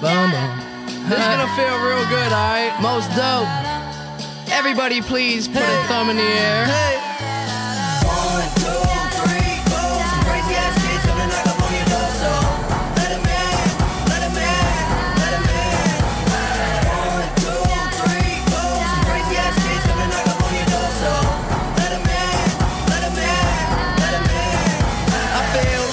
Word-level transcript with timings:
Boom, 0.00 0.30
boom. 0.30 1.08
This 1.08 1.18
gonna 1.18 1.48
feel 1.56 1.76
real 1.82 2.06
good, 2.08 2.30
alright? 2.30 2.72
Most 2.80 3.10
dope. 3.16 3.48
Everybody, 4.48 5.02
please 5.02 5.48
put 5.48 5.56
a 5.56 5.84
thumb 5.88 6.08
in 6.10 6.16
the 6.16 6.22
air. 6.22 6.66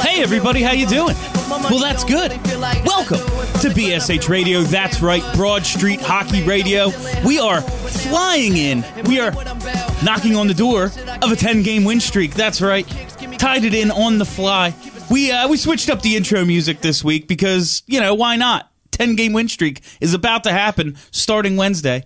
Hey 0.03 0.21
everybody, 0.21 0.61
how 0.61 0.73
you 0.73 0.85
doing? 0.85 1.15
Well, 1.49 1.79
that's 1.79 2.03
good. 2.03 2.39
Welcome 2.85 3.34
to 3.65 3.71
BSH 3.71 4.29
Radio. 4.29 4.61
That's 4.61 5.01
right, 5.01 5.23
Broad 5.33 5.65
Street 5.65 5.99
Hockey 5.99 6.43
Radio. 6.43 6.91
We 7.25 7.39
are 7.39 7.61
flying 7.61 8.57
in. 8.57 8.85
We 9.05 9.19
are 9.19 9.31
knocking 10.03 10.35
on 10.35 10.45
the 10.45 10.53
door 10.53 10.83
of 10.83 11.31
a 11.31 11.35
10-game 11.35 11.83
win 11.83 11.99
streak. 11.99 12.35
That's 12.35 12.61
right. 12.61 12.87
Tied 13.39 13.63
it 13.63 13.73
in 13.73 13.89
on 13.89 14.19
the 14.19 14.25
fly. 14.25 14.75
We 15.09 15.31
uh, 15.31 15.47
we 15.47 15.57
switched 15.57 15.89
up 15.89 16.03
the 16.03 16.15
intro 16.15 16.45
music 16.45 16.81
this 16.81 17.03
week 17.03 17.27
because, 17.27 17.81
you 17.87 17.99
know, 17.99 18.13
why 18.13 18.35
not? 18.35 18.71
10-game 18.91 19.33
win 19.33 19.47
streak 19.47 19.81
is 19.99 20.13
about 20.13 20.43
to 20.43 20.51
happen 20.51 20.95
starting 21.09 21.57
Wednesday. 21.57 22.03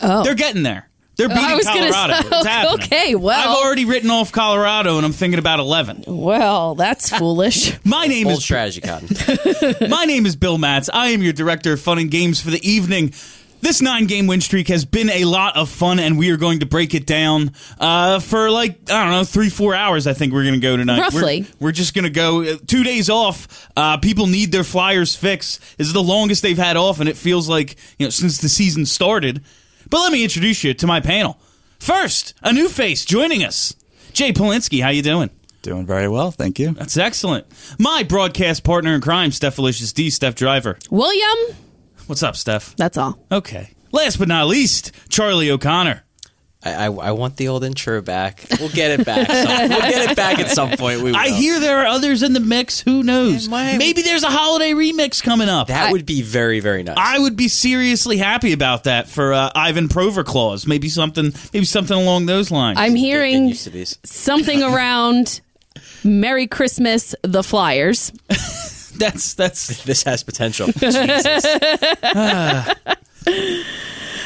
Oh. 0.00 0.24
They're 0.24 0.34
getting 0.34 0.62
there. 0.62 0.88
They're 1.16 1.28
beating 1.28 1.44
I 1.44 1.54
was 1.54 1.64
gonna 1.64 1.90
Colorado. 1.92 2.12
say- 2.28 2.36
it's 2.38 2.46
happening. 2.46 2.84
okay, 2.86 3.14
well. 3.14 3.38
I've 3.50 3.64
already 3.64 3.84
written 3.84 4.10
off 4.10 4.32
Colorado 4.32 4.96
and 4.96 5.06
I'm 5.06 5.12
thinking 5.12 5.38
about 5.38 5.60
11. 5.60 6.04
Well, 6.06 6.74
that's 6.74 7.16
foolish. 7.16 7.72
My 7.84 8.06
name 8.06 8.24
Bold 8.26 8.38
is 8.38 8.44
strategy, 8.44 8.80
Cotton. 8.80 9.08
My 9.90 10.04
name 10.06 10.26
is 10.26 10.36
Bill 10.36 10.58
Matz. 10.58 10.90
I 10.92 11.08
am 11.08 11.22
your 11.22 11.32
director 11.32 11.72
of 11.74 11.80
fun 11.80 11.98
and 11.98 12.10
games 12.10 12.40
for 12.40 12.50
the 12.50 12.68
evening. 12.68 13.12
This 13.60 13.80
nine 13.80 14.06
game 14.06 14.26
win 14.26 14.42
streak 14.42 14.68
has 14.68 14.84
been 14.84 15.08
a 15.08 15.24
lot 15.24 15.56
of 15.56 15.70
fun, 15.70 15.98
and 15.98 16.18
we 16.18 16.30
are 16.32 16.36
going 16.36 16.58
to 16.60 16.66
break 16.66 16.92
it 16.94 17.06
down 17.06 17.52
uh, 17.80 18.18
for 18.20 18.50
like, 18.50 18.72
I 18.90 19.04
don't 19.04 19.12
know, 19.12 19.24
three, 19.24 19.48
four 19.48 19.74
hours. 19.74 20.06
I 20.06 20.12
think 20.12 20.34
we're 20.34 20.42
going 20.42 20.52
to 20.54 20.60
go 20.60 20.76
tonight. 20.76 20.98
Roughly. 20.98 21.46
We're, 21.58 21.68
we're 21.68 21.72
just 21.72 21.94
going 21.94 22.02
to 22.04 22.10
go 22.10 22.42
uh, 22.42 22.56
two 22.66 22.84
days 22.84 23.08
off. 23.08 23.70
Uh, 23.74 23.96
people 23.96 24.26
need 24.26 24.52
their 24.52 24.64
Flyers 24.64 25.16
fix. 25.16 25.56
This 25.76 25.86
is 25.86 25.94
the 25.94 26.02
longest 26.02 26.42
they've 26.42 26.58
had 26.58 26.76
off, 26.76 27.00
and 27.00 27.08
it 27.08 27.16
feels 27.16 27.48
like, 27.48 27.76
you 27.98 28.04
know, 28.04 28.10
since 28.10 28.36
the 28.38 28.50
season 28.50 28.84
started. 28.84 29.42
But 29.90 29.98
let 30.00 30.12
me 30.12 30.22
introduce 30.24 30.64
you 30.64 30.74
to 30.74 30.86
my 30.86 31.00
panel. 31.00 31.38
First, 31.78 32.34
a 32.42 32.52
new 32.52 32.68
face 32.68 33.04
joining 33.04 33.44
us. 33.44 33.74
Jay 34.12 34.32
Polinsky, 34.32 34.82
how 34.82 34.90
you 34.90 35.02
doing? 35.02 35.30
Doing 35.62 35.86
very 35.86 36.08
well, 36.08 36.30
thank 36.30 36.58
you. 36.58 36.72
That's 36.72 36.96
excellent. 36.96 37.46
My 37.78 38.02
broadcast 38.06 38.64
partner 38.64 38.94
in 38.94 39.00
crime, 39.00 39.32
Steph 39.32 39.54
Felicious 39.54 39.92
D, 39.92 40.10
Steph 40.10 40.34
Driver. 40.34 40.78
William, 40.90 41.56
What's 42.06 42.22
up, 42.22 42.36
Steph? 42.36 42.76
that's 42.76 42.98
all. 42.98 43.18
Okay. 43.32 43.70
Last 43.90 44.18
but 44.18 44.28
not 44.28 44.46
least, 44.46 44.92
Charlie 45.08 45.50
O'Connor. 45.50 46.02
I, 46.64 46.72
I, 46.72 46.84
I 46.86 47.10
want 47.12 47.36
the 47.36 47.48
old 47.48 47.62
intro 47.64 48.00
back. 48.00 48.44
We'll 48.58 48.68
get 48.70 48.98
it 48.98 49.04
back. 49.04 49.26
some- 49.30 49.68
we'll 49.68 49.80
get 49.80 50.10
it 50.10 50.16
back 50.16 50.38
at 50.38 50.50
some 50.50 50.70
point. 50.70 51.02
We 51.02 51.10
will. 51.12 51.16
I 51.16 51.28
hear 51.28 51.60
there 51.60 51.80
are 51.80 51.86
others 51.86 52.22
in 52.22 52.32
the 52.32 52.40
mix. 52.40 52.80
Who 52.80 53.02
knows? 53.02 53.44
Yeah, 53.46 53.50
my- 53.50 53.76
Maybe 53.78 54.02
there's 54.02 54.22
a 54.24 54.30
holiday 54.30 54.72
remix 54.72 55.22
coming 55.22 55.48
up. 55.48 55.68
that 55.68 55.92
would 55.92 56.06
be 56.06 56.22
very 56.22 56.60
very 56.60 56.82
nice. 56.82 56.96
I 56.98 57.18
would 57.18 57.36
be 57.36 57.48
seriously 57.48 58.16
happy 58.16 58.52
about 58.52 58.84
that 58.84 59.08
for 59.08 59.32
uh, 59.34 59.50
Ivan 59.54 59.88
Proverclaws. 59.88 60.66
Maybe 60.66 60.88
something, 60.88 61.32
maybe 61.52 61.66
something 61.66 61.96
along 61.96 62.26
those 62.26 62.50
lines. 62.50 62.78
I'm 62.78 62.94
Get- 62.94 63.00
get 63.00 63.04
hearing 63.06 63.46
these. 63.48 63.98
something 64.04 64.62
around 64.74 65.40
Merry 66.02 66.46
Christmas, 66.46 67.14
the 67.22 67.42
Flyers. 67.42 68.10
that's 68.96 69.34
that's 69.34 69.82
This 69.84 70.02
has 70.04 70.22
potential. 70.22 70.68
Jesus. 70.68 71.44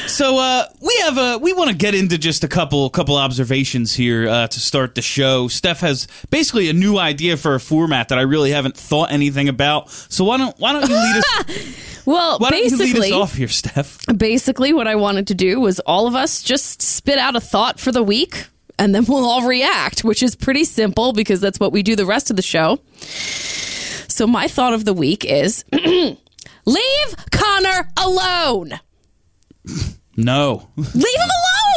So 0.09 0.39
uh, 0.39 0.65
we 0.81 0.97
have 1.03 1.19
a 1.19 1.39
we 1.39 1.53
want 1.53 1.71
to 1.71 1.77
get 1.77 1.95
into 1.95 2.17
just 2.19 2.43
a 2.43 2.49
couple 2.49 2.89
couple 2.91 3.17
observations 3.17 3.95
here 3.95 4.27
uh, 4.29 4.47
to 4.49 4.61
start 4.61 4.95
the 4.95 5.03
show. 5.03 5.49
Steph 5.49 5.81
has 5.81 6.09
basically 6.31 6.69
a 6.71 6.73
new 6.73 6.99
idea 6.99 7.37
for 7.37 7.55
a 7.55 7.61
format 7.61 8.09
that 8.09 8.19
I 8.19 8.23
really 8.23 8.51
haven't 8.51 8.77
thought 8.77 9.13
anything 9.13 9.49
about. 9.49 9.91
So 9.91 10.25
why 10.25 10.39
don't 10.39 10.59
why 10.59 10.73
don't 10.73 10.89
you 10.89 10.97
lead 10.97 11.17
us 11.17 11.85
Well, 12.07 12.39
why 12.39 12.51
don't 12.51 12.65
you 12.65 12.77
lead 12.79 12.97
us 12.97 13.13
off 13.13 13.35
here, 13.35 13.49
Steph? 13.49 13.99
basically, 14.17 14.73
what 14.73 14.89
I 14.89 14.95
wanted 14.95 15.27
to 15.27 15.35
do 15.35 15.61
was 15.61 15.79
all 15.81 16.07
of 16.07 16.15
us 16.15 16.43
just 16.43 16.81
spit 16.81 17.19
out 17.19 17.37
a 17.37 17.41
thought 17.41 17.79
for 17.79 17.93
the 17.93 18.03
week, 18.03 18.47
and 18.79 18.95
then 18.95 19.05
we'll 19.05 19.27
all 19.27 19.47
react, 19.47 20.05
which 20.05 20.23
is 20.23 20.35
pretty 20.35 20.65
simple 20.65 21.13
because 21.13 21.43
that's 21.43 21.61
what 21.61 21.71
we 21.71 21.83
do 21.83 21.95
the 21.97 22.07
rest 22.07 22.31
of 22.31 22.37
the 22.37 22.43
show. 22.43 22.81
So 24.09 24.27
my 24.27 24.49
thought 24.49 24.73
of 24.73 24.87
the 24.87 24.95
week 24.95 25.27
is 25.27 25.67
leave 25.73 27.17
Connor 27.31 27.91
alone. 27.99 28.81
No, 30.19 30.69
Leave 30.77 30.87
him 30.95 31.29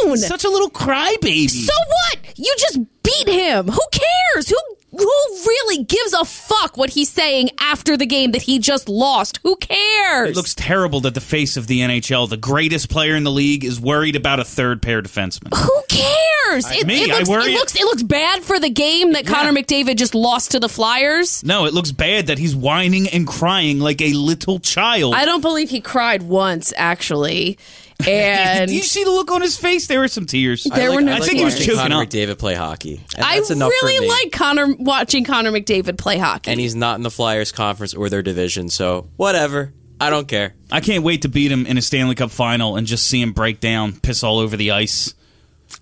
alone. 0.07 0.17
such 0.17 0.43
a 0.43 0.49
little 0.49 0.69
crybaby. 0.71 1.47
So 1.49 1.71
what? 1.87 2.33
You 2.37 2.53
just 2.57 2.79
beat 3.03 3.27
him. 3.29 3.67
Who 3.67 3.79
cares? 3.91 4.49
Who 4.49 4.57
who 4.93 5.05
really 5.47 5.85
gives 5.85 6.11
a 6.11 6.25
fuck 6.25 6.75
what 6.75 6.89
he's 6.89 7.09
saying 7.09 7.49
after 7.59 7.95
the 7.95 8.05
game 8.05 8.31
that 8.31 8.41
he 8.41 8.59
just 8.59 8.89
lost? 8.89 9.39
Who 9.43 9.55
cares? 9.55 10.31
It 10.31 10.35
looks 10.35 10.53
terrible 10.53 10.99
that 11.01 11.13
the 11.13 11.21
face 11.21 11.55
of 11.55 11.67
the 11.67 11.79
NHL, 11.79 12.27
the 12.29 12.35
greatest 12.35 12.89
player 12.89 13.15
in 13.15 13.23
the 13.23 13.31
league, 13.31 13.63
is 13.63 13.79
worried 13.79 14.17
about 14.17 14.39
a 14.41 14.43
third 14.43 14.81
pair 14.81 15.01
defenseman. 15.01 15.55
who 15.55 15.81
cares? 15.87 16.65
It, 16.71 16.85
me, 16.85 17.03
it 17.03 17.11
I 17.11 17.23
worry- 17.29 17.51
it 17.53 17.55
looks 17.55 17.75
it 17.75 17.83
looks 17.85 18.03
bad 18.03 18.43
for 18.43 18.59
the 18.59 18.69
game 18.69 19.13
that 19.13 19.25
Connor 19.27 19.53
McDavid 19.53 19.95
just 19.97 20.13
lost 20.15 20.51
to 20.51 20.59
the 20.59 20.67
Flyers. 20.67 21.41
No, 21.45 21.65
it 21.65 21.73
looks 21.73 21.91
bad 21.93 22.27
that 22.27 22.37
he's 22.39 22.55
whining 22.55 23.07
and 23.07 23.25
crying 23.27 23.79
like 23.79 24.01
a 24.01 24.11
little 24.13 24.59
child. 24.59 25.13
I 25.15 25.23
don't 25.25 25.41
believe 25.41 25.69
he 25.69 25.79
cried 25.79 26.23
once 26.23 26.73
actually. 26.75 27.57
And 28.07 28.69
Do 28.69 28.75
you 28.75 28.83
see 28.83 29.03
the 29.03 29.11
look 29.11 29.31
on 29.31 29.41
his 29.41 29.57
face? 29.57 29.87
There 29.87 29.99
were 29.99 30.07
some 30.07 30.25
tears. 30.25 30.63
There 30.63 30.73
I 30.85 30.87
like, 30.87 30.95
were 30.95 31.01
no 31.01 31.11
I 31.13 31.17
like 31.19 31.23
think 31.27 31.39
he 31.39 31.45
was 31.45 31.53
watching 31.53 31.65
tears. 31.65 31.77
choking 31.77 31.91
Connor 31.91 32.03
up. 32.03 32.09
McDavid 32.09 32.37
play 32.39 32.55
hockey. 32.55 33.01
And 33.15 33.25
I 33.25 33.35
that's 33.37 33.51
enough 33.51 33.71
for 33.79 33.85
really 33.87 33.99
me. 34.01 34.09
like 34.09 34.31
Connor 34.31 34.75
watching 34.75 35.23
Connor 35.23 35.51
McDavid 35.51 35.97
play 35.97 36.17
hockey. 36.17 36.51
And 36.51 36.59
he's 36.59 36.75
not 36.75 36.95
in 36.97 37.03
the 37.03 37.11
Flyers 37.11 37.51
conference 37.51 37.93
or 37.93 38.09
their 38.09 38.21
division, 38.21 38.69
so 38.69 39.09
whatever. 39.17 39.73
I 39.99 40.09
don't 40.09 40.27
care. 40.27 40.55
I 40.71 40.79
can't 40.79 41.03
wait 41.03 41.21
to 41.23 41.27
beat 41.29 41.51
him 41.51 41.65
in 41.67 41.77
a 41.77 41.81
Stanley 41.81 42.15
Cup 42.15 42.31
final 42.31 42.75
and 42.75 42.87
just 42.87 43.05
see 43.05 43.21
him 43.21 43.33
break 43.33 43.59
down, 43.59 43.93
piss 43.99 44.23
all 44.23 44.39
over 44.39 44.57
the 44.57 44.71
ice. 44.71 45.13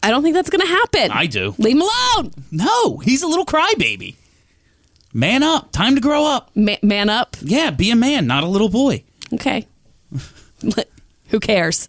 I 0.03 0.11
don't 0.11 0.23
think 0.23 0.35
that's 0.35 0.49
going 0.49 0.61
to 0.61 0.67
happen. 0.67 1.11
I 1.11 1.25
do. 1.25 1.55
Leave 1.57 1.75
him 1.77 1.81
alone. 1.83 2.31
No, 2.51 2.97
he's 2.97 3.23
a 3.23 3.27
little 3.27 3.45
crybaby. 3.45 4.15
Man 5.13 5.41
up. 5.41 5.71
Time 5.71 5.95
to 5.95 6.01
grow 6.01 6.25
up. 6.25 6.51
Ma- 6.55 6.75
man 6.83 7.09
up. 7.09 7.37
Yeah, 7.41 7.71
be 7.71 7.91
a 7.91 7.95
man, 7.95 8.27
not 8.27 8.43
a 8.43 8.47
little 8.47 8.69
boy. 8.69 9.03
Okay. 9.33 9.65
Who 11.29 11.39
cares? 11.39 11.87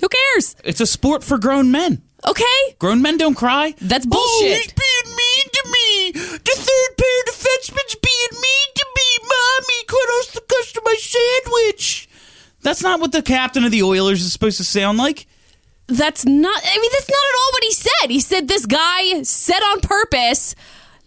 Who 0.00 0.08
cares? 0.08 0.56
It's 0.64 0.80
a 0.80 0.86
sport 0.86 1.22
for 1.22 1.38
grown 1.38 1.70
men. 1.70 2.02
Okay. 2.26 2.74
Grown 2.78 3.02
men 3.02 3.18
don't 3.18 3.34
cry. 3.34 3.74
That's 3.80 4.06
bullshit. 4.06 4.28
Oh, 4.42 4.60
he's 4.62 4.72
being 4.72 5.16
mean 5.16 5.46
to 5.52 5.64
me. 5.72 6.12
The 6.12 6.54
third 6.54 6.96
pair 6.96 7.22
defenseman's 7.26 7.96
being 7.96 8.40
mean 8.40 8.68
to 8.74 8.86
me. 8.96 9.18
Mommy, 9.22 9.84
cut 9.86 9.96
off 9.96 10.32
the 10.32 10.40
crust 10.48 10.76
of 10.76 10.84
my 10.84 10.94
sandwich. 10.98 12.08
That's 12.62 12.82
not 12.82 13.00
what 13.00 13.12
the 13.12 13.22
captain 13.22 13.64
of 13.64 13.72
the 13.72 13.82
Oilers 13.82 14.22
is 14.22 14.32
supposed 14.32 14.58
to 14.58 14.64
sound 14.64 14.98
like. 14.98 15.26
That's 15.88 16.24
not, 16.24 16.62
I 16.64 16.78
mean, 16.78 16.90
that's 16.92 17.10
not 17.10 17.16
at 17.16 17.38
all 17.38 17.52
what 17.52 17.64
he 17.64 17.72
said. 17.72 18.10
He 18.10 18.20
said 18.20 18.48
this 18.48 18.66
guy 18.66 19.22
said 19.24 19.60
on 19.72 19.80
purpose 19.80 20.54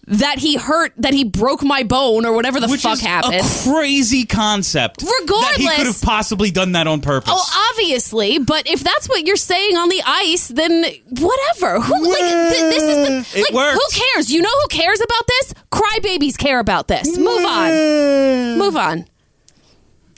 that 0.07 0.37
he 0.39 0.55
hurt, 0.55 0.93
that 0.97 1.13
he 1.13 1.23
broke 1.23 1.63
my 1.63 1.83
bone 1.83 2.25
or 2.25 2.33
whatever 2.33 2.59
the 2.59 2.67
Which 2.67 2.81
fuck 2.81 2.93
is 2.93 3.01
happened. 3.01 3.35
a 3.35 3.63
crazy 3.69 4.25
concept. 4.25 4.99
That 4.99 5.55
he 5.57 5.67
could 5.67 5.87
have 5.87 6.01
possibly 6.01 6.51
done 6.51 6.73
that 6.73 6.85
on 6.87 7.01
purpose. 7.01 7.31
Oh, 7.33 7.69
obviously, 7.71 8.37
but 8.39 8.67
if 8.69 8.81
that's 8.83 9.09
what 9.09 9.25
you're 9.25 9.35
saying 9.35 9.75
on 9.77 9.89
the 9.89 10.01
ice, 10.05 10.47
then 10.49 10.83
whatever. 11.09 11.79
Who 11.81 12.03
like 12.09 12.19
th- 12.19 12.73
this 12.73 12.83
is 12.83 13.33
the 13.33 13.51
like 13.53 13.73
who 13.73 13.99
cares? 14.13 14.31
You 14.31 14.41
know 14.41 14.49
who 14.61 14.67
cares 14.67 15.01
about 15.01 15.27
this? 15.27 15.53
Crybabies 15.71 16.37
care 16.37 16.59
about 16.59 16.87
this. 16.87 17.17
Move 17.17 17.43
on. 17.45 18.57
Move 18.59 18.75
on. 18.77 19.05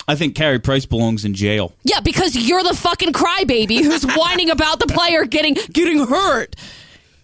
I 0.09 0.15
think 0.15 0.35
Carey 0.35 0.59
Price 0.59 0.85
belongs 0.85 1.25
in 1.25 1.33
jail. 1.33 1.73
Yeah, 1.83 1.99
because 1.99 2.33
you're 2.35 2.63
the 2.63 2.73
fucking 2.73 3.11
crybaby 3.11 3.83
who's 3.83 4.03
whining 4.15 4.49
about 4.49 4.79
the 4.79 4.87
player 4.87 5.25
getting 5.25 5.55
getting 5.71 6.05
hurt. 6.07 6.55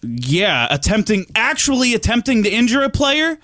Yeah, 0.03 0.67
attempting, 0.69 1.25
actually 1.35 1.93
attempting 1.93 2.43
to 2.43 2.49
injure 2.51 2.83
a 2.83 2.89
player. 2.89 3.39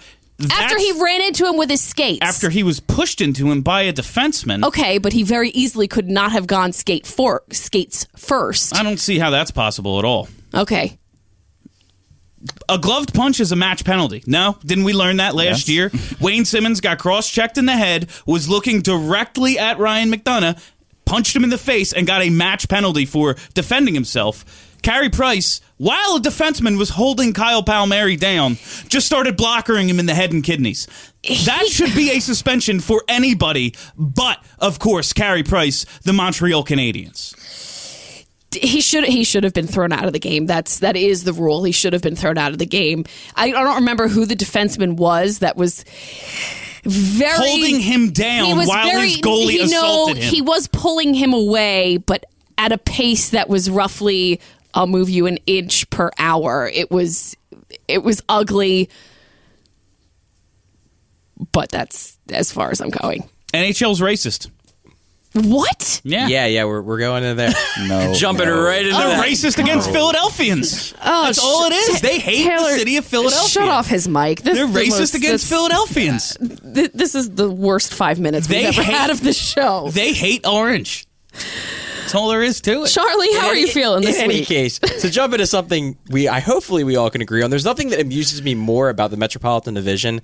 After 0.52 0.78
he 0.78 0.94
ran 1.04 1.22
into 1.22 1.46
him 1.46 1.58
with 1.58 1.70
his 1.70 1.82
skates. 1.82 2.20
after 2.22 2.50
he 2.50 2.64
was 2.64 2.80
pushed 2.80 3.20
into 3.20 3.52
him 3.52 3.62
by 3.62 3.82
a 3.82 3.92
defenseman. 3.94 4.64
Okay, 4.66 4.98
but 4.98 5.12
he 5.12 5.24
very 5.24 5.50
easily 5.50 5.88
could 5.88 6.10
not 6.10 6.32
have 6.32 6.48
gone 6.48 6.72
skate 6.72 7.06
for 7.06 7.44
skates 7.52 8.08
first. 8.16 8.74
I 8.78 8.84
don't 8.84 9.00
see 9.00 9.20
how 9.20 9.32
that's 9.32 9.52
possible 9.52 10.00
at 10.00 10.06
all. 10.06 10.30
Okay. 10.54 10.98
A 12.70 12.78
gloved 12.78 13.14
punch 13.14 13.42
is 13.42 13.52
a 13.52 13.56
match 13.58 13.84
penalty. 13.84 14.24
No? 14.26 14.58
Didn't 14.66 14.86
we 14.86 14.94
learn 14.94 15.18
that 15.18 15.36
last 15.36 15.68
Yes. 15.68 15.70
year? 15.70 15.92
Wayne 16.22 16.46
Simmonds 16.46 16.80
got 16.80 17.00
cross 17.00 17.30
checked 17.30 17.58
in 17.58 17.66
the 17.66 17.76
head, 17.76 18.10
was 18.26 18.48
looking 18.48 18.82
directly 18.82 19.60
at 19.60 19.78
Ryan 19.78 20.10
McDonagh, 20.10 20.58
punched 21.04 21.36
him 21.36 21.44
in 21.44 21.50
the 21.50 21.58
face, 21.58 21.92
and 21.92 22.08
got 22.08 22.22
a 22.22 22.30
match 22.30 22.70
penalty 22.70 23.06
for 23.06 23.36
defending 23.56 23.94
himself. 23.94 24.46
Carey 24.82 25.10
Price, 25.10 25.62
while 25.78 26.16
a 26.16 26.20
defenseman 26.20 26.78
was 26.78 26.90
holding 26.92 27.34
Kyle 27.34 27.64
Palmieri 27.64 28.16
down, 28.16 28.56
just 28.88 29.06
started 29.06 29.38
blockering 29.38 29.88
him 29.88 30.00
in 30.00 30.06
the 30.06 30.16
head 30.16 30.32
and 30.32 30.44
kidneys. 30.44 30.88
That 31.46 31.68
should 31.68 31.94
be 31.94 32.12
a 32.12 32.20
suspension 32.20 32.80
for 32.80 33.04
anybody, 33.08 33.76
but, 33.98 34.44
of 34.60 34.80
course, 34.80 35.14
Carey 35.14 35.44
Price, 35.44 35.86
the 36.04 36.14
Montreal 36.14 36.64
Canadiens. 36.64 37.36
he 38.54 38.82
should 38.82 39.04
he 39.06 39.24
should 39.24 39.44
have 39.44 39.54
been 39.54 39.68
thrown 39.68 39.92
out 39.92 40.06
of 40.06 40.14
the 40.14 40.20
game. 40.20 40.46
That's 40.46 40.80
that 40.80 40.96
is 40.96 41.24
the 41.24 41.34
rule. 41.34 41.64
He 41.64 41.72
should 41.72 41.94
have 41.94 42.02
been 42.02 42.16
thrown 42.16 42.38
out 42.38 42.52
of 42.52 42.58
the 42.58 42.66
game. 42.66 43.06
I, 43.36 43.48
I 43.48 43.52
don't 43.52 43.76
remember 43.76 44.08
who 44.08 44.26
the 44.26 44.36
defenseman 44.36 44.96
was 44.96 45.40
that 45.40 45.56
was 45.56 45.84
very 46.84 47.38
Holding 47.38 47.80
him 47.82 48.12
down 48.12 48.58
while 48.66 48.86
very, 48.86 49.10
his 49.10 49.18
goalie 49.18 49.54
you 49.54 49.70
know, 49.70 49.84
assaulted 49.84 50.18
him. 50.18 50.34
He 50.34 50.42
was 50.42 50.68
pulling 50.68 51.14
him 51.14 51.34
away, 51.34 51.98
but 51.98 52.26
at 52.58 52.72
a 52.72 52.78
pace 52.78 53.30
that 53.32 53.50
was 53.50 53.70
roughly 53.70 54.40
I'll 54.74 54.88
move 54.88 55.10
you 55.10 55.26
an 55.26 55.38
inch 55.46 55.90
per 55.90 56.12
hour. 56.20 56.70
It 56.74 56.92
was 56.92 57.36
it 57.88 58.04
was 58.04 58.22
ugly. 58.30 58.90
But 61.52 61.70
that's 61.70 62.18
as 62.32 62.52
far 62.52 62.70
as 62.72 62.82
I'm 62.82 62.90
going. 62.90 63.24
NHL's 63.54 64.02
racist. 64.02 64.50
What? 65.34 66.02
Yeah. 66.04 66.28
Yeah, 66.28 66.48
yeah, 66.48 66.64
we're, 66.66 66.82
we're 66.82 66.98
going 67.00 67.24
in 67.24 67.38
there. 67.38 67.52
No, 67.88 68.14
Jumping 68.14 68.48
no. 68.48 68.62
right 68.64 68.82
into 68.86 68.98
They're 68.98 69.08
that. 69.10 69.26
racist 69.26 69.58
against 69.60 69.90
Philadelphians. 69.92 70.94
Oh, 71.02 71.26
That's 71.28 71.40
all 71.40 71.66
it 71.68 71.74
is. 71.74 72.02
They 72.02 72.20
hate 72.20 72.44
Taylor, 72.44 72.72
the 72.74 72.78
city 72.80 72.98
of 72.98 73.06
Philadelphia. 73.06 73.48
Shut 73.50 73.70
off 73.70 73.88
his 73.88 74.08
mic. 74.08 74.42
This 74.42 74.56
They're 74.58 74.68
the 74.68 74.80
racist 74.80 75.00
most- 75.00 75.16
against 75.16 75.44
this- 75.46 75.50
Philadelphians. 75.50 76.38
th- 76.74 76.92
this 76.94 77.16
is 77.16 77.30
the 77.32 77.50
worst 77.50 77.94
five 77.94 78.20
minutes 78.20 78.48
They 78.48 78.58
we've 78.66 78.68
ever 78.70 78.84
hate- 78.84 78.94
had 78.96 79.10
of 79.12 79.22
the 79.22 79.32
show. 79.34 79.90
They 79.92 80.12
hate 80.14 80.46
orange. 80.46 81.06
That's 82.10 82.16
all 82.16 82.30
there 82.30 82.42
is 82.42 82.60
to 82.62 82.86
it. 82.86 82.88
Charlie, 82.88 83.32
how 83.36 83.50
are 83.50 83.56
you 83.56 83.68
feeling 83.68 84.02
this 84.02 84.18
in 84.18 84.24
any 84.24 84.44
case, 84.44 84.80
to 84.80 85.12
jump 85.12 85.32
into 85.36 85.46
something 85.46 85.96
we 86.10 86.28
I 86.28 86.40
hopefully 86.40 86.84
we 86.84 86.96
all 86.96 87.12
can 87.12 87.22
agree 87.22 87.44
on. 87.44 87.52
There's 87.52 87.66
nothing 87.66 87.90
that 87.90 88.00
amuses 88.00 88.42
me 88.42 88.56
more 88.56 88.90
about 88.90 89.12
the 89.12 89.18
Metropolitan 89.18 89.76
Division 89.76 90.22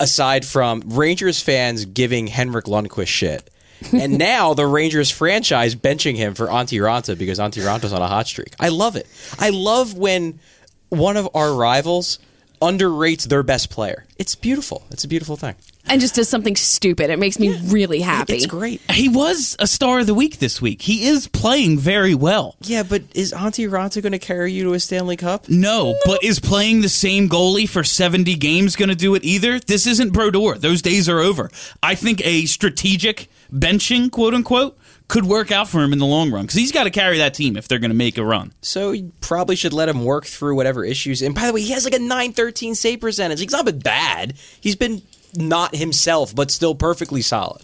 aside 0.00 0.44
from 0.44 0.82
Rangers 0.84 1.40
fans 1.40 1.84
giving 1.84 2.26
Henrik 2.26 2.64
Lundqvist 2.64 3.06
shit. 3.06 3.48
and 3.92 4.18
now 4.18 4.54
the 4.54 4.66
Rangers 4.66 5.08
franchise 5.08 5.76
benching 5.76 6.16
him 6.16 6.34
for 6.34 6.48
Antti 6.48 6.80
Raanta 6.80 7.16
because 7.16 7.38
Antti 7.38 7.62
Raanta's 7.62 7.92
on 7.92 8.02
a 8.02 8.08
hot 8.08 8.26
streak. 8.26 8.56
I 8.58 8.70
love 8.70 8.96
it. 8.96 9.06
I 9.38 9.50
love 9.50 9.94
when 9.94 10.40
one 10.88 11.16
of 11.16 11.28
our 11.32 11.54
rivals 11.54 12.18
underrates 12.60 13.28
their 13.28 13.44
best 13.44 13.70
player. 13.70 14.04
It's 14.18 14.34
beautiful. 14.34 14.82
It's 14.90 15.04
a 15.04 15.08
beautiful 15.08 15.36
thing. 15.36 15.54
And 15.86 16.00
just 16.00 16.14
does 16.14 16.28
something 16.28 16.56
stupid. 16.56 17.10
It 17.10 17.18
makes 17.18 17.38
me 17.38 17.58
really 17.66 18.00
happy. 18.00 18.34
It's 18.34 18.46
great. 18.46 18.80
He 18.90 19.08
was 19.08 19.56
a 19.58 19.66
star 19.66 19.98
of 19.98 20.06
the 20.06 20.14
week 20.14 20.38
this 20.38 20.62
week. 20.62 20.82
He 20.82 21.06
is 21.06 21.28
playing 21.28 21.78
very 21.78 22.14
well. 22.14 22.56
Yeah, 22.62 22.82
but 22.82 23.02
is 23.14 23.32
Antti 23.32 23.68
Raanta 23.68 24.00
going 24.00 24.12
to 24.12 24.18
carry 24.18 24.52
you 24.52 24.64
to 24.64 24.74
a 24.74 24.80
Stanley 24.80 25.16
Cup? 25.16 25.48
No, 25.48 25.94
but 26.06 26.22
is 26.22 26.38
playing 26.38 26.80
the 26.80 26.88
same 26.88 27.28
goalie 27.28 27.68
for 27.68 27.84
70 27.84 28.34
games 28.36 28.76
going 28.76 28.88
to 28.88 28.94
do 28.94 29.14
it 29.14 29.24
either? 29.24 29.58
This 29.58 29.86
isn't 29.86 30.12
Brodeur. 30.12 30.56
Those 30.56 30.82
days 30.82 31.08
are 31.08 31.18
over. 31.18 31.50
I 31.82 31.94
think 31.94 32.24
a 32.24 32.46
strategic 32.46 33.28
benching, 33.52 34.10
quote 34.10 34.34
unquote, 34.34 34.78
could 35.08 35.26
work 35.26 35.52
out 35.52 35.68
for 35.68 35.82
him 35.82 35.92
in 35.92 35.98
the 35.98 36.06
long 36.06 36.30
run 36.30 36.44
because 36.44 36.54
he's 36.54 36.72
got 36.72 36.84
to 36.84 36.90
carry 36.90 37.18
that 37.18 37.34
team 37.34 37.54
if 37.56 37.68
they're 37.68 37.78
going 37.78 37.90
to 37.90 37.96
make 37.96 38.16
a 38.16 38.24
run. 38.24 38.50
So 38.62 38.92
you 38.92 39.12
probably 39.20 39.56
should 39.56 39.74
let 39.74 39.88
him 39.90 40.04
work 40.04 40.24
through 40.24 40.54
whatever 40.54 40.86
issues. 40.86 41.20
And 41.20 41.34
by 41.34 41.46
the 41.46 41.52
way, 41.52 41.60
he 41.60 41.72
has 41.72 41.84
like 41.84 41.92
a 41.92 41.98
913 41.98 42.74
save 42.74 43.00
percentage. 43.00 43.38
He's 43.38 43.52
not 43.52 43.66
been 43.66 43.80
bad. 43.80 44.34
He's 44.60 44.76
been 44.76 45.02
not 45.34 45.74
himself, 45.76 46.34
but 46.34 46.50
still 46.50 46.74
perfectly 46.74 47.22
solid. 47.22 47.62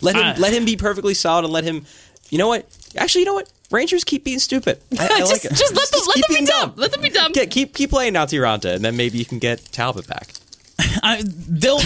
Let 0.00 0.16
him 0.16 0.22
Uh, 0.24 0.34
let 0.38 0.52
him 0.52 0.64
be 0.64 0.76
perfectly 0.76 1.14
solid 1.14 1.44
and 1.44 1.52
let 1.52 1.64
him 1.64 1.84
you 2.30 2.38
know 2.38 2.48
what? 2.48 2.66
Actually, 2.96 3.20
you 3.22 3.26
know 3.26 3.34
what? 3.34 3.48
Rangers 3.70 4.04
keep 4.04 4.24
being 4.24 4.38
stupid. 4.38 4.80
I, 4.98 5.04
I 5.04 5.18
just, 5.18 5.32
like 5.32 5.44
it. 5.44 5.54
just 5.54 5.74
let 5.74 5.90
them 5.90 6.00
let 6.06 6.14
keep 6.14 6.26
them 6.26 6.28
be 6.30 6.34
being 6.36 6.44
dumb. 6.46 6.72
Let 6.76 6.92
them 6.92 7.00
be 7.02 7.10
dumb. 7.10 7.32
Get, 7.32 7.50
keep 7.50 7.74
keep 7.74 7.90
playing 7.90 8.14
Antti 8.14 8.38
Raanta, 8.40 8.74
and 8.74 8.84
then 8.84 8.96
maybe 8.96 9.18
you 9.18 9.24
can 9.26 9.38
get 9.38 9.64
Talbot 9.72 10.06
back. 10.06 10.32
I, 11.02 11.22
they'll. 11.26 11.80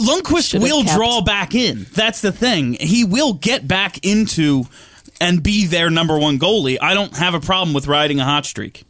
Lundqvist 0.00 0.50
Should've 0.50 0.62
will 0.62 0.82
kept. 0.82 0.96
draw 0.96 1.20
back 1.20 1.54
in. 1.54 1.86
That's 1.94 2.22
the 2.22 2.32
thing. 2.32 2.74
He 2.80 3.04
will 3.04 3.34
get 3.34 3.68
back 3.68 4.04
into 4.04 4.64
and 5.20 5.42
be 5.42 5.66
their 5.66 5.90
number 5.90 6.18
one 6.18 6.38
goalie. 6.38 6.78
I 6.80 6.94
don't 6.94 7.14
have 7.18 7.34
a 7.34 7.40
problem 7.40 7.74
with 7.74 7.86
riding 7.86 8.18
a 8.18 8.24
hot 8.24 8.46
streak. 8.46 8.84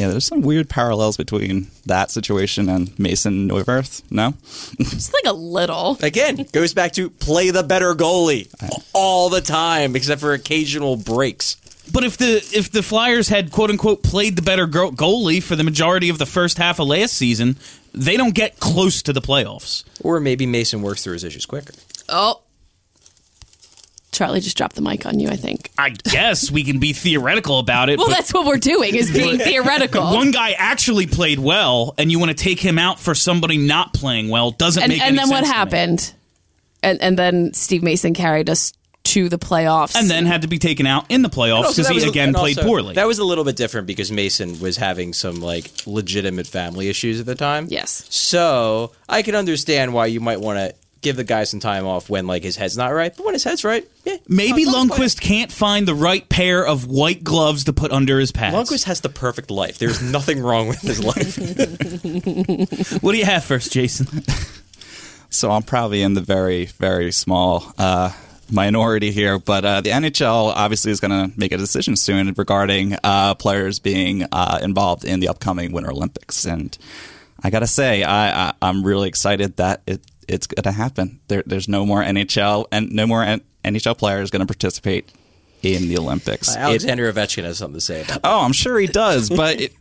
Yeah, 0.00 0.08
there's 0.08 0.24
some 0.24 0.40
weird 0.40 0.70
parallels 0.70 1.18
between 1.18 1.66
that 1.84 2.10
situation 2.10 2.70
and 2.70 2.98
Mason 2.98 3.46
Neuvirth. 3.50 4.02
No, 4.10 4.32
Just 4.78 5.12
like 5.12 5.24
a 5.26 5.34
little. 5.36 5.98
Again, 6.02 6.46
goes 6.52 6.72
back 6.72 6.92
to 6.92 7.10
play 7.10 7.50
the 7.50 7.62
better 7.62 7.94
goalie 7.94 8.48
all 8.94 9.28
the 9.28 9.42
time, 9.42 9.94
except 9.94 10.22
for 10.22 10.32
occasional 10.32 10.96
breaks. 10.96 11.56
But 11.92 12.04
if 12.04 12.16
the 12.16 12.36
if 12.54 12.70
the 12.70 12.82
Flyers 12.82 13.28
had 13.28 13.52
quote 13.52 13.68
unquote 13.68 14.02
played 14.02 14.36
the 14.36 14.42
better 14.42 14.66
go- 14.66 14.90
goalie 14.90 15.42
for 15.42 15.54
the 15.54 15.64
majority 15.64 16.08
of 16.08 16.16
the 16.16 16.24
first 16.24 16.56
half 16.56 16.78
of 16.78 16.86
last 16.88 17.12
season, 17.12 17.58
they 17.92 18.16
don't 18.16 18.34
get 18.34 18.58
close 18.58 19.02
to 19.02 19.12
the 19.12 19.20
playoffs. 19.20 19.84
Or 20.02 20.18
maybe 20.18 20.46
Mason 20.46 20.80
works 20.80 21.04
through 21.04 21.12
his 21.12 21.24
issues 21.24 21.44
quicker. 21.44 21.74
Oh. 22.08 22.40
Charlie 24.20 24.40
just 24.40 24.54
dropped 24.58 24.76
the 24.76 24.82
mic 24.82 25.06
on 25.06 25.18
you, 25.18 25.30
I 25.30 25.36
think. 25.36 25.70
I 25.78 25.88
guess 25.88 26.50
we 26.50 26.62
can 26.62 26.78
be 26.78 26.92
theoretical 26.92 27.58
about 27.58 27.88
it. 27.88 27.98
Well, 27.98 28.08
that's 28.10 28.34
what 28.34 28.44
we're 28.44 28.58
doing 28.58 28.94
is 28.94 29.10
being 29.10 29.38
theoretical. 29.50 30.02
one 30.12 30.30
guy 30.30 30.50
actually 30.50 31.06
played 31.06 31.38
well, 31.38 31.94
and 31.96 32.12
you 32.12 32.18
want 32.18 32.30
to 32.30 32.36
take 32.36 32.60
him 32.60 32.78
out 32.78 33.00
for 33.00 33.14
somebody 33.14 33.56
not 33.56 33.94
playing 33.94 34.28
well 34.28 34.50
doesn't 34.50 34.82
and 34.82 34.90
make 34.92 35.00
and 35.00 35.08
any 35.08 35.16
then 35.16 35.30
what 35.30 35.40
to 35.40 35.46
me. 35.46 35.52
happened? 35.54 36.12
And 36.82 37.00
and 37.00 37.18
then 37.18 37.54
Steve 37.54 37.82
Mason 37.82 38.12
carried 38.12 38.50
us 38.50 38.74
to 39.02 39.30
the 39.30 39.38
playoffs. 39.38 39.96
And 39.96 40.10
then 40.10 40.26
had 40.26 40.42
to 40.42 40.48
be 40.48 40.58
taken 40.58 40.84
out 40.84 41.06
in 41.08 41.22
the 41.22 41.30
playoffs 41.30 41.64
Also, 41.64 41.70
because 41.70 41.86
that 41.86 41.92
he 41.92 41.94
was 41.94 42.04
a- 42.04 42.10
again 42.10 42.28
and 42.28 42.36
played 42.36 42.58
also, 42.58 42.68
poorly. 42.68 42.94
That 42.96 43.06
was 43.06 43.18
a 43.18 43.24
little 43.24 43.44
bit 43.44 43.56
different 43.56 43.86
because 43.86 44.12
Mason 44.12 44.60
was 44.60 44.76
having 44.76 45.14
some 45.14 45.40
like 45.40 45.70
legitimate 45.86 46.46
family 46.46 46.90
issues 46.90 47.18
at 47.20 47.24
the 47.24 47.34
time. 47.34 47.68
Yes. 47.70 48.04
So 48.10 48.92
I 49.08 49.22
can 49.22 49.34
understand 49.34 49.94
why 49.94 50.06
you 50.06 50.20
might 50.20 50.40
want 50.40 50.58
to 50.58 50.74
give 51.02 51.16
the 51.16 51.24
guy 51.24 51.44
some 51.44 51.60
time 51.60 51.86
off 51.86 52.10
when 52.10 52.26
like 52.26 52.42
his 52.42 52.56
head's 52.56 52.76
not 52.76 52.92
right. 52.92 53.14
But 53.16 53.24
when 53.24 53.34
his 53.34 53.44
head's 53.44 53.64
right, 53.64 53.88
yeah. 54.04 54.16
Maybe 54.28 54.64
Lundqvist 54.64 54.90
Lundqvist 54.90 55.20
can't 55.20 55.52
find 55.52 55.86
the 55.88 55.94
right 55.94 56.28
pair 56.28 56.66
of 56.66 56.86
white 56.86 57.24
gloves 57.24 57.64
to 57.64 57.72
put 57.72 57.92
under 57.92 58.18
his 58.18 58.32
pads. 58.32 58.56
Lundqvist 58.56 58.84
has 58.84 59.00
the 59.00 59.08
perfect 59.08 59.50
life. 59.50 59.78
There's 59.78 60.02
nothing 60.12 60.40
wrong 60.42 60.68
with 60.68 60.80
his 60.80 61.02
life. 61.02 61.38
What 63.02 63.12
do 63.12 63.18
you 63.18 63.24
have 63.24 63.44
first, 63.44 63.72
Jason? 63.72 64.24
so 65.30 65.50
I'm 65.50 65.62
probably 65.62 66.02
in 66.02 66.14
the 66.14 66.20
very, 66.20 66.66
very 66.66 67.12
small 67.12 67.72
uh, 67.78 68.12
minority 68.50 69.10
here. 69.10 69.38
But 69.38 69.64
uh, 69.64 69.80
the 69.80 69.90
NHL 69.90 70.52
obviously 70.54 70.92
is 70.92 71.00
going 71.00 71.30
to 71.30 71.38
make 71.38 71.52
a 71.52 71.56
decision 71.56 71.96
soon 71.96 72.32
regarding 72.36 72.96
uh, 73.02 73.34
players 73.36 73.78
being 73.78 74.24
uh, 74.32 74.58
involved 74.62 75.04
in 75.04 75.20
the 75.20 75.28
upcoming 75.28 75.72
Winter 75.72 75.90
Olympics, 75.90 76.44
and 76.44 76.76
I 77.42 77.50
gotta 77.50 77.66
say, 77.66 78.02
I, 78.02 78.48
I 78.48 78.52
I'm 78.60 78.82
really 78.84 79.08
excited 79.08 79.56
that 79.56 79.82
it 79.86 80.00
it's 80.30 80.46
going 80.46 80.62
to 80.62 80.72
happen. 80.72 81.20
There, 81.28 81.42
there's 81.46 81.68
no 81.68 81.84
more 81.84 82.02
NHL 82.02 82.66
and 82.72 82.90
no 82.92 83.06
more 83.06 83.22
N- 83.22 83.40
NHL 83.64 83.98
players 83.98 84.30
going 84.30 84.40
to 84.40 84.46
participate 84.46 85.10
in 85.62 85.88
the 85.88 85.98
Olympics. 85.98 86.54
It- 86.54 86.58
Alexander 86.58 87.12
Ovechkin 87.12 87.44
has 87.44 87.58
something 87.58 87.74
to 87.76 87.80
say 87.80 88.02
about 88.02 88.18
oh, 88.18 88.20
that. 88.20 88.24
oh, 88.24 88.40
I'm 88.40 88.52
sure 88.52 88.78
he 88.78 88.86
does, 88.86 89.28
but 89.28 89.60
it, 89.60 89.72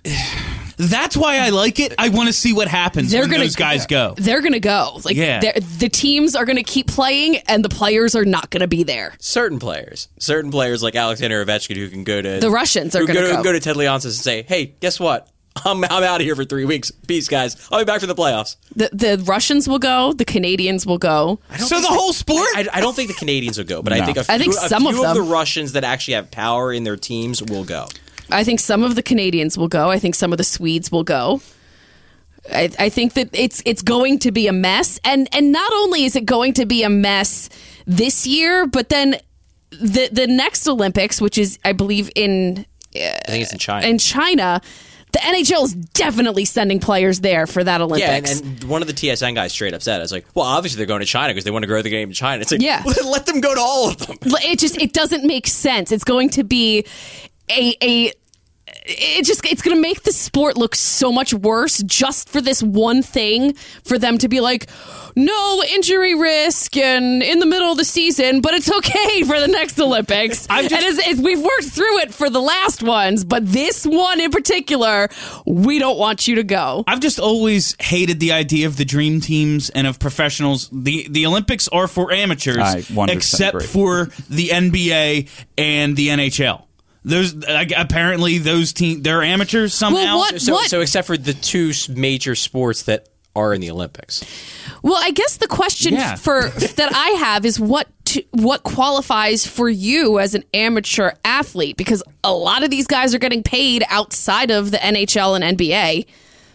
That's 0.78 1.18
why 1.18 1.40
I 1.40 1.50
like 1.50 1.78
it. 1.82 1.94
I 1.98 2.08
want 2.08 2.28
to 2.28 2.34
see 2.34 2.54
what 2.54 2.70
happens 2.70 3.12
They're 3.12 3.22
when 3.24 3.32
gonna 3.32 3.44
those 3.44 3.58
guys 3.58 3.86
go. 3.86 4.14
they're 4.16 4.42
gonna 4.42 4.62
go. 4.62 5.02
Like 5.04 5.18
Yeah. 5.18 5.42
the 5.42 5.90
teams 5.90 6.36
are 6.38 6.46
gonna 6.46 6.64
keep 6.64 6.88
playing, 6.88 7.36
and 7.50 7.66
the 7.66 7.70
players 7.70 8.16
are 8.16 8.24
not 8.24 8.50
gonna 8.50 8.68
be 8.68 8.84
there. 8.84 9.14
Certain 9.20 9.60
players, 9.60 10.08
certain 10.20 10.52
players 10.52 10.82
like 10.82 10.96
Alexander 10.96 11.46
Ovechkin 11.46 11.76
who 11.76 11.90
can 11.90 12.06
go 12.06 12.22
to 12.22 12.40
The 12.40 12.50
Russians 12.50 12.96
are 12.96 13.04
gonna 13.06 13.20
go, 13.20 13.36
go. 13.36 13.44
go 13.44 13.52
to 13.52 13.60
Ted 13.60 13.76
Leonsis 13.76 14.06
and 14.06 14.14
say, 14.14 14.44
"Hey, 14.44 14.74
guess 14.80 15.02
what? 15.02 15.28
I'm 15.66 15.84
I'm 15.86 16.04
out 16.04 16.22
of 16.22 16.26
here 16.26 16.36
for 16.36 16.46
three 16.46 16.66
weeks. 16.66 16.92
Peace, 16.92 17.28
guys. 17.28 17.56
I'll 17.72 17.80
be 17.80 17.86
back 17.86 18.02
for 18.02 18.08
the 18.08 18.16
playoffs." 18.16 18.56
The 18.76 18.90
the 18.94 19.24
Russians 19.26 19.68
will 19.68 19.80
go. 19.80 20.14
The 20.14 20.26
Canadians 20.26 20.86
will 20.86 20.98
go. 20.98 21.40
So 21.58 21.80
the 21.82 21.88
whole 21.88 22.14
sport? 22.14 22.48
I, 22.56 22.68
I 22.74 22.82
don't 22.82 22.96
think 22.96 23.08
the 23.10 23.16
Canadians 23.16 23.58
will 23.58 23.66
go, 23.66 23.82
but 23.82 23.94
I 23.94 24.00
No. 24.00 24.06
think 24.06 24.18
a 24.18 24.24
few, 24.24 24.34
I 24.34 24.38
think 24.38 24.54
a 24.54 24.68
some 24.70 24.82
few 24.84 24.90
of 24.92 25.02
them. 25.02 25.16
the 25.16 25.22
Russians 25.32 25.72
that 25.74 25.84
actually 25.84 26.16
have 26.16 26.32
power 26.32 26.72
in 26.74 26.84
their 26.84 26.98
teams 26.98 27.42
will 27.44 27.64
go. 27.64 27.88
I 28.32 28.44
think 28.44 28.60
some 28.60 28.84
of 28.84 28.96
the 28.96 29.02
Canadians 29.04 29.58
will 29.58 29.68
go. 29.68 29.90
I 29.90 29.98
think 30.00 30.14
some 30.16 30.32
of 30.32 30.38
the 30.38 30.44
Swedes 30.44 30.92
will 30.92 31.04
go. 31.04 31.42
I, 32.54 32.70
I 32.80 32.90
think 32.90 33.14
that 33.14 33.30
it's 33.34 33.62
it's 33.66 33.82
going 33.82 34.20
to 34.20 34.32
be 34.32 34.48
a 34.48 34.54
mess, 34.54 35.00
and 35.04 35.28
and 35.34 35.52
not 35.52 35.72
only 35.74 36.06
is 36.06 36.16
it 36.16 36.26
going 36.26 36.54
to 36.54 36.66
be 36.66 36.84
a 36.84 36.90
mess 36.90 37.50
this 37.86 38.26
year, 38.26 38.66
but 38.66 38.90
then 38.90 39.18
the 39.72 40.10
the 40.12 40.26
next 40.28 40.68
Olympics, 40.68 41.20
which 41.22 41.38
is 41.38 41.60
I 41.66 41.74
believe 41.74 42.10
in 42.16 42.66
I 42.96 43.20
think 43.28 43.44
it's 43.44 43.52
in 43.52 43.58
uh, 43.58 43.60
China. 43.60 43.88
in 43.88 43.98
China, 44.00 44.62
the 45.12 45.20
NHL 45.20 45.64
is 45.64 45.74
definitely 45.74 46.46
sending 46.46 46.80
players 46.80 47.20
there 47.22 47.48
for 47.48 47.64
that 47.64 47.82
Olympics. 47.82 48.42
yeah, 48.42 48.48
and, 48.48 48.62
and 48.62 48.70
one 48.70 48.82
of 48.82 48.88
the 48.88 48.94
TSN 48.94 49.34
guys 49.36 49.52
straight 49.52 49.74
up 49.74 49.82
said, 49.82 50.02
"It's 50.02 50.12
like, 50.12 50.26
well, 50.36 50.46
obviously 50.46 50.78
they're 50.78 50.86
going 50.86 51.00
to 51.00 51.06
China 51.06 51.34
because 51.34 51.44
they 51.46 51.52
want 51.52 51.64
to 51.64 51.68
grow 51.68 51.82
the 51.82 51.90
game 51.90 52.10
in 52.10 52.14
China." 52.14 52.42
It's 52.42 52.52
like, 52.52 52.62
Yeah. 52.62 52.84
let 53.06 53.26
them 53.26 53.42
go 53.42 53.56
to 53.56 53.62
all 53.62 53.90
of 53.90 53.98
them. 53.98 54.18
it 54.22 54.60
just 54.60 54.80
it 54.80 54.94
doesn't 54.94 55.26
make 55.26 55.48
sense. 55.48 55.92
It's 55.92 56.04
going 56.04 56.30
to 56.32 56.44
be 56.44 56.86
a 57.50 57.76
a 57.82 58.12
it 58.90 59.26
just 59.26 59.46
it's 59.46 59.62
going 59.62 59.76
to 59.76 59.82
make 59.82 60.04
the 60.04 60.12
sport 60.12 60.58
look 60.58 60.76
so 60.76 61.12
much 61.12 61.34
worse 61.34 61.82
just 61.84 62.30
for 62.30 62.42
this 62.42 62.62
one 62.64 63.02
thing 63.04 63.54
for 63.84 63.98
them 64.00 64.18
to 64.18 64.28
be 64.28 64.40
like 64.40 64.68
no 65.16 65.64
injury 65.74 66.16
risk 66.16 66.76
and 66.78 67.22
in 67.24 67.40
the 67.40 67.46
middle 67.46 67.72
of 67.72 67.78
the 67.78 67.86
season 67.86 68.42
but 68.42 68.54
it's 68.54 68.72
okay 68.72 69.24
for 69.24 69.40
the 69.40 69.48
next 69.48 69.80
olympics 69.80 70.48
I've 70.50 70.70
just- 70.70 70.76
and 70.84 70.98
it's, 70.98 71.08
it's, 71.08 71.22
we've 71.22 71.42
worked 71.42 71.66
through 71.66 72.00
it 72.00 72.14
for 72.14 72.30
the 72.30 72.42
last 72.42 72.82
ones 72.84 73.24
but 73.24 73.46
this 73.46 73.86
one 73.86 74.20
in 74.20 74.32
particular 74.32 75.10
we 75.46 75.80
don't 75.80 75.98
want 75.98 76.28
you 76.28 76.36
to 76.36 76.44
go 76.44 76.84
I've 76.88 77.00
just 77.00 77.20
always 77.20 77.76
hated 77.80 78.20
the 78.20 78.32
idea 78.32 78.68
of 78.68 78.78
the 78.78 78.86
dream 78.86 79.20
teams 79.22 79.70
and 79.70 79.86
of 79.88 80.00
professionals. 80.00 80.70
The 80.72 81.08
the 81.10 81.26
Olympics 81.26 81.68
are 81.68 81.88
for 81.88 82.12
amateurs, 82.12 82.58
I 82.58 82.82
100% 82.82 83.10
except 83.10 83.56
agree. 83.56 83.68
for 83.68 84.06
the 84.30 84.50
NBA 84.50 85.28
and 85.58 85.96
the 85.96 86.08
NHL. 86.10 86.64
Those 87.10 87.36
like, 87.36 87.72
apparently 87.76 88.38
those 88.38 88.72
team 88.74 89.02
they're 89.02 89.24
amateurs 89.24 89.74
somehow. 89.74 90.00
Well, 90.04 90.18
what- 90.20 90.42
So, 90.42 90.58
so 90.64 90.82
except 90.82 91.08
for 91.08 91.18
the 91.18 91.34
two 91.34 91.72
major 91.90 92.36
sports 92.36 92.84
that 92.84 93.08
are 93.36 93.54
in 93.54 93.62
the 93.62 93.70
Olympics. 93.72 94.24
Well, 94.82 94.98
I 95.02 95.12
guess 95.12 95.38
the 95.38 95.48
question 95.48 95.94
Yeah. 95.94 96.16
for 96.16 96.50
that 96.50 96.92
I 96.94 97.10
have 97.20 97.46
is 97.46 97.60
what 97.60 97.88
to, 98.06 98.24
what 98.32 98.64
qualifies 98.64 99.46
for 99.46 99.70
you 99.70 100.20
as 100.20 100.34
an 100.34 100.44
amateur 100.54 101.12
athlete 101.24 101.78
because 101.78 102.02
a 102.24 102.34
lot 102.34 102.64
of 102.64 102.70
these 102.72 102.88
guys 102.88 103.14
are 103.14 103.20
getting 103.20 103.44
paid 103.44 103.84
outside 103.90 104.50
of 104.52 104.72
the 104.72 104.78
NHL 104.78 105.40
and 105.40 105.58
NBA. 105.60 106.06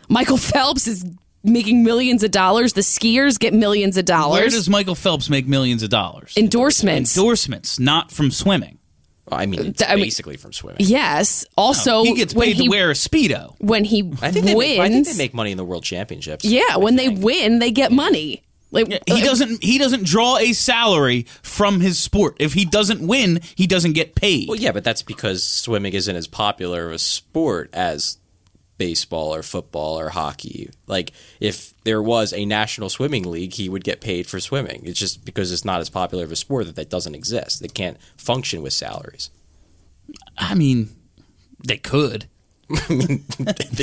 Michael 0.08 0.37
Phelps 0.52 0.87
is 0.88 1.04
making 1.44 1.84
millions 1.84 2.23
of 2.25 2.30
dollars. 2.32 2.73
The 2.73 2.80
skiers 2.80 3.38
get 3.38 3.54
millions 3.54 3.96
of 3.96 4.04
dollars. 4.04 4.32
Where 4.32 4.40
dollars. 4.49 4.54
does 4.54 4.68
Michael 4.68 4.94
Phelps 4.96 5.30
make 5.30 5.46
millions 5.46 5.82
of 5.82 5.90
dollars? 5.90 6.32
Endorsements. 6.37 7.16
Endorsements, 7.16 7.78
not 7.78 8.11
from 8.11 8.30
swimming. 8.30 8.78
Well, 9.31 9.40
I 9.40 9.47
mean, 9.47 9.61
uh, 9.61 9.64
it's 9.64 9.83
I 9.83 9.95
mean- 9.95 10.04
basically 10.04 10.37
from 10.37 10.52
swimming. 10.52 10.78
yes. 10.81 11.45
Also, 11.57 11.97
oh, 11.99 12.04
he 12.04 12.14
gets 12.14 12.35
when 12.35 12.47
paid 12.49 12.57
he 12.57 12.64
to 12.64 12.71
wear 12.71 12.90
a 12.90 12.95
speedo. 12.95 13.54
when 13.59 13.85
he 13.85 14.00
I 14.21 14.31
think 14.31 14.45
they 14.47 14.54
wins, 14.54 14.69
make, 14.78 14.81
I 14.81 14.88
think 14.90 15.07
they 15.07 15.16
make 15.16 15.35
money 15.35 15.50
in 15.50 15.57
the 15.57 15.64
World 15.64 15.85
Championships. 15.85 16.45
yeah, 16.45 16.76
when 16.76 16.97
they 16.97 17.09
win, 17.09 17.59
they 17.59 17.71
get 17.71 17.90
money. 17.93 18.43
Like 18.71 18.88
He 19.07 19.21
doesn't. 19.23 19.62
He 19.62 19.78
doesn't 19.78 20.04
draw 20.04 20.37
a 20.38 20.52
salary 20.52 21.26
from 21.43 21.81
his 21.81 21.99
sport. 21.99 22.37
If 22.40 22.54
he 22.54 22.64
doesn't 22.64 23.07
win, 23.07 23.40
he 23.54 23.69
doesn't 23.69 23.93
get 23.93 24.16
paid. 24.16 24.49
Well, 24.49 24.59
yeah, 24.59 24.73
but 24.73 24.83
that's 24.83 25.02
because 25.02 25.45
swimming 25.45 25.93
isn't 25.95 26.16
as 26.16 26.26
popular 26.26 26.88
of 26.88 26.93
a 26.95 26.99
sport 26.99 27.71
as 27.73 28.19
baseball 28.76 29.35
or 29.35 29.43
football 29.45 29.99
or 29.99 30.09
hockey. 30.09 30.71
Like, 30.88 31.12
if 31.40 31.73
there 31.85 32.03
was 32.03 32.33
a 32.33 32.45
national 32.45 32.88
swimming 32.88 33.25
league, 33.31 33.55
he 33.55 33.69
would 33.69 33.85
get 33.85 34.00
paid 34.00 34.26
for 34.26 34.41
swimming. 34.41 34.83
It's 34.85 34.99
just 34.99 35.25
because 35.25 35.53
it's 35.53 35.64
not 35.64 35.81
as 35.81 35.91
popular 35.91 36.25
of 36.25 36.33
a 36.33 36.37
sport 36.37 36.67
that 36.67 36.76
that 36.76 36.91
doesn't 36.91 37.14
exist. 37.14 37.61
They 37.61 37.69
can't 37.69 37.99
function 38.17 38.62
with 38.62 38.73
salaries. 38.73 39.31
I 40.38 40.55
mean, 40.55 40.91
they 41.67 41.76
could. 41.76 42.26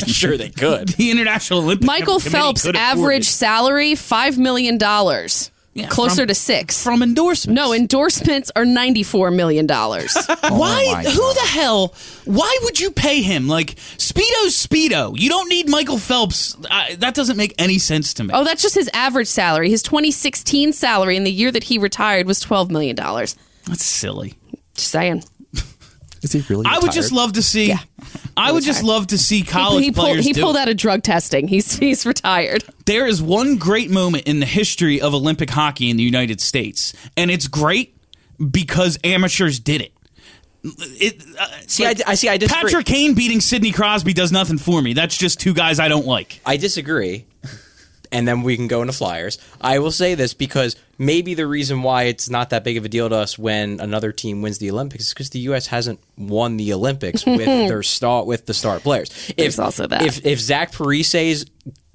sure, 0.08 0.38
they 0.38 0.50
could. 0.50 0.90
The 0.98 1.12
International 1.12 1.60
Olympic 1.60 1.86
Michael 1.86 2.18
Committee 2.18 2.30
Phelps' 2.30 2.64
could 2.64 2.76
afford 2.76 2.98
average 2.98 3.28
it. 3.28 3.32
salary 3.32 3.96
five 3.96 4.38
million 4.40 4.78
dollars, 4.80 5.51
Yeah, 5.74 5.88
closer 5.88 6.24
from- 6.24 6.28
to 6.28 6.36
six. 6.36 6.84
from 6.84 7.02
endorsements. 7.02 7.56
no, 7.56 7.72
endorsements 7.74 8.52
are 8.58 8.66
ninety 8.66 9.04
four 9.04 9.32
million 9.32 9.66
dollars. 9.68 10.16
Oh 10.44 10.58
why? 10.60 10.92
my 10.92 11.04
who 11.10 11.18
God. 11.20 11.36
the 11.36 11.48
hell? 11.48 11.94
Why 12.26 12.58
would 12.64 12.80
you 12.80 12.92
pay 12.92 13.22
him? 13.22 13.48
Like 13.48 13.76
Speedo's 13.98 14.56
Speedo. 14.68 15.18
You 15.18 15.30
don't 15.30 15.48
need 15.50 15.70
Michael 15.70 15.98
Phelps. 15.98 16.58
I, 16.70 16.96
that 16.96 17.14
doesn't 17.14 17.38
make 17.38 17.54
any 17.58 17.78
sense 17.78 18.14
to 18.16 18.24
me. 18.26 18.32
oh, 18.34 18.44
that's 18.44 18.62
just 18.62 18.76
his 18.76 18.90
average 18.94 19.28
salary. 19.28 19.70
His 19.70 19.82
twenty 19.84 20.12
sixteen 20.12 20.74
salary 20.74 21.16
in 21.16 21.24
the 21.24 21.32
year 21.32 21.52
that 21.52 21.64
he 21.66 21.78
retired 21.78 22.26
was 22.28 22.40
twelve 22.40 22.70
million 22.72 22.96
dollars. 22.96 23.36
That's 23.68 23.86
silly. 23.86 24.34
Just 24.74 24.90
saying. 24.90 25.24
Is 26.24 26.32
he 26.34 26.44
really? 26.50 26.66
I 26.68 26.80
would 26.80 26.92
just 26.92 27.12
love 27.12 27.34
to 27.34 27.42
see. 27.44 27.68
Yeah. 27.70 27.80
I 28.38 28.52
would 28.52 28.64
just 28.64 28.84
love 28.84 29.08
to 29.08 29.18
see 29.18 29.44
college 29.44 29.84
he 29.84 29.92
pulled, 29.92 30.08
players 30.08 30.26
he 30.26 30.34
do 30.34 30.42
pulled 30.42 30.56
it. 30.56 30.60
out 30.60 30.70
of 30.70 30.78
drug 30.78 31.04
testing. 31.04 31.48
He's 31.48 31.76
he's 31.78 32.06
retired. 32.06 32.64
There 32.86 33.06
is 33.06 33.22
one 33.22 33.58
great 33.58 33.90
moment 33.90 34.26
in 34.28 34.40
the 34.40 34.46
history 34.46 35.02
of 35.02 35.14
Olympic 35.14 35.50
hockey 35.50 35.90
in 35.90 35.98
the 35.98 36.04
United 36.04 36.42
States, 36.42 36.94
and 37.18 37.30
it's 37.32 37.48
great 37.48 37.96
because 38.52 38.98
amateurs 39.04 39.60
did 39.60 39.82
it. 39.82 39.94
It, 40.64 41.24
uh, 41.40 41.48
See, 41.66 41.86
I, 41.86 41.96
I 42.06 42.16
see. 42.16 42.30
I 42.30 42.38
disagree. 42.38 42.64
Patrick 42.64 42.86
Kane 42.86 43.16
beating 43.16 43.42
Sidney 43.42 43.72
Crosby 43.72 44.14
does 44.14 44.32
nothing 44.32 44.58
for 44.60 44.82
me. 44.82 44.94
That's 44.94 45.18
just 45.18 45.40
two 45.40 45.54
guys 45.54 45.80
I 45.80 45.88
don't 45.88 46.06
like. 46.06 46.40
I 46.46 46.58
disagree. 46.58 47.26
And 48.14 48.28
then 48.28 48.44
we 48.44 48.58
can 48.58 48.68
go 48.68 48.82
into 48.82 48.92
Flyers. 48.94 49.38
I 49.62 49.80
will 49.80 49.92
say 49.92 50.16
this 50.16 50.34
because 50.34 50.76
maybe 50.98 51.34
the 51.34 51.48
reason 51.48 51.82
why 51.82 52.04
it's 52.04 52.30
not 52.30 52.50
that 52.50 52.64
big 52.66 52.76
of 52.76 52.84
a 52.84 52.90
deal 52.90 53.08
to 53.08 53.16
us 53.16 53.40
when 53.40 53.80
another 53.80 54.12
team 54.12 54.42
wins 54.42 54.58
the 54.58 54.70
Olympics 54.70 55.06
is 55.08 55.14
because 55.14 55.30
the 55.30 55.40
U.S. 55.40 55.68
hasn't 55.68 56.00
won 56.18 56.58
the 56.58 56.74
Olympics 56.74 57.26
with 57.26 57.46
their 57.46 57.84
star 57.84 58.26
with 58.26 58.46
the 58.48 58.54
star 58.54 58.80
players. 58.82 59.10
If, 59.30 59.36
There's 59.38 59.60
also 59.60 59.88
that. 59.88 60.02
If 60.02 60.26
if 60.26 60.42
Zach 60.42 60.74
Parise's 60.74 61.46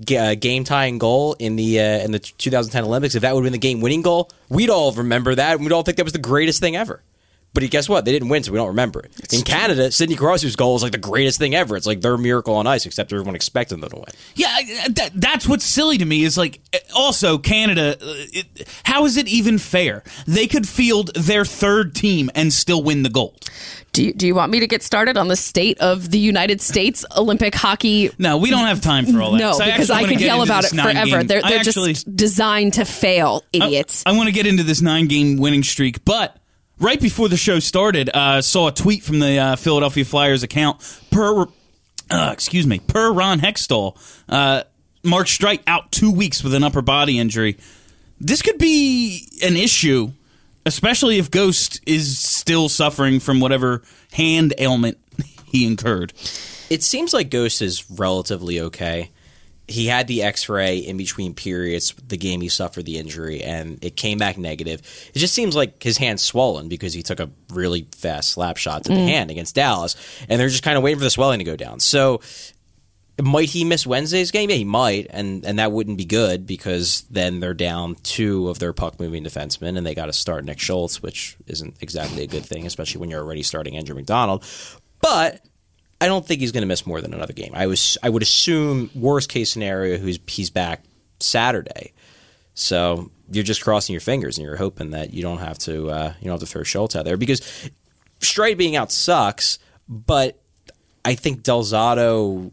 g- 0.03 0.17
uh, 0.17 0.35
game 0.37 0.65
tying 0.65 0.97
goal 0.99 1.37
in 1.39 1.57
the 1.57 1.81
uh, 1.81 1.83
in 1.99 2.13
the 2.13 2.19
2010 2.19 2.85
Olympics, 2.85 3.15
if 3.15 3.21
that 3.21 3.35
would 3.35 3.41
have 3.45 3.53
been 3.53 3.53
the 3.53 3.59
game 3.59 3.83
winning 3.83 4.01
goal, 4.03 4.31
we'd 4.49 4.71
all 4.71 4.93
remember 4.93 5.35
that. 5.35 5.57
and 5.57 5.65
We'd 5.65 5.73
all 5.73 5.83
think 5.83 5.99
that 5.99 6.05
was 6.05 6.15
the 6.15 6.19
greatest 6.19 6.61
thing 6.61 6.77
ever. 6.77 7.03
But 7.57 7.71
guess 7.71 7.89
what? 7.89 8.05
They 8.05 8.13
didn't 8.13 8.29
win, 8.29 8.43
so 8.43 8.53
we 8.53 8.59
don't 8.59 8.69
remember 8.69 9.01
it. 9.01 9.33
in 9.33 9.41
Canada, 9.41 9.91
Sidney 9.91 10.15
Crosby's 10.15 10.57
goal 10.57 10.77
is 10.77 10.83
like 10.83 10.93
the 10.93 10.99
greatest 10.99 11.39
thing 11.39 11.55
ever. 11.55 11.75
It's 11.75 11.87
like 11.87 12.03
their 12.03 12.19
miracle 12.19 12.55
on 12.57 12.67
ice, 12.67 12.85
except 12.85 13.11
everyone 13.15 13.35
expected 13.35 13.81
them 13.81 13.89
to 13.89 13.97
win. 13.97 14.05
Yeah, 14.35 14.55
that, 14.91 15.11
that's 15.15 15.49
what's 15.49 15.65
silly 15.65 15.97
to 15.97 16.05
me 16.05 16.23
is 16.25 16.37
like 16.37 16.61
also 16.95 17.39
Canada. 17.39 17.97
uh, 17.99 18.05
It, 18.33 18.69
how 18.85 19.07
is 19.07 19.17
it 19.17 19.27
even 19.27 19.57
fair? 19.57 20.05
They 20.27 20.47
could 20.47 20.69
field 20.69 21.15
their 21.15 21.47
third 21.47 21.95
team 21.95 22.31
and 22.35 22.53
still 22.53 22.83
win 22.83 23.03
the 23.05 23.09
gold. 23.09 23.43
Do 23.93 24.05
you, 24.05 24.13
do 24.13 24.27
you 24.27 24.35
want 24.35 24.53
me 24.53 24.61
to 24.61 24.67
get 24.67 24.83
started 24.83 25.17
on 25.17 25.29
the 25.29 25.37
state 25.37 25.79
of 25.79 26.11
the 26.11 26.19
United 26.19 26.61
States 26.61 27.07
Olympic 27.17 27.55
hockey? 27.55 28.11
No, 28.19 28.37
we 28.37 28.51
don't 28.51 28.67
have 28.67 28.83
time 28.83 29.07
for 29.07 29.23
all 29.23 29.33
that. 29.33 29.39
No, 29.39 29.53
So 29.55 29.65
because 29.65 29.89
I 29.91 30.03
wanna 30.03 30.13
could 30.13 30.21
yell 30.21 30.43
about 30.43 30.65
it 30.65 30.73
forever. 30.73 30.93
nine-game- 30.93 31.27
They're, 31.27 31.41
they're 31.41 31.59
actually, 31.61 31.95
just 31.95 32.15
designed 32.15 32.75
to 32.75 32.85
fail, 32.85 33.43
idiots. 33.55 34.03
I, 34.05 34.13
want 34.15 34.27
to 34.29 34.33
get 34.35 34.47
into 34.47 34.63
this 34.65 34.83
nine 34.83 35.07
game 35.07 35.39
winning 35.39 35.63
streak, 35.63 36.05
but 36.05 36.37
right 36.79 37.01
before 37.01 37.29
the 37.29 37.37
show 37.37 37.59
started, 37.59 38.11
uh, 38.13 38.43
saw 38.43 38.69
a 38.69 38.73
tweet 38.73 39.03
from 39.03 39.21
the 39.21 39.39
uh, 39.39 39.57
Philadelphia 39.57 40.05
Flyers 40.05 40.43
account 40.43 40.79
per, 41.11 41.47
uh, 42.11 42.31
excuse 42.33 42.67
me, 42.67 42.79
per 42.81 43.13
Ron 43.13 43.41
Hextall, 43.41 43.97
uh, 44.29 44.63
Mark 45.03 45.27
Streit 45.27 45.61
out 45.67 45.93
two 45.93 46.11
weeks 46.11 46.43
with 46.43 46.55
an 46.55 46.65
upper 46.65 46.83
body 46.83 47.19
injury. 47.19 47.57
This 48.21 48.43
could 48.43 48.59
be 48.59 49.29
an 49.43 49.57
issue, 49.57 50.13
especially 50.65 51.19
if 51.19 51.31
Ghost 51.31 51.81
is 51.87 52.19
still 52.19 52.69
suffering 52.69 53.21
from 53.21 53.41
whatever 53.41 53.83
hand 54.13 54.55
ailment 54.59 54.99
he 55.47 55.67
incurred. 55.67 56.13
It 56.69 56.83
seems 56.83 57.13
like 57.13 57.31
Ghost 57.31 57.63
is 57.63 57.89
relatively 57.91 58.61
okay. 58.61 59.11
He 59.69 59.87
had 59.87 60.07
the 60.07 60.23
X-ray 60.23 60.79
in 60.79 60.97
between 60.97 61.35
periods, 61.35 61.93
the 62.07 62.17
game 62.17 62.41
he 62.41 62.49
suffered 62.49 62.85
the 62.85 62.99
injury, 62.99 63.43
and 63.43 63.83
it 63.83 63.97
came 63.97 64.19
back 64.19 64.39
negative. 64.39 64.81
It 65.13 65.19
just 65.19 65.35
seems 65.35 65.57
like 65.57 65.83
his 65.83 65.99
hand's 65.99 66.23
swollen 66.23 66.69
because 66.69 66.95
he 66.95 67.03
took 67.03 67.19
a 67.19 67.31
really 67.51 67.89
fast 67.97 68.31
slap 68.31 68.59
shot 68.59 68.85
to 68.85 68.91
the 68.91 68.99
mm. 68.99 69.09
hand 69.09 69.31
against 69.31 69.55
Dallas, 69.55 69.97
and 70.29 70.41
they're 70.41 70.49
just 70.49 70.63
kind 70.63 70.77
of 70.77 70.85
waiting 70.85 70.99
for 70.99 71.05
the 71.05 71.11
swelling 71.11 71.41
to 71.41 71.45
go 71.45 71.57
down. 71.57 71.81
So, 71.81 72.21
might 73.21 73.49
he 73.49 73.65
miss 73.65 73.87
Wednesday's 73.87 74.31
game? 74.31 74.51
Yeah, 74.51 74.57
he 74.57 74.65
might, 74.65 75.07
and 75.11 75.45
and 75.45 75.59
that 75.59 75.73
wouldn't 75.73 75.99
be 75.99 76.05
good 76.05 76.47
because 76.47 77.03
then 77.11 77.41
they're 77.41 77.55
down 77.55 77.97
two 78.03 78.49
of 78.49 78.59
their 78.59 78.73
puck 78.73 79.01
moving 79.01 79.25
defensemen, 79.25 79.77
and 79.77 79.87
they 79.87 79.95
got 79.95 80.07
to 80.07 80.13
start 80.13 80.45
Nick 80.45 80.61
Schultz, 80.61 81.03
which 81.03 81.37
isn't 81.47 81.77
exactly 81.81 82.23
a 82.23 82.27
good 82.27 82.45
thing, 82.45 82.67
especially 82.67 83.01
when 83.01 83.11
you're 83.11 83.23
already 83.23 83.43
starting 83.43 83.77
Andrew 83.77 83.95
MacDonald. 83.95 84.45
But 85.01 85.43
I 86.01 86.07
don't 86.07 86.27
think 86.27 86.41
he's 86.41 86.53
going 86.53 86.63
to 86.63 86.69
miss 86.69 86.87
more 86.87 87.01
than 87.01 87.15
another 87.15 87.33
game. 87.33 87.53
I 87.55 87.67
was 87.67 87.97
I 88.03 88.11
would 88.11 88.23
assume 88.23 88.91
worst 88.95 89.29
case 89.29 89.51
scenario 89.51 89.99
who's 89.99 90.19
he's 90.27 90.51
back 90.51 90.83
Saturday. 91.21 91.93
So 92.55 93.11
you're 93.31 93.45
just 93.45 93.63
crossing 93.63 93.93
your 93.93 94.01
fingers 94.01 94.39
and 94.39 94.47
you're 94.47 94.57
hoping 94.57 94.91
that 94.91 95.13
you 95.13 95.23
don't 95.23 95.39
have 95.39 95.59
to 95.61 95.91
uh, 95.91 96.15
you 96.21 96.25
don't 96.25 96.41
have 96.41 96.49
to 96.49 96.53
throw 96.53 96.63
Schultz 96.63 96.97
out 96.97 97.05
there 97.05 97.17
because 97.17 97.41
Streit 98.21 98.57
being 98.57 98.77
out 98.77 98.93
sucks, 98.93 99.59
but 99.89 100.41
I 101.05 101.15
think 101.15 101.43
Del 101.43 101.63
Zotto 101.63 102.51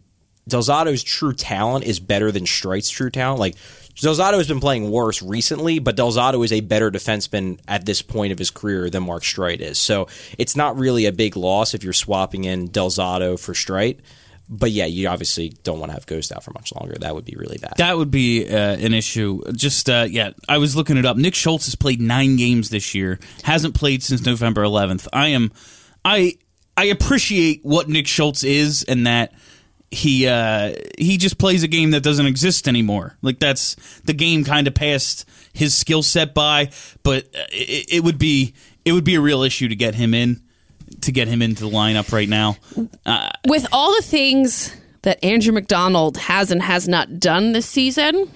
Delzato's 0.50 1.04
true 1.04 1.34
talent 1.34 1.86
is 1.86 2.00
better 2.00 2.32
than 2.32 2.44
Streit's 2.44 2.90
true 2.90 3.10
talent. 3.10 3.40
Like 3.40 3.56
Del 4.02 4.16
Zotto 4.16 4.38
has 4.38 4.48
been 4.48 4.60
playing 4.60 4.90
worse 4.90 5.22
recently, 5.22 5.80
but 5.80 5.96
Del 5.96 6.12
Zotto 6.12 6.44
is 6.44 6.52
a 6.52 6.62
better 6.62 6.90
defenseman 6.90 7.60
at 7.68 7.86
this 7.86 8.02
point 8.02 8.32
of 8.32 8.40
his 8.40 8.50
career 8.50 8.90
than 8.90 9.04
Mark 9.04 9.24
Streit 9.24 9.60
is. 9.60 9.78
So 9.78 10.08
it's 10.38 10.56
not 10.56 10.78
really 10.78 11.06
a 11.06 11.12
big 11.12 11.36
loss 11.36 11.74
if 11.74 11.84
you're 11.84 11.94
swapping 11.94 12.44
in 12.44 12.68
Del 12.68 12.90
Zotto 12.90 13.40
for 13.40 13.54
Streit. 13.54 14.00
But 14.50 14.72
yeah, 14.72 14.86
you 14.86 15.08
obviously 15.08 15.50
don't 15.64 15.80
want 15.80 15.92
to 15.92 15.94
have 15.94 16.06
Ghost 16.06 16.34
out 16.34 16.44
for 16.44 16.52
much 16.52 16.74
longer. 16.76 16.96
That 17.00 17.16
would 17.16 17.24
be 17.24 17.36
really 17.38 17.58
bad. 17.60 17.76
That 17.78 17.98
would 17.98 18.12
be 18.12 18.46
uh, 18.48 18.76
an 18.76 18.94
issue. 18.94 19.42
Just 19.54 19.90
uh, 19.90 20.06
yeah, 20.10 20.32
I 20.50 20.58
was 20.58 20.76
looking 20.76 20.98
it 20.98 21.06
up. 21.06 21.16
Nick 21.16 21.34
Schultz 21.34 21.66
has 21.66 21.76
played 21.76 22.02
nine 22.02 22.36
games 22.36 22.70
this 22.70 22.94
year. 22.94 23.20
Hasn't 23.44 23.74
played 23.74 24.04
since 24.04 24.26
November 24.26 24.64
11th. 24.64 25.08
I 25.14 25.30
am, 25.30 25.52
I 26.04 26.38
I 26.76 26.86
appreciate 26.86 27.62
what 27.64 27.88
Nick 27.88 28.08
Schultz 28.08 28.44
is 28.44 28.84
and 28.84 29.08
that 29.08 29.34
he 29.94 30.28
uh, 30.28 30.76
he 30.98 31.18
just 31.18 31.38
plays 31.38 31.64
a 31.64 31.68
game 31.68 31.92
that 31.92 32.02
doesn't 32.02 32.26
exist 32.26 32.68
anymore. 32.68 33.18
Like 33.22 33.40
that's 33.40 33.76
the 34.02 34.14
game 34.14 34.44
kind 34.44 34.68
of 34.68 34.74
passed 34.74 35.26
his 35.54 35.76
skill 35.76 36.04
set 36.04 36.34
by, 36.34 36.72
but 37.04 37.26
uh, 37.26 37.46
it, 37.52 37.96
it 37.96 38.04
would 38.04 38.18
be 38.18 38.54
it 38.86 38.92
would 38.92 39.04
be 39.04 39.16
a 39.16 39.22
real 39.22 39.44
issue 39.44 39.68
to 39.68 39.76
get 39.76 39.96
him 39.96 40.14
in 40.14 40.42
to 41.02 41.12
get 41.12 41.28
him 41.28 41.42
into 41.42 41.64
the 41.64 41.70
lineup 41.70 42.12
right 42.12 42.30
now. 42.30 42.58
With 43.48 43.68
all 43.72 43.96
the 43.96 44.02
things 44.02 44.76
that 45.04 45.24
Andrew 45.24 45.54
MacDonald 45.54 46.18
has 46.18 46.52
and 46.52 46.62
has 46.62 46.88
not 46.88 47.20
done 47.20 47.52
this 47.52 47.66
season, 47.66 48.32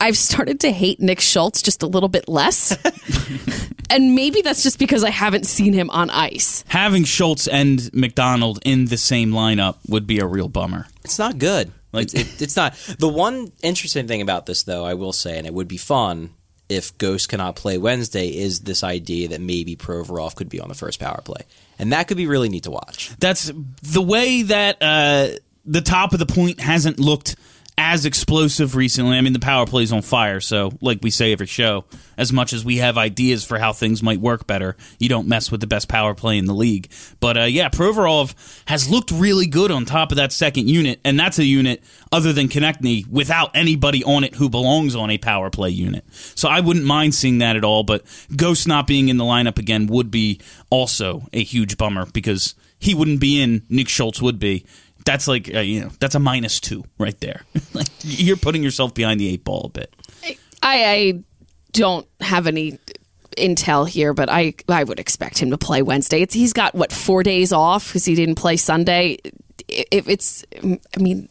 I've 0.00 0.16
started 0.16 0.60
to 0.60 0.72
hate 0.72 1.00
Nick 1.00 1.20
Schultz 1.20 1.62
just 1.62 1.82
a 1.82 1.86
little 1.86 2.08
bit 2.08 2.28
less. 2.28 2.76
and 3.90 4.14
maybe 4.14 4.42
that's 4.42 4.62
just 4.62 4.78
because 4.78 5.04
I 5.04 5.10
haven't 5.10 5.46
seen 5.46 5.72
him 5.72 5.90
on 5.90 6.10
ice. 6.10 6.64
Having 6.68 7.04
Schultz 7.04 7.46
and 7.46 7.92
MacDonald 7.94 8.58
in 8.64 8.86
the 8.86 8.96
same 8.96 9.30
lineup 9.30 9.76
would 9.88 10.06
be 10.06 10.18
a 10.20 10.26
real 10.26 10.48
bummer. 10.48 10.86
It's 11.04 11.18
not 11.18 11.38
good. 11.38 11.68
Like- 11.92 12.12
Like 12.12 12.14
it, 12.14 12.42
it's 12.42 12.56
not. 12.56 12.74
The 12.98 13.08
one 13.08 13.52
interesting 13.62 14.06
thing 14.06 14.20
about 14.20 14.44
this, 14.46 14.64
though, 14.64 14.84
I 14.84 14.94
will 14.94 15.12
say, 15.14 15.38
and 15.38 15.46
it 15.46 15.54
would 15.54 15.68
be 15.68 15.78
fun 15.78 16.30
if 16.68 16.98
Ghost 16.98 17.28
cannot 17.28 17.56
play 17.56 17.78
Wednesday, 17.78 18.28
is 18.28 18.60
this 18.60 18.82
idea 18.84 19.28
that 19.28 19.40
maybe 19.40 19.76
Provorov 19.76 20.34
could 20.34 20.48
be 20.48 20.60
on 20.60 20.68
the 20.68 20.74
first 20.74 20.98
power 21.00 21.20
play, 21.24 21.42
and 21.78 21.92
that 21.92 22.08
could 22.08 22.16
be 22.16 22.26
really 22.26 22.48
neat 22.48 22.64
to 22.64 22.70
watch. 22.72 23.12
That's 23.20 23.50
the 23.82 24.02
way 24.02 24.42
that 24.42 24.76
uh, 24.82 25.28
the 25.64 25.80
top 25.80 26.12
of 26.12 26.18
the 26.18 26.26
point 26.26 26.60
hasn't 26.60 26.98
looked 26.98 27.36
as 27.78 28.06
explosive 28.06 28.74
recently. 28.74 29.18
I 29.18 29.20
mean, 29.20 29.34
the 29.34 29.38
power 29.38 29.66
play's 29.66 29.92
on 29.92 30.02
fire, 30.02 30.40
so 30.40 30.72
like 30.80 31.00
we 31.02 31.10
say 31.10 31.32
every 31.32 31.46
show, 31.46 31.84
as 32.16 32.32
much 32.32 32.52
as 32.52 32.64
we 32.64 32.78
have 32.78 32.96
ideas 32.96 33.44
for 33.44 33.58
how 33.58 33.72
things 33.72 34.02
might 34.02 34.18
work 34.18 34.46
better, 34.46 34.76
you 34.98 35.08
don't 35.08 35.28
mess 35.28 35.50
with 35.50 35.60
the 35.60 35.66
best 35.66 35.88
power 35.88 36.14
play 36.14 36.38
in 36.38 36.46
the 36.46 36.54
league. 36.54 36.90
But 37.20 37.36
uh, 37.36 37.42
yeah, 37.42 37.68
Provorov 37.68 38.34
has 38.66 38.88
looked 38.88 39.10
really 39.10 39.46
good 39.46 39.70
on 39.70 39.84
top 39.84 40.10
of 40.10 40.16
that 40.16 40.32
second 40.32 40.68
unit, 40.68 41.00
and 41.04 41.20
that's 41.20 41.38
a 41.38 41.44
unit 41.44 41.82
other 42.10 42.32
than 42.32 42.48
Konecny 42.48 43.06
without 43.08 43.50
anybody 43.54 44.02
on 44.04 44.24
it 44.24 44.34
who 44.34 44.48
belongs 44.48 44.96
on 44.96 45.10
a 45.10 45.18
power 45.18 45.50
play 45.50 45.70
unit. 45.70 46.04
So 46.10 46.48
I 46.48 46.60
wouldn't 46.60 46.86
mind 46.86 47.14
seeing 47.14 47.38
that 47.38 47.56
at 47.56 47.64
all. 47.64 47.82
But 47.82 48.04
Ghost 48.34 48.66
not 48.66 48.86
being 48.86 49.08
in 49.08 49.18
the 49.18 49.24
lineup 49.24 49.58
again 49.58 49.86
would 49.88 50.10
be 50.10 50.40
also 50.70 51.28
a 51.32 51.42
huge 51.42 51.76
bummer 51.76 52.06
because 52.06 52.54
he 52.78 52.94
wouldn't 52.94 53.20
be 53.20 53.40
in. 53.40 53.62
Nick 53.68 53.88
Schultz 53.88 54.20
would 54.20 54.38
be. 54.38 54.64
That's 55.06 55.26
like 55.26 55.52
uh, 55.54 55.60
you 55.60 55.80
know 55.80 55.90
that's 56.00 56.14
a 56.14 56.18
minus 56.18 56.60
two 56.60 56.84
right 56.98 57.18
there. 57.20 57.42
like 57.72 57.88
you're 58.02 58.36
putting 58.36 58.62
yourself 58.62 58.92
behind 58.92 59.18
the 59.18 59.28
eight 59.28 59.44
ball 59.44 59.64
a 59.64 59.68
bit. 59.70 59.94
I, 60.62 60.84
I 60.84 61.22
don't 61.72 62.06
have 62.20 62.46
any 62.46 62.78
intel 63.36 63.88
here, 63.88 64.12
but 64.12 64.28
I 64.28 64.54
I 64.68 64.84
would 64.84 64.98
expect 64.98 65.38
him 65.38 65.50
to 65.50 65.58
play 65.58 65.80
Wednesday. 65.82 66.22
It's 66.22 66.34
he's 66.34 66.52
got 66.52 66.74
what 66.74 66.92
four 66.92 67.22
days 67.22 67.52
off 67.52 67.88
because 67.88 68.04
he 68.04 68.14
didn't 68.14 68.34
play 68.34 68.56
Sunday. 68.56 69.18
If 69.68 70.08
it's, 70.08 70.44
I 70.62 71.00
mean, 71.00 71.28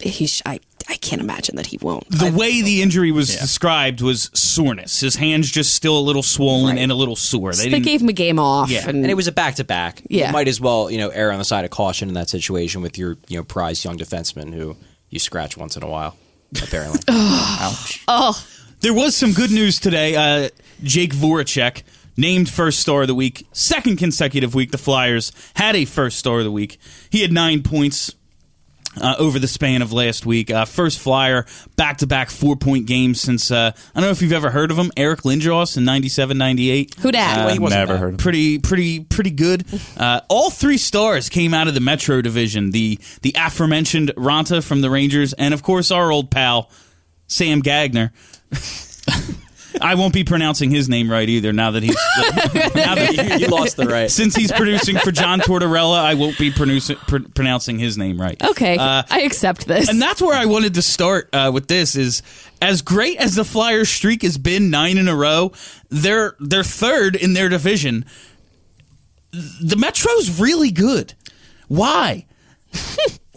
he's 0.00 0.42
I 0.44 0.60
I 0.90 0.96
can't 0.96 1.20
imagine 1.20 1.56
that 1.56 1.66
he 1.66 1.78
won't. 1.82 2.08
The 2.10 2.32
way 2.32 2.62
the 2.62 2.80
injury 2.82 3.12
was 3.12 3.28
described 3.36 4.00
was 4.00 4.30
soreness. 4.32 5.00
His 5.00 5.16
hands 5.16 5.50
just 5.50 5.74
still 5.74 5.98
a 5.98 6.00
little 6.00 6.22
swollen 6.22 6.76
Right. 6.76 6.82
and 6.82 6.90
a 6.90 6.94
little 6.94 7.14
sore. 7.16 7.52
They 7.52 7.68
They, 7.68 7.80
gave 7.80 8.00
him 8.00 8.08
a 8.08 8.12
game 8.14 8.38
off, 8.38 8.70
Yeah, 8.70 8.88
and, 8.88 8.98
And 8.98 9.06
it 9.10 9.14
was 9.14 9.26
a 9.26 9.32
back 9.32 9.56
to 9.56 9.64
back. 9.64 10.02
Yeah. 10.08 10.28
you 10.28 10.32
might 10.32 10.48
as 10.48 10.60
well 10.60 10.90
you 10.90 10.96
know 10.98 11.10
err 11.10 11.30
on 11.30 11.38
the 11.38 11.44
side 11.44 11.64
of 11.66 11.70
caution 11.70 12.08
in 12.08 12.14
that 12.14 12.30
situation 12.30 12.80
with 12.80 12.96
your 12.96 13.18
you 13.28 13.36
know 13.36 13.44
prized 13.44 13.84
young 13.84 13.98
defenseman 13.98 14.54
who 14.54 14.76
you 15.10 15.18
scratch 15.18 15.56
once 15.56 15.76
in 15.76 15.82
a 15.82 15.88
while. 15.88 16.16
Apparently, 16.62 17.00
Ouch. 17.08 18.02
Oh. 18.08 18.42
There 18.80 18.94
was 18.94 19.14
some 19.16 19.32
good 19.32 19.50
news 19.50 19.78
today. 19.78 20.14
Uh, 20.16 20.48
Jake 20.82 21.12
Voracek 21.12 21.82
named 22.16 22.48
first 22.48 22.80
star 22.80 23.02
of 23.02 23.08
the 23.08 23.14
week, 23.14 23.46
second 23.52 23.96
consecutive 23.96 24.54
week. 24.54 24.70
The 24.70 24.78
Flyers 24.78 25.32
had 25.54 25.76
a 25.76 25.84
first 25.84 26.18
star 26.18 26.38
of 26.38 26.44
the 26.44 26.50
week. 26.50 26.78
He 27.10 27.20
had 27.22 27.32
nine 27.32 27.62
points. 27.62 28.14
Uh, 29.00 29.14
over 29.18 29.38
the 29.38 29.48
span 29.48 29.82
of 29.82 29.92
last 29.92 30.26
week, 30.26 30.50
uh, 30.50 30.64
first 30.64 30.98
flyer 30.98 31.46
back 31.76 31.98
to 31.98 32.06
back 32.06 32.30
four 32.30 32.56
point 32.56 32.86
games 32.86 33.20
since 33.20 33.50
uh, 33.50 33.72
I 33.94 34.00
don't 34.00 34.08
know 34.08 34.10
if 34.10 34.22
you've 34.22 34.32
ever 34.32 34.50
heard 34.50 34.70
of 34.70 34.76
him, 34.78 34.90
Eric 34.96 35.20
Lindros 35.22 35.76
in 35.76 35.84
97 35.84 36.36
98. 36.36 36.94
who 37.00 37.12
dat? 37.12 37.36
Well, 37.38 37.48
he 37.54 37.58
Never 37.58 37.92
bad. 37.94 38.00
heard 38.00 38.14
of 38.14 38.20
pretty 38.20 38.58
pretty 38.58 39.00
pretty 39.00 39.30
good. 39.30 39.64
Uh, 39.98 40.20
all 40.28 40.50
three 40.50 40.78
stars 40.78 41.28
came 41.28 41.52
out 41.52 41.66
of 41.66 41.74
the 41.74 41.80
Metro 41.80 42.20
division. 42.22 42.70
The 42.70 42.98
the 43.22 43.34
aforementioned 43.36 44.12
Raanta 44.16 44.62
from 44.62 44.80
the 44.80 44.90
Rangers, 44.90 45.32
and 45.32 45.52
of 45.52 45.62
course 45.62 45.90
our 45.90 46.12
old 46.12 46.30
pal 46.30 46.70
Sam 47.26 47.60
Gagner. 47.60 48.12
I 49.80 49.94
won't 49.94 50.12
be 50.14 50.24
pronouncing 50.24 50.70
his 50.70 50.88
name 50.88 51.10
right 51.10 51.28
either. 51.28 51.52
Now 51.52 51.70
that 51.72 51.82
he's 51.82 51.94
now 52.74 52.94
that 52.94 53.38
you 53.40 53.46
lost 53.48 53.76
the 53.76 53.86
right. 53.86 54.10
since 54.10 54.34
he's 54.36 54.52
producing 54.52 54.96
for 54.98 55.10
John 55.12 55.40
Tortorella, 55.40 55.98
I 55.98 56.14
won't 56.14 56.38
be 56.38 56.50
pronouncing 56.50 56.96
pr- 57.06 57.28
pronouncing 57.34 57.78
his 57.78 57.96
name 57.98 58.20
right. 58.20 58.42
okay, 58.42 58.76
Uh, 58.76 59.02
I 59.08 59.22
accept 59.22 59.66
this. 59.66 59.88
and 59.88 60.00
that's 60.00 60.20
where 60.22 60.36
I 60.36 60.46
wanted 60.46 60.74
to 60.74 60.82
start 60.82 61.28
uh, 61.32 61.50
with 61.52 61.68
this 61.68 61.96
is 61.96 62.22
as 62.60 62.82
great 62.82 63.18
as 63.18 63.34
the 63.34 63.44
Flyers 63.44 63.88
streak 63.88 64.22
has 64.22 64.38
been 64.38 64.70
nine 64.70 64.98
in 64.98 65.08
a 65.08 65.14
row, 65.16 65.52
they're 65.90 66.34
they're 66.40 66.62
third 66.64 67.16
in 67.16 67.34
their 67.34 67.48
division. 67.48 68.04
The 69.32 69.76
Metro's 69.76 70.40
really 70.40 70.70
good. 70.70 71.14
Why? 71.68 72.26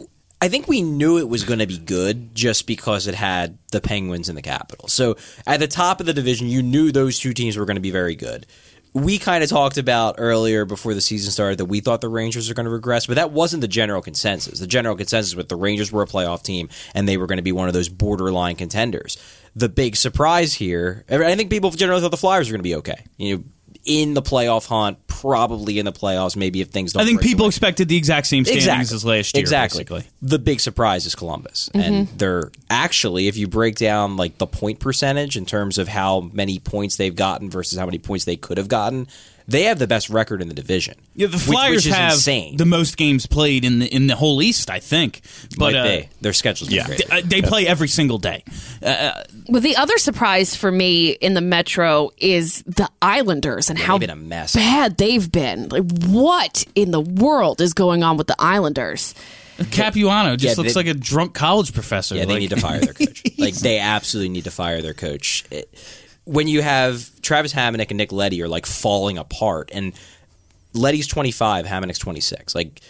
I 0.43 0.49
think 0.49 0.67
we 0.67 0.81
knew 0.81 1.19
it 1.19 1.29
was 1.29 1.43
going 1.43 1.59
to 1.59 1.67
be 1.67 1.77
good 1.77 2.33
just 2.33 2.65
because 2.65 3.05
it 3.05 3.13
had 3.13 3.59
the 3.71 3.79
Penguins 3.79 4.27
and 4.27 4.35
the 4.35 4.41
Capitals. 4.41 4.91
So 4.91 5.15
at 5.45 5.59
the 5.59 5.67
top 5.67 5.99
of 5.99 6.07
the 6.07 6.13
division, 6.13 6.47
you 6.47 6.63
knew 6.63 6.91
those 6.91 7.19
two 7.19 7.33
teams 7.33 7.57
were 7.57 7.65
going 7.65 7.75
to 7.75 7.81
be 7.81 7.91
very 7.91 8.15
good. 8.15 8.47
We 8.93 9.19
kind 9.19 9.43
of 9.43 9.49
talked 9.51 9.77
about 9.77 10.15
earlier 10.17 10.65
before 10.65 10.95
the 10.95 10.99
season 10.99 11.31
started 11.31 11.59
that 11.59 11.65
we 11.65 11.79
thought 11.79 12.01
the 12.01 12.09
Rangers 12.09 12.49
were 12.49 12.55
going 12.55 12.65
to 12.65 12.71
regress, 12.71 13.05
but 13.05 13.15
that 13.15 13.31
wasn't 13.31 13.61
the 13.61 13.67
general 13.67 14.01
consensus. 14.01 14.59
The 14.59 14.67
general 14.67 14.95
consensus 14.95 15.35
was 15.35 15.45
the 15.45 15.55
Rangers 15.55 15.91
were 15.91 16.01
a 16.01 16.07
playoff 16.07 16.41
team 16.41 16.69
and 16.95 17.07
they 17.07 17.17
were 17.17 17.27
going 17.27 17.37
to 17.37 17.43
be 17.43 17.51
one 17.51 17.67
of 17.67 17.73
those 17.75 17.87
borderline 17.87 18.55
contenders. 18.55 19.17
The 19.55 19.69
big 19.69 19.95
surprise 19.95 20.55
here, 20.55 21.05
I 21.07 21.35
think 21.35 21.51
people 21.51 21.69
generally 21.69 22.01
thought 22.01 22.11
the 22.11 22.17
Flyers 22.17 22.49
were 22.49 22.53
going 22.53 22.63
to 22.63 22.63
be 22.63 22.75
okay. 22.75 23.05
You 23.15 23.37
know, 23.37 23.43
in 23.85 24.13
the 24.15 24.21
playoff 24.21 24.67
hunt, 24.67 24.97
probably 25.21 25.77
in 25.77 25.85
the 25.85 25.91
playoffs, 25.91 26.35
maybe 26.35 26.61
if 26.61 26.69
things 26.69 26.93
don't 26.93 27.03
I 27.03 27.05
think 27.05 27.19
break 27.19 27.29
people 27.29 27.45
away. 27.45 27.49
expected 27.49 27.87
the 27.87 27.97
exact 27.97 28.27
same 28.27 28.43
standings 28.43 28.65
Exactly. 28.65 28.95
as 28.95 29.05
last 29.05 29.35
year. 29.35 29.41
Exactly. 29.41 29.83
Basically. 29.83 30.11
The 30.21 30.39
big 30.39 30.59
surprise 30.59 31.05
is 31.05 31.13
Columbus, 31.15 31.69
mm-hmm. 31.73 31.79
and 31.79 32.07
they're 32.17 32.51
actually, 32.69 33.27
if 33.27 33.37
you 33.37 33.47
break 33.47 33.75
down 33.75 34.17
like 34.17 34.37
the 34.39 34.47
point 34.47 34.79
percentage 34.79 35.37
in 35.37 35.45
terms 35.45 35.77
of 35.77 35.87
how 35.87 36.29
many 36.33 36.59
points 36.59 36.95
they've 36.95 37.15
gotten 37.15 37.49
versus 37.49 37.77
how 37.77 37.85
many 37.85 37.99
points 37.99 38.25
they 38.25 38.35
could 38.35 38.57
have 38.57 38.67
gotten, 38.67 39.07
they 39.51 39.63
have 39.63 39.79
the 39.79 39.87
best 39.87 40.09
record 40.09 40.41
in 40.41 40.47
the 40.47 40.53
division. 40.53 40.95
Yeah, 41.15 41.27
the 41.27 41.37
Flyers 41.37 41.77
which, 41.77 41.87
is 41.87 41.93
have 41.93 42.13
insane. 42.13 42.57
the 42.57 42.65
most 42.65 42.97
games 42.97 43.25
played 43.25 43.63
in 43.65 43.79
the 43.79 43.87
in 43.87 44.07
the 44.07 44.15
whole 44.15 44.41
East, 44.41 44.69
I 44.69 44.79
think. 44.79 45.21
But 45.57 45.73
Might 45.73 45.75
uh, 45.75 45.83
be. 45.83 46.09
their 46.21 46.33
schedule's 46.33 46.71
yeah. 46.71 46.85
great. 46.85 46.99
th- 46.99 47.11
uh, 47.11 47.21
they 47.27 47.41
play 47.41 47.67
every 47.67 47.87
single 47.87 48.17
day. 48.17 48.43
Well, 48.81 49.61
the 49.61 49.75
other 49.75 49.97
surprise 49.97 50.55
for 50.55 50.71
me 50.71 51.11
in 51.11 51.33
the 51.33 51.41
Metro 51.41 52.11
is 52.17 52.63
the 52.63 52.89
Islanders 53.01 53.69
and 53.69 53.77
how 53.77 53.97
they've 53.97 54.07
been 54.07 54.17
a 54.17 54.21
mess. 54.21 54.55
bad 54.55 54.97
they've 54.97 55.31
been. 55.31 55.69
Like, 55.69 55.83
what 56.07 56.65
in 56.75 56.91
the 56.91 57.01
world 57.01 57.61
is 57.61 57.73
going 57.73 58.03
on 58.03 58.17
with 58.17 58.27
the 58.27 58.35
Islanders? 58.39 59.13
Capuano 59.71 60.35
just 60.37 60.57
Yeah, 60.57 60.61
looks 60.63 60.73
they- 60.73 60.79
like 60.79 60.87
a 60.87 60.97
drunk 60.97 61.33
college 61.33 61.73
professor. 61.73 62.15
Yeah, 62.15 62.25
they 62.25 62.39
need 62.39 62.49
to 62.49 62.57
fire 62.59 62.79
their 62.79 62.93
coach. 62.93 63.23
like 63.37 63.53
they 63.55 63.77
absolutely 63.79 64.29
need 64.29 64.45
to 64.45 64.51
fire 64.51 64.81
their 64.81 64.93
coach. 64.95 65.43
It- 65.51 65.69
when 66.25 66.47
you 66.47 66.61
have 66.61 67.09
Travis 67.21 67.53
Hamonic 67.53 67.89
and 67.89 67.97
Nick 67.97 68.11
Leddy 68.11 68.41
are 68.41 68.47
like 68.47 68.65
falling 68.65 69.17
apart, 69.17 69.71
and 69.73 69.93
Leddy's 70.73 71.07
twenty 71.07 71.31
five, 71.31 71.65
Hamonic's 71.65 71.99
twenty 71.99 72.21
six. 72.21 72.55
Like 72.55 72.81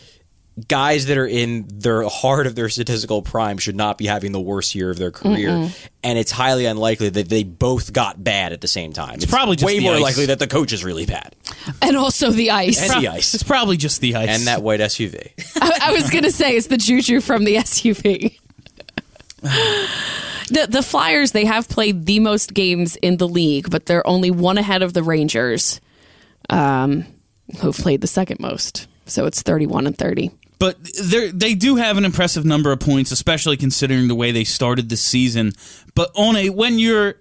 guys 0.67 1.05
that 1.05 1.17
are 1.17 1.25
in 1.25 1.65
their 1.73 2.03
heart 2.09 2.45
of 2.45 2.55
their 2.55 2.67
statistical 2.67 3.21
prime 3.21 3.57
should 3.57 3.75
not 3.75 3.97
be 3.97 4.05
having 4.05 4.33
the 4.33 4.39
worst 4.39 4.75
year 4.75 4.89
of 4.91 4.97
their 4.97 5.09
career, 5.09 5.69
and 6.03 6.19
it's 6.19 6.29
highly 6.31 6.65
unlikely 6.65 7.07
that 7.09 7.29
they 7.29 7.43
both 7.43 7.93
got 7.93 8.21
bad 8.21 8.51
at 8.51 8.59
the 8.59 8.67
same 8.67 8.91
time. 8.91 9.15
It's, 9.15 9.25
probably 9.25 9.55
just 9.55 9.65
way 9.65 9.79
the 9.79 9.85
more 9.85 9.95
ice. 9.95 10.01
likely 10.01 10.25
that 10.27 10.39
the 10.39 10.47
coach 10.47 10.73
is 10.73 10.83
really 10.83 11.05
bad 11.05 11.33
And 11.81 11.95
also 11.95 12.31
the 12.31 12.51
ice. 12.51 12.81
and 12.91 13.01
the 13.03 13.15
It's 13.15 13.43
probably 13.43 13.77
just 13.77 14.01
the 14.01 14.15
ice. 14.15 14.27
and 14.29 14.47
that 14.47 14.61
white 14.61 14.81
SUV. 14.81 15.31
I, 15.61 15.89
I 15.89 15.91
was 15.93 16.09
going 16.09 16.25
to 16.25 16.31
say 16.31 16.57
it's 16.57 16.67
the 16.67 16.77
juju 16.77 17.21
from 17.21 17.45
the 17.45 17.55
SUV. 17.55 18.37
The, 20.49 20.67
the 20.67 20.83
Flyers, 20.83 21.31
they 21.31 21.45
have 21.45 21.69
played 21.69 22.05
the 22.05 22.19
most 22.19 22.53
games 22.53 22.97
in 22.97 23.15
the 23.15 23.27
league, 23.27 23.69
but 23.69 23.85
they're 23.85 24.05
only 24.05 24.31
one 24.31 24.57
ahead 24.57 24.81
of 24.81 24.93
the 24.93 25.01
Rangers, 25.01 25.79
um, 26.49 27.05
who've 27.61 27.77
played 27.77 28.01
the 28.01 28.07
second 28.07 28.41
most. 28.41 28.87
So 29.05 29.25
it's 29.27 29.41
31 29.43 29.87
and 29.87 29.97
30. 29.97 30.29
but 30.59 30.75
they 31.01 31.31
they 31.31 31.53
do 31.55 31.77
have 31.77 31.97
an 31.97 32.03
impressive 32.03 32.43
number 32.43 32.73
of 32.73 32.81
points, 32.81 33.11
especially 33.11 33.55
considering 33.55 34.09
the 34.09 34.15
way 34.15 34.31
they 34.31 34.43
started 34.43 34.89
the 34.89 34.97
season. 34.97 35.53
But 35.95 36.11
on 36.15 36.35
a 36.35 36.49
when 36.49 36.77
you're 36.77 37.15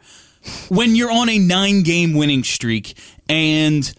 when 0.69 0.97
you're 0.97 1.13
on 1.13 1.29
a 1.29 1.39
nine 1.39 1.85
game 1.85 2.15
winning 2.15 2.43
streak, 2.43 2.99
and 3.29 3.93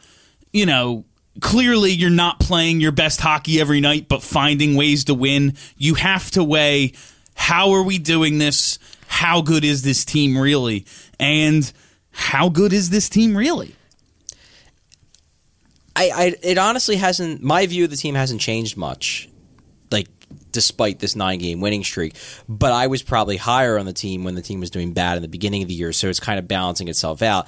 you 0.52 0.66
know 0.66 1.06
clearly 1.40 1.92
you're 1.92 2.10
not 2.10 2.42
playing 2.42 2.82
your 2.82 2.92
best 2.92 3.22
hockey 3.22 3.62
every 3.62 3.80
night, 3.80 4.10
but 4.10 4.22
finding 4.22 4.76
ways 4.76 5.06
to 5.06 5.14
win, 5.14 5.56
you 5.78 5.96
have 5.96 6.30
to 6.32 6.44
weigh 6.44 6.92
how 7.36 7.72
are 7.72 7.84
we 7.84 7.98
doing 7.98 8.38
this? 8.38 8.80
How 9.08 9.42
good 9.42 9.64
is 9.64 9.84
this 9.84 10.06
team 10.06 10.38
really? 10.38 10.86
And 11.20 11.72
how 12.12 12.50
good 12.50 12.74
is 12.74 12.90
this 12.90 13.10
team 13.10 13.36
really? 13.36 13.76
I, 15.96 16.10
I 16.14 16.36
it 16.42 16.58
honestly 16.58 16.96
hasn't. 16.96 17.42
My 17.44 17.66
view 17.66 17.84
of 17.84 17.90
the 17.90 17.98
team 17.98 18.16
hasn't 18.16 18.42
changed 18.42 18.78
much, 18.78 19.30
like 19.92 20.08
despite 20.52 21.00
this 21.00 21.16
nine 21.16 21.40
game 21.40 21.60
winning 21.60 21.84
streak. 21.84 22.16
But 22.48 22.72
I 22.72 22.88
was 22.88 23.04
probably 23.04 23.38
higher 23.38 23.78
on 23.78 23.86
the 23.86 23.94
team 23.94 24.24
when 24.24 24.36
the 24.36 24.42
team 24.42 24.60
was 24.60 24.70
doing 24.70 24.94
bad 24.94 25.18
in 25.18 25.22
the 25.22 25.28
beginning 25.28 25.62
of 25.62 25.68
the 25.68 25.74
year, 25.74 25.92
so 25.94 26.08
it's 26.08 26.20
kind 26.20 26.40
of 26.40 26.48
balancing 26.48 26.88
itself 26.88 27.22
out. 27.22 27.48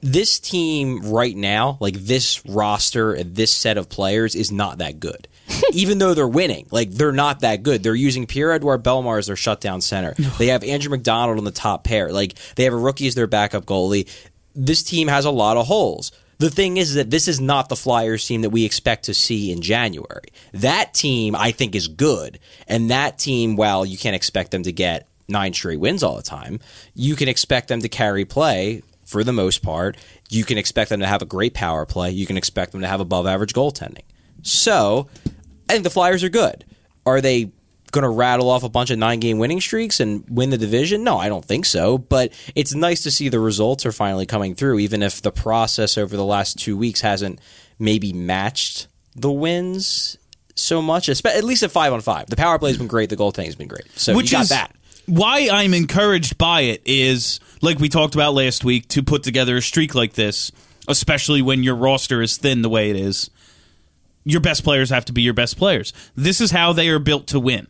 This 0.00 0.38
team 0.38 1.10
right 1.10 1.36
now, 1.36 1.76
like 1.80 1.94
this 1.94 2.44
roster 2.46 3.12
and 3.12 3.34
this 3.34 3.52
set 3.52 3.78
of 3.78 3.88
players, 3.88 4.34
is 4.34 4.52
not 4.52 4.78
that 4.78 5.00
good. 5.00 5.26
Even 5.72 5.98
though 5.98 6.14
they're 6.14 6.28
winning, 6.28 6.66
like 6.70 6.90
they're 6.90 7.12
not 7.12 7.40
that 7.40 7.62
good. 7.62 7.82
They're 7.82 7.94
using 7.94 8.26
Pierre 8.26 8.52
Edouard 8.52 8.84
Bellemare 8.84 9.18
as 9.18 9.26
their 9.26 9.36
shutdown 9.36 9.80
center. 9.80 10.14
they 10.38 10.48
have 10.48 10.62
Andrew 10.62 10.90
MacDonald 10.90 11.38
on 11.38 11.44
the 11.44 11.50
top 11.50 11.84
pair. 11.84 12.10
Like 12.10 12.34
they 12.54 12.64
have 12.64 12.74
a 12.74 12.78
rookie 12.78 13.08
as 13.08 13.14
their 13.14 13.26
backup 13.26 13.64
goalie. 13.64 14.08
This 14.54 14.82
team 14.82 15.08
has 15.08 15.24
a 15.24 15.30
lot 15.30 15.56
of 15.56 15.66
holes. 15.66 16.12
The 16.38 16.50
thing 16.50 16.76
is 16.76 16.94
that 16.94 17.10
this 17.10 17.26
is 17.26 17.40
not 17.40 17.68
the 17.68 17.74
Flyers 17.74 18.24
team 18.24 18.42
that 18.42 18.50
we 18.50 18.64
expect 18.64 19.06
to 19.06 19.14
see 19.14 19.50
in 19.50 19.60
January. 19.60 20.28
That 20.52 20.94
team, 20.94 21.34
I 21.34 21.50
think, 21.50 21.74
is 21.74 21.88
good. 21.88 22.38
And 22.68 22.90
that 22.90 23.18
team, 23.18 23.56
while 23.56 23.84
you 23.84 23.98
can't 23.98 24.14
expect 24.14 24.52
them 24.52 24.62
to 24.62 24.70
get 24.70 25.08
nine 25.28 25.52
straight 25.52 25.80
wins 25.80 26.04
all 26.04 26.14
the 26.14 26.22
time, 26.22 26.60
you 26.94 27.16
can 27.16 27.28
expect 27.28 27.66
them 27.66 27.82
to 27.82 27.88
carry 27.88 28.24
play 28.24 28.82
for 29.08 29.24
the 29.24 29.32
most 29.32 29.62
part. 29.62 29.96
You 30.28 30.44
can 30.44 30.58
expect 30.58 30.90
them 30.90 31.00
to 31.00 31.06
have 31.06 31.22
a 31.22 31.26
great 31.26 31.54
power 31.54 31.86
play. 31.86 32.10
You 32.10 32.26
can 32.26 32.36
expect 32.36 32.72
them 32.72 32.82
to 32.82 32.86
have 32.86 33.00
above 33.00 33.26
average 33.26 33.54
goaltending. 33.54 34.04
So, 34.42 35.08
I 35.68 35.72
think 35.72 35.84
the 35.84 35.90
Flyers 35.90 36.22
are 36.22 36.28
good. 36.28 36.64
Are 37.06 37.20
they 37.20 37.50
going 37.90 38.02
to 38.02 38.08
rattle 38.10 38.50
off 38.50 38.62
a 38.64 38.68
bunch 38.68 38.90
of 38.90 38.98
nine 38.98 39.18
game 39.18 39.38
winning 39.38 39.60
streaks 39.62 39.98
and 39.98 40.24
win 40.28 40.50
the 40.50 40.58
division? 40.58 41.02
No, 41.04 41.16
I 41.18 41.28
don't 41.28 41.44
think 41.44 41.64
so. 41.64 41.96
But 41.98 42.32
it's 42.54 42.74
nice 42.74 43.02
to 43.04 43.10
see 43.10 43.28
the 43.30 43.40
results 43.40 43.86
are 43.86 43.92
finally 43.92 44.26
coming 44.26 44.54
through, 44.54 44.78
even 44.80 45.02
if 45.02 45.22
the 45.22 45.32
process 45.32 45.96
over 45.96 46.16
the 46.16 46.24
last 46.24 46.58
two 46.58 46.76
weeks 46.76 47.00
hasn't 47.00 47.40
maybe 47.78 48.12
matched 48.12 48.88
the 49.16 49.32
wins 49.32 50.18
so 50.54 50.82
much. 50.82 51.08
At 51.08 51.44
least 51.44 51.62
at 51.62 51.70
five 51.70 51.92
on 51.92 52.00
five, 52.02 52.26
the 52.28 52.36
power 52.36 52.58
play 52.58 52.70
has 52.70 52.78
been 52.78 52.88
great. 52.88 53.08
The 53.08 53.16
goaltending 53.16 53.46
has 53.46 53.56
been 53.56 53.68
great. 53.68 53.86
So 53.98 54.14
Which 54.14 54.30
you 54.32 54.36
got 54.36 54.42
is 54.42 54.48
that. 54.50 54.72
why 55.06 55.48
I'm 55.50 55.72
encouraged 55.72 56.36
by 56.36 56.62
it 56.62 56.82
is 56.84 57.40
like 57.60 57.78
we 57.78 57.88
talked 57.88 58.14
about 58.14 58.34
last 58.34 58.64
week 58.64 58.88
to 58.88 59.02
put 59.02 59.22
together 59.22 59.56
a 59.56 59.62
streak 59.62 59.94
like 59.94 60.14
this, 60.14 60.52
especially 60.86 61.42
when 61.42 61.62
your 61.62 61.76
roster 61.76 62.22
is 62.22 62.36
thin 62.36 62.62
the 62.62 62.68
way 62.68 62.90
it 62.90 62.96
is. 62.96 63.30
Your 64.24 64.40
best 64.40 64.64
players 64.64 64.90
have 64.90 65.04
to 65.06 65.12
be 65.12 65.22
your 65.22 65.34
best 65.34 65.56
players. 65.56 65.92
This 66.14 66.40
is 66.40 66.50
how 66.50 66.72
they 66.72 66.88
are 66.88 66.98
built 66.98 67.26
to 67.28 67.40
win. 67.40 67.66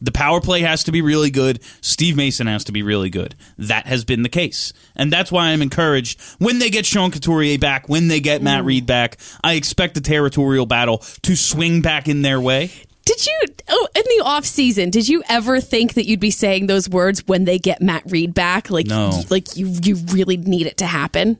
The 0.00 0.10
power 0.10 0.40
play 0.40 0.62
has 0.62 0.82
to 0.84 0.92
be 0.92 1.00
really 1.00 1.30
good. 1.30 1.62
Steve 1.80 2.16
Mason 2.16 2.48
has 2.48 2.64
to 2.64 2.72
be 2.72 2.82
really 2.82 3.08
good. 3.08 3.36
That 3.56 3.86
has 3.86 4.04
been 4.04 4.24
the 4.24 4.28
case. 4.28 4.72
And 4.96 5.12
that's 5.12 5.30
why 5.30 5.50
I'm 5.50 5.62
encouraged 5.62 6.20
when 6.38 6.58
they 6.58 6.70
get 6.70 6.84
Sean 6.84 7.12
Couturier 7.12 7.56
back, 7.56 7.88
when 7.88 8.08
they 8.08 8.18
get 8.18 8.42
Matt 8.42 8.64
Read 8.64 8.84
back, 8.84 9.18
I 9.44 9.52
expect 9.54 9.94
the 9.94 10.00
territorial 10.00 10.66
battle 10.66 10.98
to 10.98 11.36
swing 11.36 11.82
back 11.82 12.08
in 12.08 12.22
their 12.22 12.40
way. 12.40 12.72
Did 13.16 13.26
you 13.26 13.40
oh 13.68 13.88
in 13.94 14.02
the 14.16 14.24
off 14.24 14.44
season? 14.46 14.90
Did 14.90 15.08
you 15.08 15.22
ever 15.28 15.60
think 15.60 15.94
that 15.94 16.06
you'd 16.06 16.20
be 16.20 16.30
saying 16.30 16.66
those 16.66 16.88
words 16.88 17.22
when 17.26 17.44
they 17.44 17.58
get 17.58 17.82
Matt 17.82 18.02
Read 18.06 18.32
back? 18.34 18.70
Like, 18.70 18.86
No. 18.86 19.22
like 19.30 19.56
you 19.56 19.74
you 19.82 19.96
really 20.12 20.36
need 20.36 20.66
it 20.66 20.76
to 20.78 20.86
happen. 20.86 21.38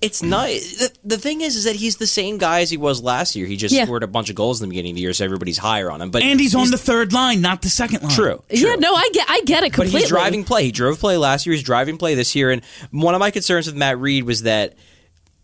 It's 0.00 0.22
not. 0.22 0.48
The, 0.48 0.92
the 1.02 1.16
thing 1.16 1.40
is, 1.40 1.56
is 1.56 1.64
that 1.64 1.76
he's 1.76 1.96
the 1.96 2.06
same 2.06 2.36
guy 2.36 2.60
as 2.60 2.68
he 2.70 2.76
was 2.76 3.02
last 3.02 3.34
year. 3.36 3.46
He 3.46 3.56
just 3.56 3.74
Yeah. 3.74 3.84
scored 3.84 4.02
a 4.02 4.06
bunch 4.06 4.28
of 4.28 4.36
goals 4.36 4.60
in 4.60 4.68
the 4.68 4.72
beginning 4.72 4.90
of 4.92 4.96
the 4.96 5.00
year, 5.00 5.14
so 5.14 5.24
everybody's 5.24 5.56
higher 5.56 5.90
on 5.90 6.02
him. 6.02 6.10
But 6.10 6.22
And 6.22 6.38
he's 6.38 6.54
on 6.54 6.70
the 6.70 6.76
third 6.76 7.14
line, 7.14 7.40
not 7.40 7.62
the 7.62 7.70
second 7.70 8.02
line. 8.02 8.12
true. 8.12 8.42
Yeah, 8.50 8.74
no, 8.74 8.94
I 8.94 9.08
get 9.14 9.26
I 9.30 9.40
get 9.46 9.62
it 9.62 9.72
completely. 9.72 9.92
But 9.92 10.00
he's 10.02 10.08
driving 10.10 10.44
play. 10.44 10.64
He 10.64 10.72
drove 10.72 10.98
play 11.00 11.16
last 11.16 11.46
year. 11.46 11.54
He's 11.54 11.62
driving 11.62 11.96
play 11.96 12.14
this 12.14 12.34
year. 12.34 12.50
And 12.50 12.60
one 12.90 13.14
of 13.14 13.18
my 13.20 13.30
concerns 13.30 13.66
with 13.66 13.76
Matt 13.76 13.98
Read 13.98 14.24
was 14.24 14.42
that 14.42 14.74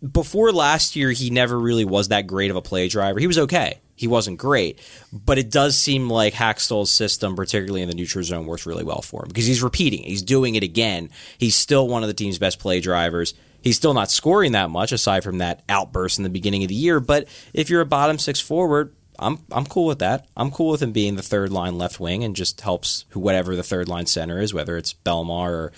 before 0.09 0.51
last 0.51 0.95
year, 0.95 1.11
he 1.11 1.29
never 1.29 1.59
really 1.59 1.85
was 1.85 2.07
that 2.07 2.27
great 2.27 2.49
of 2.49 2.57
a 2.57 2.61
play 2.61 2.87
driver. 2.87 3.19
He 3.19 3.27
was 3.27 3.37
okay. 3.37 3.79
He 3.95 4.07
wasn't 4.07 4.39
great, 4.39 4.79
but 5.13 5.37
it 5.37 5.51
does 5.51 5.77
seem 5.77 6.09
like 6.09 6.33
Hextall's 6.33 6.91
system, 6.91 7.35
particularly 7.35 7.83
in 7.83 7.87
the 7.87 7.93
neutral 7.93 8.23
zone, 8.23 8.47
works 8.47 8.65
really 8.65 8.83
well 8.83 9.03
for 9.03 9.21
him 9.21 9.27
because 9.27 9.45
he's 9.45 9.61
repeating. 9.61 10.01
He's 10.01 10.23
doing 10.23 10.55
it 10.55 10.63
again. 10.63 11.11
He's 11.37 11.55
still 11.55 11.87
one 11.87 12.01
of 12.01 12.07
the 12.07 12.15
team's 12.15 12.39
best 12.39 12.57
play 12.57 12.79
drivers. 12.79 13.35
He's 13.61 13.77
still 13.77 13.93
not 13.93 14.09
scoring 14.09 14.53
that 14.53 14.71
much 14.71 14.91
aside 14.91 15.23
from 15.23 15.37
that 15.37 15.61
outburst 15.69 16.17
in 16.17 16.23
the 16.23 16.31
beginning 16.31 16.63
of 16.63 16.69
the 16.69 16.75
year. 16.75 16.99
But 16.99 17.27
if 17.53 17.69
you're 17.69 17.81
a 17.81 17.85
bottom 17.85 18.17
six 18.17 18.39
forward, 18.39 18.95
I'm 19.19 19.37
I'm 19.51 19.67
cool 19.67 19.85
with 19.85 19.99
that. 19.99 20.27
I'm 20.35 20.49
cool 20.49 20.71
with 20.71 20.81
him 20.81 20.93
being 20.93 21.15
the 21.15 21.21
third 21.21 21.51
line 21.51 21.77
left 21.77 21.99
wing 21.99 22.23
and 22.23 22.35
just 22.35 22.59
helps 22.61 23.05
whatever 23.13 23.55
the 23.55 23.61
third 23.61 23.87
line 23.87 24.07
center 24.07 24.41
is, 24.41 24.51
whether 24.51 24.77
it's 24.77 24.95
Bellemare 24.95 25.51
or 25.51 25.71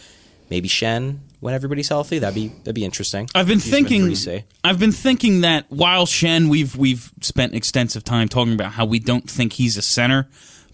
maybe 0.54 0.70
Schenn 0.70 1.18
when 1.40 1.56
everybody's 1.56 1.90
healthy. 1.90 2.20
That'd 2.20 2.36
be 2.36 2.50
that'd 2.50 2.76
be 2.76 2.86
interesting. 2.86 3.28
I've 3.34 3.48
been 3.48 3.56
Use 3.56 3.70
thinking. 3.70 4.02
3C. 4.04 4.44
I've 4.64 4.80
been 4.80 4.92
thinking 4.92 5.42
that 5.42 5.66
while 5.70 6.06
Schenn, 6.06 6.48
we've 6.48 6.76
we've 6.76 7.12
spent 7.22 7.56
extensive 7.56 8.04
time 8.04 8.30
talking 8.30 8.54
about 8.54 8.74
how 8.74 8.86
we 8.86 9.00
don't 9.00 9.28
think 9.28 9.54
he's 9.54 9.76
a 9.78 9.82
center, 9.82 10.28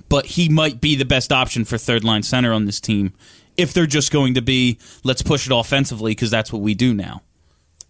but 0.10 0.26
he 0.26 0.50
might 0.50 0.82
be 0.82 0.98
the 0.98 1.06
best 1.06 1.32
option 1.32 1.64
for 1.64 1.78
third 1.78 2.04
line 2.04 2.24
center 2.24 2.52
on 2.52 2.66
this 2.66 2.82
team 2.82 3.14
if 3.56 3.74
they're 3.74 3.88
just 3.88 4.12
going 4.12 4.34
to 4.34 4.42
be 4.42 4.78
let's 5.06 5.22
push 5.22 5.48
it 5.48 5.54
offensively 5.56 6.12
because 6.12 6.30
that's 6.30 6.52
what 6.52 6.62
we 6.62 6.74
do 6.74 6.94
now. 6.94 7.22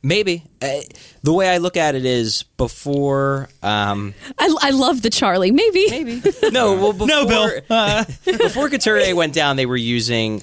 Maybe 0.02 0.46
uh, 0.62 0.80
the 1.24 1.34
way 1.34 1.50
I 1.50 1.58
look 1.58 1.76
at 1.76 1.96
it 1.96 2.06
is 2.06 2.44
before. 2.56 3.50
Um, 3.64 4.14
I, 4.38 4.56
I 4.62 4.70
love 4.70 5.02
the 5.02 5.10
Charlie. 5.10 5.52
Maybe. 5.52 5.88
maybe 5.90 6.22
no. 6.52 6.76
Well, 6.76 6.94
before, 6.94 7.08
No, 7.08 7.26
Bill. 7.26 7.62
Uh, 7.68 8.06
before 8.26 8.70
Couturier 8.70 9.14
went 9.16 9.34
down, 9.34 9.58
they 9.58 9.66
were 9.66 9.76
using 9.76 10.42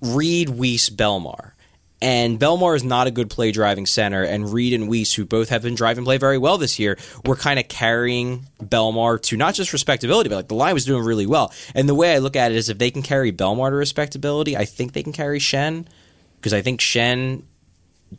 Read, 0.00 0.48
Weise, 0.48 0.90
Bellemare. 0.90 1.52
And 2.02 2.38
Bellemare 2.38 2.76
is 2.76 2.84
not 2.84 3.06
a 3.06 3.10
good 3.10 3.30
play 3.30 3.50
driving 3.50 3.86
center, 3.86 4.22
and 4.24 4.52
Read 4.52 4.74
and 4.74 4.90
Weise, 4.90 5.14
who 5.14 5.24
both 5.24 5.48
have 5.48 5.62
been 5.62 5.74
driving 5.74 6.04
play 6.04 6.18
very 6.18 6.36
well 6.36 6.58
this 6.58 6.78
year, 6.78 6.98
were 7.24 7.36
kind 7.36 7.58
of 7.58 7.68
carrying 7.68 8.46
Bellemare 8.62 9.22
to 9.22 9.38
not 9.38 9.54
just 9.54 9.72
respectability, 9.72 10.28
but 10.28 10.36
like 10.36 10.48
the 10.48 10.54
line 10.54 10.74
was 10.74 10.84
doing 10.84 11.02
really 11.02 11.24
well. 11.24 11.50
And 11.74 11.88
the 11.88 11.94
way 11.94 12.12
I 12.12 12.18
look 12.18 12.36
at 12.36 12.52
it 12.52 12.56
is 12.56 12.68
if 12.68 12.76
they 12.76 12.90
can 12.90 13.02
carry 13.02 13.32
Bellemare 13.32 13.70
to 13.70 13.76
respectability, 13.76 14.54
I 14.54 14.66
think 14.66 14.92
they 14.92 15.02
can 15.02 15.14
carry 15.14 15.38
Schenn. 15.38 15.86
Because 16.36 16.52
I 16.52 16.60
think 16.60 16.80
Schenn, 16.80 17.44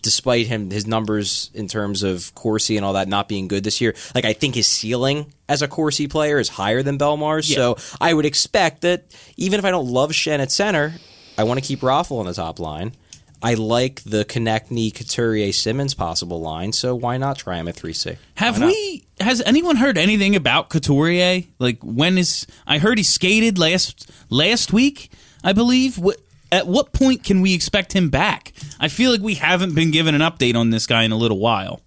despite 0.02 0.48
him 0.48 0.72
his 0.72 0.88
numbers 0.88 1.52
in 1.54 1.68
terms 1.68 2.02
of 2.02 2.34
Corsi 2.34 2.78
and 2.78 2.86
all 2.86 2.94
that 2.94 3.08
not 3.08 3.28
being 3.28 3.48
good 3.48 3.64
this 3.64 3.82
year, 3.82 3.94
like 4.16 4.26
I 4.26 4.34
think 4.34 4.56
his 4.56 4.68
ceiling 4.68 5.32
as 5.48 5.62
a 5.62 5.68
Corsi 5.68 6.08
player 6.08 6.40
is 6.40 6.50
higher 6.50 6.82
than 6.82 6.98
Bellemare's. 6.98 7.54
So 7.54 7.78
I 8.02 8.16
would 8.16 8.26
expect 8.26 8.82
that 8.82 9.16
even 9.38 9.60
if 9.60 9.66
I 9.66 9.70
don't 9.70 9.88
love 9.88 10.10
Schenn 10.10 10.40
at 10.40 10.52
center, 10.52 10.96
I 11.38 11.44
want 11.44 11.60
to 11.60 11.66
keep 11.66 11.80
Raffl 11.80 12.20
on 12.20 12.26
the 12.26 12.34
top 12.34 12.60
line. 12.60 12.94
I 13.42 13.54
like 13.54 14.02
the 14.04 14.26
Konecny, 14.26 14.94
Couturier, 14.94 15.52
Simmonds 15.52 15.94
possible 15.94 16.42
line, 16.42 16.72
so 16.72 16.96
why 16.96 17.18
not 17.18 17.38
try 17.38 17.58
him 17.58 17.68
at 17.68 17.76
3C? 17.76 18.18
have 18.36 18.60
we? 18.60 19.06
Has 19.20 19.42
anyone 19.42 19.76
heard 19.76 19.98
anything 19.98 20.36
about 20.36 20.70
Couturier? 20.70 21.44
Like 21.60 21.80
when 21.84 22.18
is? 22.18 22.48
I 22.66 22.80
heard 22.80 22.98
he 22.98 23.04
skated 23.04 23.58
last 23.58 24.10
last 24.30 24.74
week, 24.74 25.12
I 25.44 25.54
believe. 25.54 25.98
What? 25.98 26.18
At 26.52 26.68
what 26.68 26.94
point 26.94 27.24
can 27.24 27.42
we 27.42 27.54
expect 27.54 27.94
him 27.94 28.10
back? 28.10 28.54
I 28.80 28.88
feel 28.88 29.12
like 29.12 29.22
we 29.22 29.36
haven't 29.36 29.76
been 29.76 29.92
given 29.92 30.16
an 30.16 30.22
update 30.22 30.56
on 30.56 30.70
this 30.70 30.88
guy 30.88 31.04
in 31.04 31.12
a 31.12 31.18
little 31.18 31.40
while. 31.40 31.82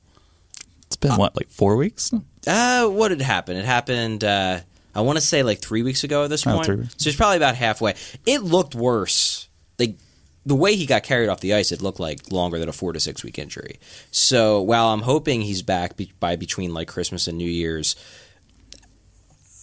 It's 0.87 0.97
been 0.97 1.17
what, 1.17 1.37
like 1.37 1.49
four 1.49 1.77
weeks? 1.77 2.13
Uh, 2.47 2.87
what 2.89 3.11
had 3.11 3.21
happened? 3.23 3.59
It 3.59 3.65
happened. 3.65 4.25
Uh, 4.25 4.61
I 4.99 5.03
want 5.03 5.17
to 5.17 5.25
say 5.25 5.45
like 5.45 5.61
three 5.61 5.83
weeks 5.85 6.03
ago 6.03 6.25
at 6.25 6.31
this 6.31 6.45
Oh, 6.47 6.55
point. 6.57 6.67
So 7.01 7.09
it's 7.09 7.17
probably 7.17 7.37
about 7.37 7.55
halfway. 7.55 7.95
It 8.27 8.43
looked 8.43 8.75
worse. 8.75 9.49
Like 9.79 9.95
the 10.45 10.57
way 10.57 10.75
he 10.75 10.87
got 10.87 11.05
carried 11.05 11.29
off 11.29 11.41
the 11.41 11.55
ice, 11.55 11.71
it 11.71 11.81
looked 11.81 12.01
like 12.01 12.33
longer 12.33 12.59
than 12.59 12.69
a 12.69 12.73
four 12.73 12.93
to 12.93 12.99
six 12.99 13.23
week 13.23 13.39
injury. 13.39 13.79
So 14.11 14.61
while 14.61 14.89
I'm 14.89 15.03
hoping 15.03 15.43
he's 15.43 15.63
back 15.63 15.97
be- 15.97 16.13
by 16.19 16.35
between 16.35 16.75
like 16.75 16.89
Christmas 16.89 17.29
and 17.29 17.39
New 17.39 17.49
Year's, 17.49 17.95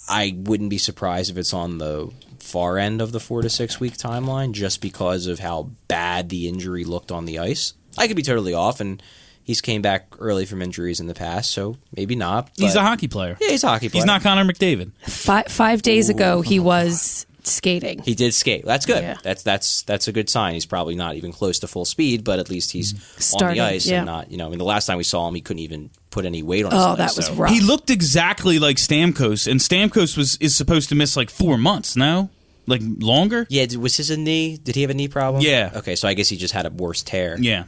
I 0.08 0.36
wouldn't 0.38 0.69
be 0.69 0.78
surprised 0.78 1.32
if 1.32 1.38
it's 1.38 1.54
on 1.54 1.80
the 1.80 2.12
far 2.39 2.78
end 2.78 3.02
of 3.02 3.12
the 3.12 3.19
four 3.19 3.41
to 3.41 3.50
six 3.50 3.80
week 3.80 3.98
timeline, 3.98 4.52
just 4.54 4.80
because 4.80 5.28
of 5.28 5.39
how 5.39 5.71
bad 5.88 6.30
the 6.30 6.48
injury 6.48 6.84
looked 6.84 7.12
on 7.12 7.26
the 7.26 7.39
ice. 7.39 7.74
I 7.98 8.08
could 8.08 8.15
be 8.15 8.21
totally 8.21 8.54
off, 8.54 8.80
and 8.80 9.02
he's 9.45 9.62
came 9.62 9.81
back 9.81 10.08
early 10.19 10.45
from 10.45 10.62
injuries 10.62 10.99
in 10.99 11.08
the 11.08 11.13
past, 11.13 11.51
so 11.51 11.77
maybe 11.95 12.15
not. 12.15 12.49
He's 12.58 12.75
a 12.75 12.81
hockey 12.81 13.08
player. 13.08 13.38
yeah, 13.39 13.49
he's 13.51 13.63
a 13.63 13.67
hockey 13.69 13.88
player. 13.88 14.01
He's 14.01 14.05
not 14.05 14.21
Connor 14.21 14.43
McDavid. 14.43 14.91
Five, 15.08 15.47
five 15.47 15.81
days 15.81 16.10
ago, 16.10 16.41
he 16.41 16.60
was 16.60 17.25
skating. 17.43 18.01
He 18.01 18.15
did 18.15 18.34
skate. 18.34 18.65
That's 18.65 18.86
good. 18.86 19.01
Yeah. 19.03 19.17
That's 19.23 19.43
that's 19.43 19.84
that's 19.84 20.08
a 20.08 20.12
good 20.12 20.29
sign. 20.29 20.55
He's 20.55 20.65
probably 20.65 20.95
not 20.95 21.15
even 21.15 21.31
close 21.31 21.60
to 21.60 21.67
full 21.67 21.86
speed, 21.86 22.23
but 22.23 22.39
at 22.39 22.49
least 22.49 22.71
he's 22.71 22.93
on 23.39 23.53
the 23.53 23.62
ice 23.62 23.86
yeah. 23.86 23.97
and 23.97 24.05
not. 24.08 24.31
You 24.31 24.38
know, 24.38 24.47
I 24.47 24.49
mean, 24.49 24.58
the 24.58 24.65
last 24.65 24.88
time 24.88 24.97
we 24.97 25.03
saw 25.03 25.27
him, 25.27 25.36
he 25.36 25.41
couldn't 25.41 25.60
even 25.62 25.91
put 26.10 26.25
any 26.25 26.41
weight 26.43 26.65
on. 26.65 26.71
his 26.71 26.81
Oh, 26.81 26.88
legs, 26.89 26.97
that 26.97 27.15
was 27.15 27.25
so- 27.27 27.34
rough. 27.36 27.51
He 27.51 27.62
looked 27.62 27.89
exactly 27.91 28.58
like 28.60 28.77
Stamkos, 28.77 29.49
and 29.49 29.60
Stamkos 29.60 30.17
was 30.17 30.38
is 30.38 30.55
supposed 30.55 30.89
to 30.89 30.95
miss 30.95 31.15
like 31.15 31.29
four 31.29 31.58
months. 31.58 31.95
No, 31.95 32.29
like 32.65 32.81
longer. 32.84 33.45
Yeah, 33.49 33.67
was 33.77 33.95
his 33.97 34.10
a 34.10 34.17
knee? 34.17 34.58
Did 34.58 34.73
he 34.75 34.81
have 34.81 34.89
a 34.89 34.95
knee 34.95 35.08
problem? 35.08 35.43
Yeah. 35.43 35.69
Okay, 35.75 35.95
so 35.95 36.08
I 36.08 36.15
guess 36.15 36.29
he 36.29 36.38
just 36.38 36.53
had 36.53 36.65
a 36.65 36.71
worse 36.71 37.03
tear. 37.03 37.38
Yeah. 37.39 37.65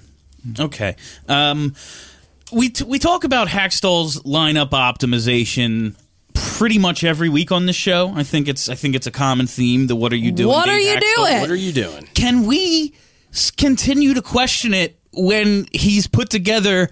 Okay. 0.59 0.95
Um, 1.27 1.75
we 2.51 2.69
t- 2.69 2.83
we 2.85 2.99
talk 2.99 3.23
about 3.23 3.47
Hextall's 3.47 4.21
lineup 4.23 4.69
optimization 4.71 5.95
pretty 6.33 6.77
much 6.77 7.03
every 7.03 7.29
week 7.29 7.51
on 7.51 7.65
this 7.65 7.75
show. 7.75 8.13
I 8.15 8.23
think 8.23 8.47
it's 8.47 8.69
I 8.69 8.75
think 8.75 8.95
it's 8.95 9.07
a 9.07 9.11
common 9.11 9.47
theme. 9.47 9.87
The 9.87 9.95
what 9.95 10.13
are 10.13 10.17
you 10.17 10.31
doing? 10.31 10.49
What 10.49 10.65
Dave 10.67 10.75
are 10.75 10.79
you 10.79 10.95
Hextall. 10.95 11.15
doing? 11.15 11.41
What 11.41 11.51
are 11.51 11.55
you 11.55 11.71
doing? 11.73 12.07
Can 12.13 12.45
we 12.45 12.93
s- 13.31 13.51
continue 13.51 14.13
to 14.13 14.21
question 14.21 14.73
it 14.73 14.99
when 15.13 15.65
he's 15.71 16.05
put 16.07 16.29
together 16.29 16.89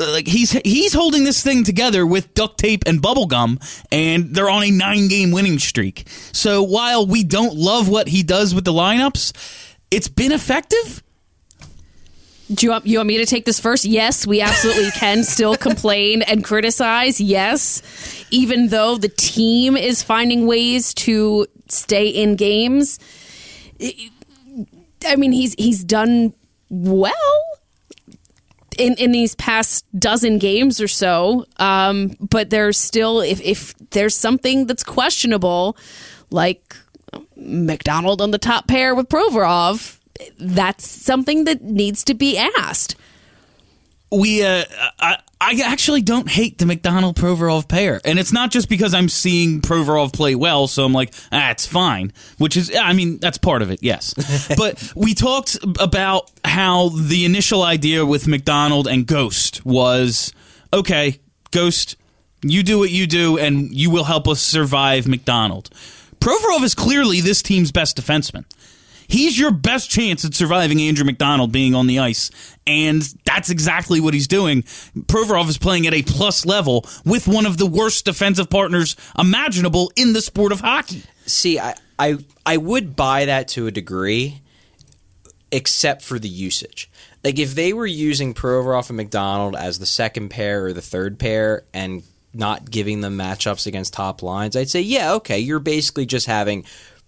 uh, 0.00 0.12
like 0.12 0.26
he's 0.28 0.52
he's 0.64 0.94
holding 0.94 1.24
this 1.24 1.42
thing 1.42 1.64
together 1.64 2.06
with 2.06 2.32
duct 2.34 2.56
tape 2.58 2.84
and 2.86 3.02
bubble 3.02 3.26
gum 3.26 3.58
and 3.92 4.34
they're 4.34 4.48
on 4.48 4.62
a 4.62 4.70
9 4.70 5.08
game 5.08 5.30
winning 5.32 5.58
streak. 5.58 6.04
So 6.32 6.62
while 6.62 7.06
we 7.06 7.24
don't 7.24 7.54
love 7.56 7.88
what 7.88 8.08
he 8.08 8.22
does 8.22 8.54
with 8.54 8.64
the 8.64 8.72
lineups, 8.72 9.32
it's 9.90 10.08
been 10.08 10.32
effective. 10.32 11.02
Do 12.52 12.66
you 12.66 12.72
want, 12.72 12.86
you 12.86 12.98
want 12.98 13.06
me 13.06 13.16
to 13.18 13.26
take 13.26 13.46
this 13.46 13.58
first? 13.58 13.86
Yes, 13.86 14.26
we 14.26 14.42
absolutely 14.42 14.90
can 14.90 15.24
still 15.24 15.56
complain 15.56 16.22
and 16.22 16.44
criticize. 16.44 17.20
Yes, 17.20 18.26
even 18.30 18.68
though 18.68 18.98
the 18.98 19.08
team 19.08 19.76
is 19.76 20.02
finding 20.02 20.46
ways 20.46 20.92
to 20.94 21.46
stay 21.68 22.08
in 22.08 22.36
games. 22.36 22.98
I 25.06 25.16
mean, 25.16 25.32
he's 25.32 25.54
he's 25.54 25.84
done 25.84 26.34
well 26.68 27.14
in 28.78 28.94
in 28.94 29.12
these 29.12 29.34
past 29.36 29.86
dozen 29.98 30.38
games 30.38 30.80
or 30.80 30.88
so. 30.88 31.46
Um, 31.58 32.16
but 32.20 32.50
there's 32.50 32.78
still 32.78 33.20
if 33.20 33.40
if 33.40 33.74
there's 33.90 34.16
something 34.16 34.66
that's 34.66 34.84
questionable, 34.84 35.76
like 36.30 36.76
MacDonald 37.36 38.20
on 38.20 38.30
the 38.32 38.38
top 38.38 38.66
pair 38.68 38.94
with 38.94 39.08
Provorov, 39.08 39.98
that's 40.38 40.88
something 40.88 41.44
that 41.44 41.62
needs 41.62 42.04
to 42.04 42.14
be 42.14 42.38
asked. 42.38 42.96
We, 44.10 44.44
uh, 44.44 44.64
I, 45.00 45.18
I 45.40 45.60
actually 45.64 46.02
don't 46.02 46.28
hate 46.30 46.58
the 46.58 46.66
MacDonald 46.66 47.16
Provorov 47.16 47.68
pair, 47.68 48.00
and 48.04 48.18
it's 48.18 48.32
not 48.32 48.50
just 48.50 48.68
because 48.68 48.94
I'm 48.94 49.08
seeing 49.08 49.60
Provorov 49.60 50.12
play 50.12 50.34
well, 50.34 50.66
so 50.68 50.84
I'm 50.84 50.92
like, 50.92 51.12
ah, 51.32 51.50
it's 51.50 51.66
fine. 51.66 52.12
Which 52.38 52.56
is, 52.56 52.74
I 52.80 52.92
mean, 52.92 53.18
that's 53.18 53.38
part 53.38 53.60
of 53.60 53.70
it, 53.70 53.82
yes. 53.82 54.14
but 54.56 54.92
we 54.94 55.14
talked 55.14 55.58
about 55.80 56.30
how 56.44 56.90
the 56.90 57.24
initial 57.24 57.62
idea 57.62 58.06
with 58.06 58.28
MacDonald 58.28 58.86
and 58.86 59.06
Ghost 59.06 59.66
was, 59.66 60.32
okay, 60.72 61.18
Ghost, 61.50 61.96
you 62.42 62.62
do 62.62 62.78
what 62.78 62.90
you 62.90 63.06
do, 63.06 63.36
and 63.36 63.74
you 63.74 63.90
will 63.90 64.04
help 64.04 64.28
us 64.28 64.40
survive 64.40 65.08
MacDonald. 65.08 65.70
Provorov 66.20 66.62
is 66.62 66.74
clearly 66.74 67.20
this 67.20 67.42
team's 67.42 67.72
best 67.72 67.96
defenseman. 67.96 68.44
He's 69.06 69.38
your 69.38 69.50
best 69.50 69.90
chance 69.90 70.24
at 70.24 70.34
surviving 70.34 70.80
Andrew 70.80 71.04
MacDonald 71.04 71.52
being 71.52 71.74
on 71.74 71.86
the 71.86 71.98
ice. 71.98 72.30
And 72.66 73.02
that's 73.24 73.50
exactly 73.50 74.00
what 74.00 74.14
he's 74.14 74.28
doing. 74.28 74.62
Provorov 74.62 75.48
is 75.48 75.58
playing 75.58 75.86
at 75.86 75.94
a 75.94 76.02
plus 76.02 76.46
level 76.46 76.84
with 77.04 77.28
one 77.28 77.46
of 77.46 77.58
the 77.58 77.66
worst 77.66 78.04
defensive 78.04 78.48
partners 78.50 78.96
imaginable 79.18 79.92
in 79.96 80.12
the 80.12 80.22
sport 80.22 80.52
of 80.52 80.60
hockey. 80.60 81.02
See, 81.26 81.58
I, 81.58 81.74
I, 81.98 82.18
I 82.46 82.56
would 82.56 82.96
buy 82.96 83.26
that 83.26 83.48
to 83.48 83.66
a 83.66 83.70
degree, 83.70 84.40
except 85.52 86.02
for 86.02 86.18
the 86.18 86.28
usage. 86.28 86.90
Like 87.22 87.38
if 87.38 87.54
they 87.54 87.72
were 87.72 87.86
using 87.86 88.34
Provorov 88.34 88.90
and 88.90 88.96
MacDonald 88.96 89.56
as 89.56 89.78
the 89.78 89.86
second 89.86 90.28
pair 90.28 90.66
or 90.66 90.72
the 90.72 90.82
third 90.82 91.18
pair 91.18 91.64
and 91.72 92.02
not 92.34 92.70
giving 92.70 93.00
them 93.00 93.16
matchups 93.16 93.66
against 93.66 93.94
top 93.94 94.22
lines, 94.22 94.56
I'd 94.56 94.68
say, 94.68 94.80
yeah, 94.80 95.14
okay, 95.14 95.38
you're 95.38 95.60
basically 95.60 96.04
just 96.04 96.26
having 96.26 96.64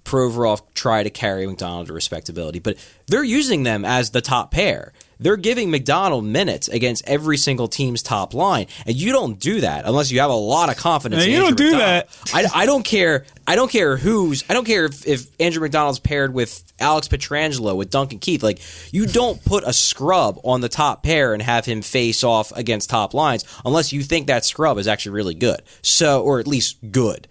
Provorov 0.07 0.63
try 0.75 1.03
to 1.03 1.11
carry 1.11 1.47
MacDonald 1.47 1.89
to 1.89 1.93
respectability, 1.93 2.61
but 2.61 2.77
they're 3.09 3.25
using 3.25 3.65
them 3.65 3.85
as 3.85 4.11
the 4.11 4.21
top 4.21 4.53
pair. 4.53 4.93
They're 5.19 5.37
giving 5.37 5.71
MacDonald 5.71 6.25
minutes 6.25 6.69
against 6.69 7.09
every 7.09 7.39
single 7.39 7.67
team's 7.69 8.03
top 8.03 8.33
line, 8.33 8.67
and 8.87 8.95
you 8.95 9.13
don't 9.13 9.41
do 9.41 9.63
that 9.63 9.85
unless 9.85 10.13
you 10.13 10.21
have 10.21 10.31
a 10.31 10.35
lot 10.35 10.69
of 10.69 10.77
confidence. 10.77 11.25
No, 11.25 11.33
you 11.33 11.41
don't 11.41 11.57
do 11.57 11.73
MacDonald. 11.73 12.05
I, 12.33 12.63
I 12.63 12.67
don't 12.67 12.85
care. 12.85 13.25
I 13.47 13.57
don't 13.57 13.71
care 13.71 13.97
who's. 13.97 14.45
I 14.49 14.55
don't 14.55 14.67
care 14.67 14.85
if, 14.85 15.07
if 15.07 15.29
Andrew 15.41 15.63
MacDonald's 15.63 15.99
paired 15.99 16.33
with 16.33 16.63
Alex 16.79 17.09
Pietrangelo 17.09 17.77
with 17.77 17.91
Duncan 17.91 18.19
Keith. 18.19 18.43
Like 18.43 18.61
you 18.93 19.07
don't 19.07 19.43
put 19.45 19.65
a 19.65 19.73
scrub 19.73 20.39
on 20.45 20.61
the 20.61 20.69
top 20.69 21.03
pair 21.03 21.33
and 21.33 21.43
have 21.43 21.65
him 21.65 21.83
face 21.83 22.23
off 22.23 22.53
against 22.53 22.91
top 22.91 23.15
lines 23.15 23.45
unless 23.65 23.93
you 23.93 24.03
think 24.03 24.27
that 24.27 24.45
scrub 24.45 24.79
is 24.79 24.87
actually 24.87 25.13
really 25.13 25.35
good. 25.35 25.63
So, 25.83 26.23
or 26.23 26.39
at 26.39 26.47
least 26.47 26.93
good. 26.93 27.27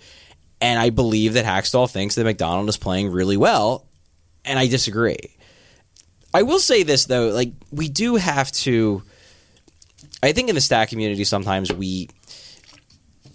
And 0.65 0.79
I 0.79 0.89
believe 0.89 1.33
that 1.33 1.45
Hextall 1.45 1.87
thinks 1.87 2.15
that 2.15 2.23
MacDonald 2.23 2.67
is 2.69 2.75
playing 2.75 3.11
really 3.11 3.37
well, 3.37 3.85
and 4.43 4.57
I 4.57 4.65
disagree. 4.65 5.37
I 6.33 6.41
will 6.41 6.57
say 6.57 6.81
this 6.81 7.05
though, 7.05 7.27
like 7.27 7.51
we 7.71 7.87
do 7.87 8.15
have 8.15 8.51
to. 8.63 9.03
I 10.23 10.31
think 10.31 10.49
in 10.49 10.55
the 10.55 10.61
stat 10.61 10.89
community 10.89 11.23
sometimes 11.23 11.71
we 11.71 12.09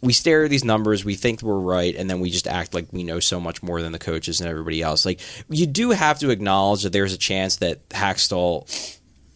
we 0.01 0.13
stare 0.13 0.43
at 0.43 0.51
these 0.51 0.65
numbers, 0.65 1.05
we 1.05 1.15
think 1.15 1.41
we're 1.41 1.57
right, 1.57 1.95
and 1.95 2.11
then 2.11 2.19
we 2.19 2.31
just 2.31 2.49
act 2.49 2.75
like 2.75 2.89
we 2.91 3.05
know 3.05 3.21
so 3.21 3.39
much 3.39 3.63
more 3.63 3.81
than 3.81 3.93
the 3.93 4.01
coaches 4.01 4.41
and 4.41 4.51
everybody 4.51 4.83
else. 4.83 5.07
Like 5.07 5.21
you 5.49 5.69
do 5.69 5.91
have 5.91 6.19
to 6.19 6.31
acknowledge 6.31 6.83
that 6.83 6.93
there's 6.93 7.13
a 7.13 7.19
chance 7.19 7.59
that 7.59 7.89
Hextall 7.91 8.67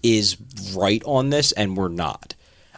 is 0.03 0.37
right 0.75 1.03
on 1.07 1.31
this, 1.31 1.53
and 1.53 1.77
we're 1.77 1.91
not. 1.91 2.35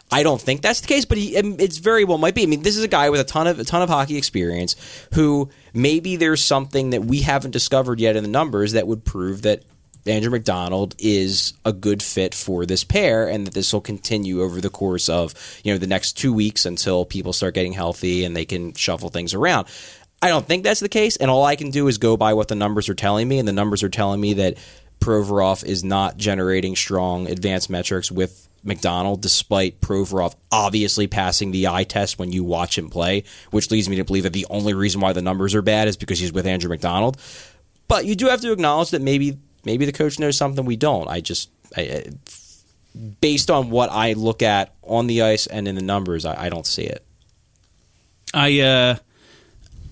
I 0.09 0.23
don't 0.23 0.41
think 0.41 0.61
that's 0.61 0.81
the 0.81 0.87
case, 0.87 1.03
but 1.05 1.17
he, 1.17 1.35
it's 1.35 1.79
very 1.79 2.05
well 2.05 2.17
might 2.17 2.35
be. 2.35 2.43
I 2.43 2.45
mean, 2.45 2.63
this 2.63 2.77
is 2.77 2.83
a 2.83 2.87
guy 2.87 3.09
with 3.09 3.19
a 3.19 3.25
ton 3.25 3.45
of 3.45 3.59
a 3.59 3.65
ton 3.65 3.81
of 3.81 3.89
hockey 3.89 4.17
experience 4.17 4.75
who 5.13 5.49
maybe 5.73 6.15
there's 6.15 6.43
something 6.43 6.91
that 6.91 7.03
we 7.03 7.21
haven't 7.21 7.51
discovered 7.51 7.99
yet 7.99 8.15
in 8.15 8.23
the 8.23 8.29
numbers 8.29 8.71
that 8.71 8.87
would 8.87 9.03
prove 9.03 9.41
that 9.41 9.63
Andrew 10.05 10.31
MacDonald 10.31 10.95
is 10.99 11.53
a 11.65 11.73
good 11.73 12.01
fit 12.01 12.33
for 12.33 12.65
this 12.65 12.85
pair, 12.85 13.27
and 13.27 13.45
that 13.45 13.53
this 13.53 13.73
will 13.73 13.81
continue 13.81 14.41
over 14.41 14.61
the 14.61 14.69
course 14.69 15.09
of 15.09 15.33
you 15.63 15.73
know 15.73 15.77
the 15.77 15.87
next 15.87 16.13
two 16.13 16.31
weeks 16.31 16.65
until 16.65 17.03
people 17.03 17.33
start 17.33 17.53
getting 17.53 17.73
healthy 17.73 18.23
and 18.23 18.35
they 18.35 18.45
can 18.45 18.73
shuffle 18.73 19.09
things 19.09 19.33
around. 19.33 19.67
I 20.21 20.29
don't 20.29 20.47
think 20.47 20.63
that's 20.63 20.79
the 20.79 20.89
case, 20.89 21.17
and 21.17 21.29
all 21.29 21.43
I 21.43 21.57
can 21.57 21.69
do 21.69 21.87
is 21.89 21.97
go 21.97 22.15
by 22.15 22.33
what 22.33 22.47
the 22.47 22.55
numbers 22.55 22.87
are 22.87 22.95
telling 22.95 23.27
me, 23.27 23.39
and 23.39 23.47
the 23.47 23.53
numbers 23.53 23.83
are 23.83 23.89
telling 23.89 24.21
me 24.21 24.33
that 24.35 24.57
Provorov 24.99 25.65
is 25.65 25.83
not 25.83 26.17
generating 26.17 26.75
strong 26.75 27.27
advanced 27.27 27.69
metrics 27.69 28.11
with 28.11 28.46
MacDonald, 28.67 29.21
despite 29.21 29.81
Provorov 29.81 30.35
obviously 30.51 31.07
passing 31.07 31.51
the 31.51 31.67
eye 31.67 31.85
test 31.85 32.19
when 32.19 32.31
you 32.31 32.43
watch 32.43 32.77
him 32.77 32.89
play, 32.89 33.23
which 33.51 33.71
leads 33.71 33.89
me 33.89 33.95
to 33.95 34.03
believe 34.03 34.23
that 34.23 34.33
the 34.33 34.45
only 34.49 34.73
reason 34.73 35.01
why 35.01 35.13
the 35.13 35.21
numbers 35.21 35.55
are 35.55 35.61
bad 35.61 35.87
is 35.87 35.97
because 35.97 36.19
he's 36.19 36.33
with 36.33 36.45
Andrew 36.45 36.69
MacDonald. 36.69 37.17
But 37.87 38.05
you 38.05 38.15
do 38.15 38.27
have 38.27 38.41
to 38.41 38.51
acknowledge 38.51 38.91
that 38.91 39.01
maybe 39.01 39.37
maybe 39.63 39.85
the 39.85 39.91
coach 39.91 40.19
knows 40.19 40.37
something 40.37 40.65
we 40.65 40.75
don't. 40.75 41.07
I 41.07 41.21
just, 41.21 41.49
I, 41.75 42.05
based 43.21 43.49
on 43.49 43.69
what 43.69 43.89
I 43.91 44.13
look 44.13 44.41
at 44.41 44.73
on 44.83 45.07
the 45.07 45.21
ice 45.21 45.47
and 45.47 45.67
in 45.67 45.75
the 45.75 45.81
numbers, 45.81 46.25
I, 46.25 46.45
I 46.45 46.49
don't 46.49 46.65
see 46.65 46.83
it. 46.83 47.03
I 48.33 48.59
uh, 48.59 48.95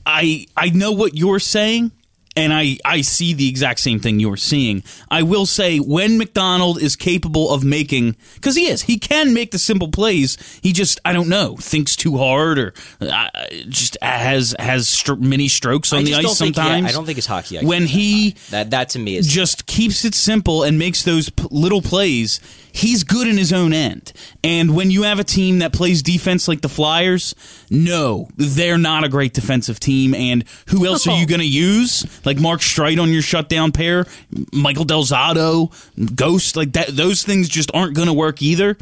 I 0.05 0.45
I 0.55 0.69
know 0.69 0.91
what 0.91 1.15
you're 1.15 1.39
saying, 1.39 1.91
and 2.35 2.53
I, 2.53 2.77
I 2.83 3.01
see 3.01 3.33
the 3.33 3.47
exact 3.47 3.79
same 3.79 3.99
thing 3.99 4.19
you're 4.19 4.35
seeing. 4.37 4.83
I 5.09 5.23
will 5.23 5.45
say 5.45 5.79
when 5.79 6.17
MacDonald 6.17 6.81
is 6.81 6.95
capable 6.95 7.53
of 7.53 7.63
making, 7.63 8.15
because 8.35 8.55
he 8.55 8.67
is, 8.67 8.81
he 8.83 8.97
can 8.97 9.33
make 9.33 9.51
the 9.51 9.57
simple 9.59 9.87
plays. 9.89 10.37
He 10.61 10.73
just, 10.73 10.99
I 11.05 11.13
don't 11.13 11.29
know, 11.29 11.55
thinks 11.57 11.95
too 11.95 12.17
hard 12.17 12.59
or 12.59 12.73
uh, 13.01 13.29
just 13.69 13.97
has 14.01 14.55
has 14.59 14.87
stro- 14.87 15.19
many 15.19 15.47
strokes 15.47 15.93
on 15.93 15.99
I 15.99 16.03
the 16.03 16.15
ice 16.15 16.23
don't 16.23 16.35
think- 16.35 16.57
yeah, 16.57 16.63
sometimes. 16.63 16.87
I 16.87 16.91
don't 16.91 17.05
think 17.05 17.17
it's 17.17 17.27
hockey. 17.27 17.59
When 17.65 17.85
he 17.85 18.35
that 18.51 18.71
that 18.71 18.89
to 18.89 18.99
me 18.99 19.15
is 19.15 19.27
just 19.27 19.65
keeps 19.65 20.03
it 20.05 20.13
simple 20.15 20.63
and 20.63 20.77
makes 20.77 21.03
those 21.03 21.29
p- 21.29 21.47
little 21.51 21.81
plays. 21.81 22.39
He's 22.77 23.05
good 23.05 23.25
in 23.25 23.37
his 23.37 23.53
own 23.53 23.71
end. 23.71 24.11
And 24.43 24.75
when 24.75 24.91
you 24.91 25.03
have 25.03 25.17
a 25.17 25.23
team 25.23 25.59
that 25.59 25.71
plays 25.71 26.03
defense 26.03 26.45
like 26.49 26.59
the 26.59 26.67
Flyers, 26.67 27.33
no, 27.69 28.27
they're 28.35 28.77
not 28.77 29.05
a 29.05 29.09
great 29.09 29.33
defensive 29.33 29.79
team. 29.79 30.13
And 30.13 30.43
who 30.67 30.85
else 30.85 31.07
are 31.07 31.17
you 31.17 31.25
going 31.25 31.39
to 31.39 31.47
use? 31.47 32.05
Like 32.25 32.37
Mark 32.37 32.59
Streit 32.59 33.01
on 33.01 33.11
your 33.13 33.21
shutdown 33.21 33.71
pair, 33.71 34.05
Michael 34.51 34.83
Del 34.83 35.03
Zotto, 35.03 35.71
Ghost, 36.17 36.57
like 36.57 36.73
that. 36.73 36.87
Those 36.89 37.23
things 37.23 37.47
just 37.47 37.71
aren't 37.73 37.95
going 37.95 38.07
to 38.09 38.13
work 38.13 38.41
either. 38.41 38.77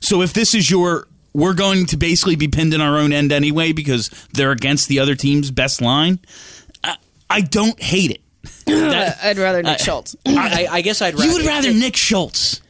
So 0.00 0.20
if 0.22 0.32
this 0.32 0.52
is 0.52 0.68
your 0.68 1.06
we're 1.32 1.54
going 1.54 1.86
to 1.86 1.96
basically 1.96 2.34
be 2.36 2.48
pinned 2.48 2.74
in 2.74 2.80
our 2.80 2.98
own 2.98 3.12
end 3.12 3.30
anyway 3.30 3.70
because 3.72 4.08
they're 4.34 4.50
against 4.50 4.88
the 4.88 4.98
other 4.98 5.14
team's 5.14 5.50
best 5.52 5.80
line. 5.80 6.18
I, 6.82 6.96
I 7.30 7.40
don't 7.40 7.80
hate 7.80 8.10
it. 8.10 8.20
That- 8.66 9.18
I'd 9.22 9.38
rather 9.38 9.62
Nick 9.62 9.78
Schultz. 9.78 10.16
I, 10.26 10.66
I 10.68 10.80
guess 10.82 11.00
I'd 11.00 11.14
rather 11.14 11.24
you 11.26 11.32
would 11.34 11.46
rather 11.46 11.72
Nick 11.72 11.96
Schultz. 11.96 12.60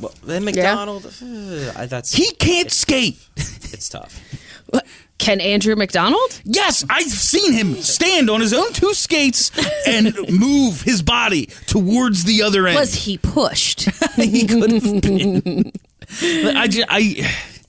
Well, 0.00 0.12
then 0.24 0.44
MacDonald. 0.44 1.06
uh, 1.06 1.86
that's 1.86 2.12
He 2.12 2.32
can't 2.32 2.70
skate. 2.70 3.18
it's 3.36 3.88
tough. 3.88 4.20
Can 5.18 5.40
Andrew 5.40 5.76
MacDonald? 5.76 6.40
Yes, 6.44 6.84
I've 6.90 7.08
seen 7.08 7.52
him 7.52 7.76
stand 7.76 8.28
on 8.28 8.40
his 8.40 8.52
own 8.52 8.72
two 8.72 8.92
skates 8.94 9.50
and 9.86 10.14
move 10.28 10.82
his 10.82 11.02
body 11.02 11.46
towards 11.66 12.24
the 12.24 12.42
other 12.42 12.66
end. 12.66 12.76
Was 12.78 12.94
he 12.94 13.18
pushed? 13.18 13.82
he 14.16 14.46
could 14.46 14.72
have 14.72 15.00
been. 15.00 15.72
I, 16.22 16.66
ju- 16.68 16.84
I 16.88 17.26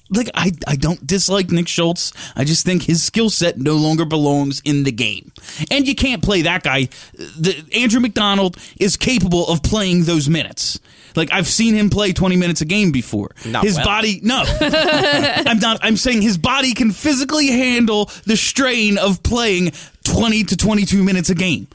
like 0.09 0.29
I, 0.33 0.51
I 0.67 0.75
don't 0.75 1.05
dislike 1.05 1.51
Nick 1.51 1.67
Schultz. 1.67 2.11
I 2.35 2.43
just 2.43 2.65
think 2.65 2.83
his 2.83 3.03
skill 3.03 3.29
set 3.29 3.57
no 3.57 3.75
longer 3.75 4.05
belongs 4.05 4.61
in 4.65 4.83
the 4.83 4.91
game. 4.91 5.31
And 5.71 5.87
you 5.87 5.95
can't 5.95 6.23
play 6.23 6.41
that 6.41 6.63
guy. 6.63 6.89
The, 7.13 7.63
Andrew 7.73 7.99
MacDonald 7.99 8.57
is 8.79 8.97
capable 8.97 9.47
of 9.47 9.63
playing 9.63 10.03
those 10.03 10.27
minutes. 10.29 10.79
Like 11.15 11.31
I've 11.31 11.47
seen 11.47 11.73
him 11.75 11.89
play 11.89 12.13
20 12.13 12.35
minutes 12.35 12.61
a 12.61 12.65
game 12.65 12.91
before. 12.91 13.31
Not 13.45 13.63
his 13.63 13.75
well. 13.75 13.85
body 13.85 14.19
no. 14.23 14.43
I'm 14.61 15.59
not 15.59 15.79
I'm 15.81 15.97
saying 15.97 16.21
his 16.21 16.37
body 16.37 16.73
can 16.73 16.91
physically 16.91 17.47
handle 17.47 18.09
the 18.25 18.37
strain 18.37 18.97
of 18.97 19.23
playing 19.23 19.71
20 20.03 20.43
to 20.45 20.57
22 20.57 21.03
minutes 21.03 21.29
a 21.29 21.35
game. 21.35 21.67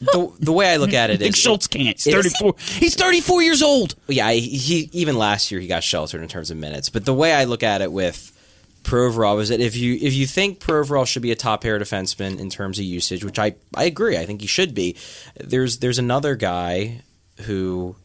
the, 0.00 0.32
the 0.38 0.52
way 0.52 0.72
I 0.72 0.76
look 0.76 0.92
at 0.92 1.10
it 1.10 1.20
Nick 1.20 1.34
Schultz 1.34 1.66
can't. 1.66 2.00
He's 2.00 2.12
34. 2.12 2.54
He's 2.58 2.94
34 2.94 3.42
years 3.42 3.62
old. 3.62 3.94
yeah, 4.06 4.30
he, 4.30 4.40
he 4.40 4.90
even 4.92 5.16
last 5.16 5.50
year 5.50 5.60
he 5.60 5.66
got 5.66 5.82
sheltered 5.82 6.22
in 6.22 6.28
terms 6.28 6.50
of 6.50 6.56
minutes. 6.56 6.88
But 6.88 7.04
the 7.04 7.14
way 7.14 7.32
I 7.32 7.44
look 7.44 7.62
at 7.62 7.82
it 7.82 7.90
with 7.90 8.32
Provorov 8.84 9.40
is 9.40 9.48
that 9.50 9.60
if 9.60 9.76
you 9.76 9.94
if 10.00 10.14
you 10.14 10.26
think 10.26 10.60
Provorov 10.60 11.08
should 11.08 11.22
be 11.22 11.30
a 11.30 11.36
top 11.36 11.62
pair 11.62 11.78
defenseman 11.78 12.38
in 12.38 12.48
terms 12.48 12.78
of 12.78 12.84
usage, 12.84 13.24
which 13.24 13.38
I, 13.38 13.54
I 13.74 13.84
agree, 13.84 14.16
I 14.16 14.24
think 14.24 14.40
he 14.40 14.46
should 14.46 14.74
be. 14.74 14.96
There's 15.36 15.78
there's 15.78 15.98
another 15.98 16.36
guy 16.36 17.02
who 17.42 17.96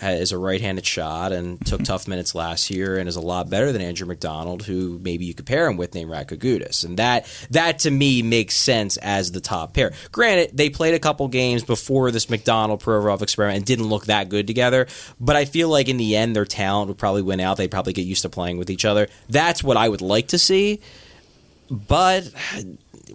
has 0.00 0.32
a 0.32 0.38
right-handed 0.38 0.84
shot 0.86 1.32
and 1.32 1.64
took 1.66 1.82
tough 1.82 2.08
minutes 2.08 2.34
last 2.34 2.70
year 2.70 2.98
and 2.98 3.08
is 3.08 3.16
a 3.16 3.20
lot 3.20 3.50
better 3.50 3.72
than 3.72 3.82
Andrew 3.82 4.06
MacDonald, 4.06 4.64
who 4.64 4.98
maybe 5.02 5.24
you 5.24 5.34
could 5.34 5.46
pair 5.46 5.66
him 5.66 5.76
with 5.76 5.94
named 5.94 6.10
Radko 6.10 6.38
Gudas. 6.38 6.84
And 6.84 6.98
that 6.98 7.26
that 7.50 7.80
to 7.80 7.90
me 7.90 8.22
makes 8.22 8.56
sense 8.56 8.96
as 8.98 9.32
the 9.32 9.40
top 9.40 9.74
pair. 9.74 9.92
Granted, 10.12 10.56
they 10.56 10.70
played 10.70 10.94
a 10.94 10.98
couple 10.98 11.28
games 11.28 11.62
before 11.62 12.10
this 12.10 12.30
MacDonald 12.30 12.82
Provorov 12.82 13.22
experiment 13.22 13.56
and 13.58 13.64
didn't 13.66 13.88
look 13.88 14.06
that 14.06 14.28
good 14.28 14.46
together, 14.46 14.86
but 15.20 15.36
I 15.36 15.44
feel 15.44 15.68
like 15.68 15.88
in 15.88 15.96
the 15.96 16.16
end 16.16 16.34
their 16.36 16.44
talent 16.44 16.88
would 16.88 16.98
probably 16.98 17.22
win 17.22 17.40
out. 17.40 17.56
They'd 17.56 17.70
probably 17.70 17.92
get 17.92 18.06
used 18.06 18.22
to 18.22 18.28
playing 18.28 18.58
with 18.58 18.70
each 18.70 18.84
other. 18.84 19.08
That's 19.28 19.62
what 19.62 19.76
I 19.76 19.88
would 19.88 20.02
like 20.02 20.28
to 20.28 20.38
see. 20.38 20.80
But 21.70 22.30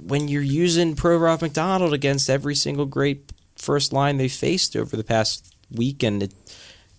when 0.01 0.27
you're 0.27 0.41
using 0.41 0.95
Provorov 0.95 1.41
MacDonald 1.41 1.93
against 1.93 2.29
every 2.29 2.55
single 2.55 2.85
great 2.85 3.31
first 3.55 3.93
line 3.93 4.17
they 4.17 4.27
faced 4.27 4.75
over 4.75 4.97
the 4.97 5.03
past 5.03 5.55
week 5.71 6.03
and 6.03 6.23
it, 6.23 6.33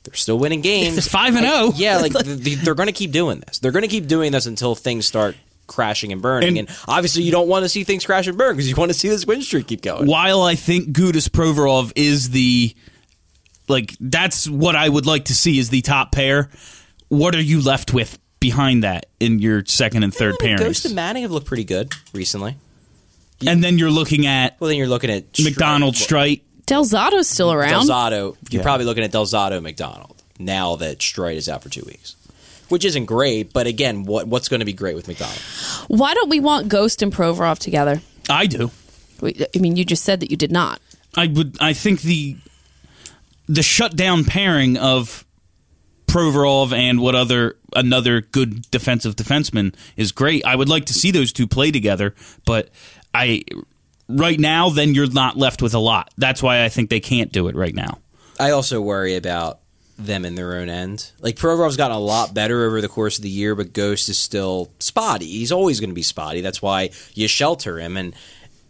they're 0.05 0.15
still 0.15 0.39
winning 0.39 0.61
games. 0.61 0.97
It's 0.99 1.09
5 1.09 1.35
and 1.37 1.47
I- 1.47 1.61
0. 1.67 1.73
Yeah, 1.77 1.99
like 1.99 2.13
th- 2.25 2.45
th- 2.45 2.59
they're 2.59 2.75
going 2.75 2.87
to 2.89 2.93
keep 2.93 3.11
doing 3.11 3.41
this. 3.41 3.59
They're 3.59 3.73
going 3.73 3.83
to 3.83 3.89
keep 3.89 4.07
doing 4.07 4.33
this 4.33 4.47
until 4.47 4.75
things 4.75 5.07
start 5.07 5.35
crashing 5.67 6.13
and 6.13 6.21
burning. 6.23 6.59
And- 6.59 6.69
And, 6.69 6.79
obviously, 6.87 7.23
you 7.23 7.33
don't 7.33 7.49
want 7.49 7.65
to 7.65 7.69
see 7.69 7.85
things 7.85 8.05
crash 8.07 8.27
and 8.27 8.37
burn 8.39 8.55
because 8.55 8.69
you 8.69 8.77
want 8.77 8.91
to 8.91 8.99
see 8.99 9.09
this 9.09 9.27
win 9.27 9.43
streak 9.43 9.67
keep 9.67 9.83
going. 9.83 10.07
While 10.07 10.43
I 10.43 10.55
think 10.55 10.89
Gudas 10.91 11.29
Provorov 11.29 11.93
is 11.97 12.31
the 12.31 12.75
like 13.69 13.95
that's 13.99 14.49
what 14.49 14.77
I 14.77 14.89
would 14.89 15.07
like 15.07 15.27
to 15.27 15.35
see 15.35 15.59
is 15.59 15.71
the 15.71 15.81
top 15.81 16.13
pair. 16.13 16.51
What 17.09 17.35
are 17.35 17.41
you 17.43 17.63
left 17.63 17.95
with 17.95 18.19
behind 18.41 18.85
that 18.85 19.07
in 19.21 19.39
your 19.39 19.65
second 19.65 20.03
and 20.03 20.13
third 20.13 20.35
I 20.41 20.45
mean, 20.45 20.57
Ghost 20.59 20.85
and 20.85 20.95
Manning 20.95 21.23
have 21.23 21.31
looked 21.31 21.47
pretty 21.47 21.65
good 21.65 21.93
recently. 22.13 22.57
And 23.47 23.65
then 23.65 23.79
you're 23.79 23.91
looking 23.91 24.27
at 24.27 24.61
Well, 24.61 24.69
then 24.69 24.77
you're 24.77 24.87
looking 24.87 25.11
at 25.11 25.25
MacDonald 25.43 25.95
Streit. 25.95 26.43
Del 26.67 26.85
Zotto's 26.85 27.29
still 27.29 27.53
around. 27.53 27.87
Del 27.87 27.97
Zotto. 27.97 28.37
You're 28.51 28.63
probably 28.63 28.87
looking 28.87 29.05
at 29.05 29.13
Delzato 29.13 29.61
MacDonald 29.63 30.23
now 30.39 30.77
that 30.77 30.99
Streit 30.99 31.37
is 31.37 31.49
out 31.49 31.63
for 31.63 31.69
two 31.69 31.83
weeks, 31.87 32.17
which 32.69 32.85
isn't 32.85 33.05
great. 33.05 33.53
But 33.53 33.67
again, 33.67 34.05
what 34.05 34.27
what's 34.29 34.49
going 34.49 34.61
to 34.61 34.67
be 34.67 34.73
great 34.73 34.95
with 34.97 35.07
MacDonald? 35.09 35.39
Why 35.89 36.15
don't 36.15 36.31
we 36.31 36.41
want 36.41 36.69
Ghost 36.69 37.03
and 37.03 37.13
Provorov 37.13 37.59
together? 37.59 38.01
I 38.29 38.47
do. 38.47 38.71
We- 39.21 39.45
I 39.55 39.59
mean, 39.59 39.77
you 39.77 39.85
just 39.85 40.05
said 40.05 40.21
that 40.21 40.31
you 40.31 40.37
did 40.37 40.51
not. 40.53 40.81
I 41.17 41.27
would. 41.27 41.57
I 41.61 41.73
think 41.75 42.01
the 42.01 42.37
the 43.47 43.63
shutdown 43.63 44.25
pairing 44.25 44.77
of 44.79 45.25
Provorov 46.07 46.73
and 46.73 47.01
what 47.01 47.15
other 47.15 47.57
another 47.77 48.21
good 48.23 48.71
defensive 48.71 49.17
defenseman 49.17 49.75
is 49.97 50.13
great. 50.13 50.45
I 50.47 50.57
would 50.57 50.69
like 50.69 50.87
to 50.87 50.95
see 50.95 51.11
those 51.11 51.33
two 51.33 51.47
play 51.47 51.71
together, 51.71 52.15
but 52.47 52.71
I 53.13 53.43
right 54.09 54.39
now 54.39 54.71
then 54.71 54.95
you're 54.95 55.11
not 55.11 55.37
left 55.37 55.63
with 55.63 55.75
a 55.75 55.79
lot. 55.79 56.13
That's 56.17 56.43
why 56.43 56.65
I 56.65 56.69
think 56.69 56.91
they 56.91 57.01
can't 57.01 57.33
do 57.33 57.49
it 57.49 57.57
right 57.57 57.75
now. 57.75 57.99
I 58.39 58.51
also 58.51 58.81
worry 58.81 59.17
about 59.17 59.61
them 59.97 60.25
in 60.25 60.35
their 60.35 60.57
own 60.57 60.69
end. 60.69 61.13
Like 61.21 61.37
Provorov's 61.37 61.77
gotten 61.77 61.97
a 61.97 62.01
lot 62.01 62.35
better 62.35 62.65
over 62.65 62.81
the 62.81 62.89
course 62.89 63.19
of 63.19 63.23
the 63.23 63.31
year, 63.31 63.55
but 63.55 63.73
Ghost 63.73 64.09
is 64.09 64.19
still 64.19 64.71
spotty. 64.81 65.27
He's 65.27 65.53
always 65.53 65.81
going 65.81 65.91
to 65.91 65.95
be 65.95 66.03
spotty. 66.03 66.41
That's 66.41 66.61
why 66.61 66.91
you 67.15 67.29
shelter 67.29 67.79
him. 67.79 67.97
And 67.97 68.15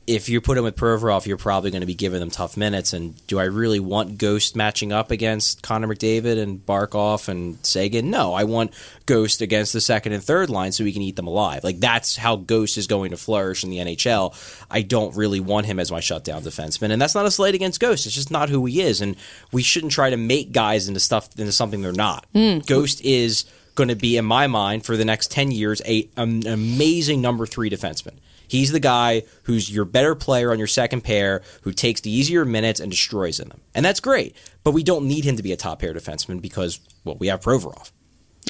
if 0.07 0.29
you 0.29 0.41
put 0.41 0.59
him 0.59 0.65
with 0.65 0.77
Provorov, 0.77 1.27
you're 1.27 1.39
probably 1.39 1.71
going 1.71 1.81
to 1.81 1.87
be 1.87 1.95
giving 1.95 2.21
them 2.21 2.31
tough 2.31 2.57
minutes. 2.57 2.93
And 2.93 3.27
do 3.27 3.39
I 3.39 3.45
really 3.45 3.81
want 3.81 4.19
Ghost 4.19 4.55
matching 4.55 4.93
up 4.93 5.11
against 5.11 5.63
Connor 5.63 5.89
McDavid 5.89 6.39
and 6.39 6.65
Barkov 6.65 7.29
and 7.29 7.65
Seguin? 7.65 8.11
No, 8.11 8.35
I 8.35 8.45
want 8.45 8.73
Ghost 9.07 9.41
against 9.41 9.73
the 9.73 9.81
second 9.81 10.13
and 10.13 10.23
third 10.23 10.51
line 10.51 10.73
so 10.73 10.85
we 10.85 10.93
can 10.93 11.03
eat 11.03 11.17
them 11.17 11.27
alive. 11.27 11.65
Like 11.65 11.81
that's 11.81 12.17
how 12.17 12.37
Ghost 12.37 12.77
is 12.77 12.87
going 12.87 13.13
to 13.13 13.17
flourish 13.17 13.65
in 13.65 13.71
the 13.71 13.79
NHL. 13.79 14.35
I 14.71 14.83
don't 14.83 15.17
really 15.17 15.41
want 15.41 15.67
him 15.67 15.79
as 15.79 15.91
my 15.91 16.01
shutdown 16.01 16.43
defenseman, 16.43 16.91
and 16.91 17.01
that's 17.01 17.15
not 17.15 17.27
a 17.27 17.31
slight 17.31 17.55
against 17.55 17.81
Ghost. 17.81 18.07
It's 18.07 18.15
just 18.15 18.31
not 18.31 18.51
who 18.51 18.67
he 18.67 18.83
is, 18.83 19.01
and 19.01 19.17
we 19.53 19.63
shouldn't 19.63 19.93
try 19.93 20.11
to 20.11 20.17
make 20.17 20.53
guys 20.53 20.87
into 20.89 21.01
stuff 21.01 21.29
into 21.39 21.53
something 21.53 21.81
they're 21.81 21.93
not. 21.93 22.27
Hmm. 22.33 22.59
Ghost 22.59 23.01
is 23.03 23.45
going 23.75 23.89
to 23.89 23.97
be, 23.97 24.17
in 24.17 24.25
my 24.25 24.47
mind, 24.47 24.85
for 24.85 24.97
the 24.97 25.05
next 25.05 25.31
ten 25.31 25.51
years, 25.51 25.81
a 25.87 26.09
an 26.17 26.47
amazing 26.47 27.23
number 27.23 27.47
three 27.47 27.71
defenseman. 27.71 28.15
He's 28.49 28.73
the 28.73 28.81
guy 28.81 29.23
who's 29.45 29.71
your 29.71 29.85
better 29.85 30.15
player 30.15 30.53
on 30.53 30.59
your 30.59 30.67
second 30.67 31.03
pair, 31.03 31.43
who 31.63 31.73
takes 31.73 32.01
the 32.01 32.11
easier 32.11 32.45
minutes 32.45 32.81
and 32.81 32.91
destroys 32.91 33.41
in 33.41 33.49
them, 33.49 33.61
and 33.75 33.85
that's 33.85 34.01
great. 34.01 34.37
But 34.63 34.73
we 34.73 34.83
don't 34.83 35.07
need 35.07 35.25
him 35.25 35.37
to 35.37 35.43
be 35.43 35.53
a 35.53 35.57
top 35.57 35.81
pair 35.81 35.93
defenseman 35.95 36.41
because 36.41 36.81
well, 37.05 37.17
we 37.17 37.29
have 37.29 37.41
Provorov. 37.41 37.91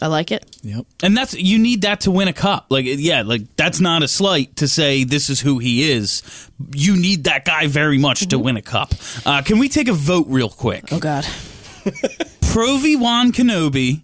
I 0.02 0.08
like 0.08 0.32
it. 0.32 0.44
Yep. 0.62 0.86
And 1.02 1.16
that's 1.16 1.34
you 1.34 1.58
need 1.58 1.82
that 1.82 2.00
to 2.00 2.10
win 2.10 2.28
a 2.28 2.32
cup. 2.32 2.66
Like 2.68 2.84
yeah, 2.86 3.22
like 3.22 3.56
that's 3.56 3.80
not 3.80 4.02
a 4.02 4.08
slight 4.08 4.56
to 4.56 4.68
say 4.68 5.04
this 5.04 5.30
is 5.30 5.40
who 5.40 5.58
he 5.58 5.90
is. 5.90 6.50
You 6.74 6.96
need 6.96 7.24
that 7.24 7.44
guy 7.44 7.66
very 7.68 7.98
much 7.98 8.26
to 8.28 8.38
win 8.38 8.56
a 8.56 8.62
cup. 8.62 8.92
Uh, 9.24 9.42
can 9.42 9.58
we 9.58 9.68
take 9.68 9.88
a 9.88 9.92
vote 9.92 10.26
real 10.28 10.48
quick? 10.48 10.92
Oh 10.92 10.98
God. 10.98 11.26
Provi 12.40 12.96
Juan 12.96 13.32
Kenobi 13.32 14.02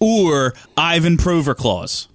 or 0.00 0.54
Ivan 0.76 1.16
Proverclaws? 1.16 2.08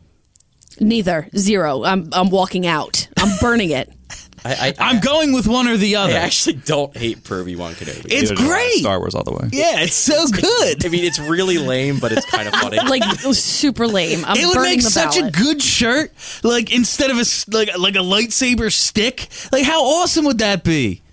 Neither. 0.82 1.30
Zero. 1.38 1.84
I'm 1.84 2.10
I'm 2.12 2.30
walking 2.30 2.68
out. 2.68 3.08
I'm 3.18 3.38
burning 3.40 3.70
it. 3.70 3.90
I, 4.44 4.74
I, 4.80 4.90
I'm 4.90 5.00
going 5.00 5.34
with 5.34 5.46
one 5.48 5.68
or 5.68 5.78
the 5.78 5.98
other. 5.98 6.14
I 6.14 6.18
actually 6.18 6.56
don't 6.56 6.98
hate 6.98 7.20
Pervy 7.20 7.56
One 7.56 7.74
Kenobi. 7.76 8.06
It's 8.12 8.32
Neither 8.32 8.36
do 8.36 8.48
great. 8.48 8.80
Star 8.80 8.98
Wars 8.98 9.14
all 9.14 9.24
the 9.24 9.32
way. 9.34 9.50
Yeah, 9.52 9.82
it's 9.82 9.94
so 9.94 10.26
good. 10.28 10.84
I 10.84 10.90
mean, 10.90 11.04
it's 11.06 11.20
really 11.20 11.60
lame, 11.60 12.00
but 12.00 12.12
it's 12.12 12.26
kind 12.26 12.48
of 12.48 12.56
funny. 12.56 12.80
Like 12.90 13.04
super 13.36 13.88
lame. 13.88 14.26
I'm 14.26 14.36
It 14.36 14.48
would 14.48 14.60
make 14.64 14.82
the 14.82 14.90
such 14.90 15.18
a 15.18 15.30
good 15.30 15.62
shirt. 15.62 16.12
Like 16.42 16.74
instead 16.76 17.12
of 17.12 17.18
a 17.18 17.22
s- 17.22 17.48
like 17.50 17.78
like 17.78 17.94
a 17.94 18.00
lightsaber 18.00 18.72
stick. 18.72 19.30
Like 19.52 19.64
how 19.64 19.84
awesome 19.84 20.26
would 20.26 20.40
that 20.40 20.64
be? 20.64 21.04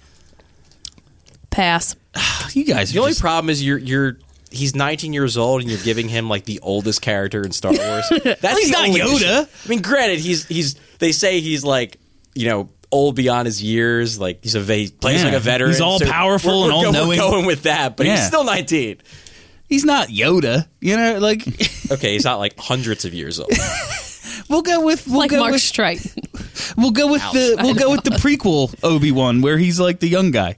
pass. 1.51 1.95
You 2.55 2.65
guys. 2.65 2.93
The 2.93 2.99
are 2.99 3.03
only 3.03 3.11
just- 3.13 3.21
problem 3.21 3.51
is 3.51 3.63
you're 3.63 3.77
you're 3.79 4.17
he's 4.51 4.75
19 4.75 5.13
years 5.13 5.37
old 5.37 5.61
and 5.61 5.71
you're 5.71 5.81
giving 5.83 6.09
him 6.09 6.29
like 6.29 6.45
the 6.45 6.61
oldest 6.61 7.03
character 7.03 7.43
in 7.43 7.53
Star 7.53 7.73
Wars. 7.73 8.05
That's 8.41 8.59
He's 8.59 8.71
not 8.71 8.89
Yoda. 8.89 9.15
issue. 9.17 9.51
I 9.65 9.69
mean, 9.69 9.83
granted, 9.83 10.19
he's 10.21 10.47
he's 10.47 10.75
they 10.99 11.13
say 11.13 11.41
he's 11.41 11.65
like 11.65 11.99
you 12.35 12.49
know 12.49 12.69
old 12.91 13.15
beyond 13.17 13.47
his 13.47 13.63
years. 13.63 14.19
Like 14.21 14.41
he's 14.43 14.55
a 14.55 14.61
he 14.63 14.89
plays 14.89 15.19
Yeah. 15.21 15.27
like 15.27 15.35
a 15.35 15.41
veteran. 15.41 15.71
He's 15.71 15.81
all 15.81 15.99
so 15.99 16.07
powerful 16.07 16.63
we're- 16.63 16.65
and 16.65 16.73
we're 16.77 16.81
go- 16.83 16.87
all-knowing. 16.89 17.09
We're 17.09 17.17
going 17.31 17.47
with 17.47 17.63
that, 17.65 17.97
but 17.97 18.07
he's 18.07 18.27
still 18.27 18.45
19. 18.45 18.99
he's 19.69 19.85
not 19.85 20.09
Yoda. 20.09 20.67
You 20.81 20.97
know, 20.97 21.19
like 21.19 21.47
Okay, 21.93 22.13
he's 22.15 22.25
not 22.25 22.39
like 22.39 22.59
hundreds 22.59 23.05
of 23.05 23.13
years 23.15 23.39
old. 23.41 23.51
we'll 24.49 24.63
go 24.63 24.85
with 24.85 25.07
we'll 25.07 25.19
like 25.19 25.31
go 25.31 25.41
Mark 25.41 25.53
with 25.53 25.63
Strike. 25.63 26.01
we'll 26.77 26.91
go 26.91 27.11
with 27.11 27.23
the 27.33 27.57
we'll 27.63 27.75
go 27.75 27.91
with 27.91 28.05
the 28.05 28.11
prequel 28.11 28.75
Obi 28.83 29.13
Wan 29.13 29.43
where 29.43 29.59
he's 29.59 29.79
like 29.81 30.01
the 30.01 30.09
young 30.09 30.31
guy. 30.31 30.57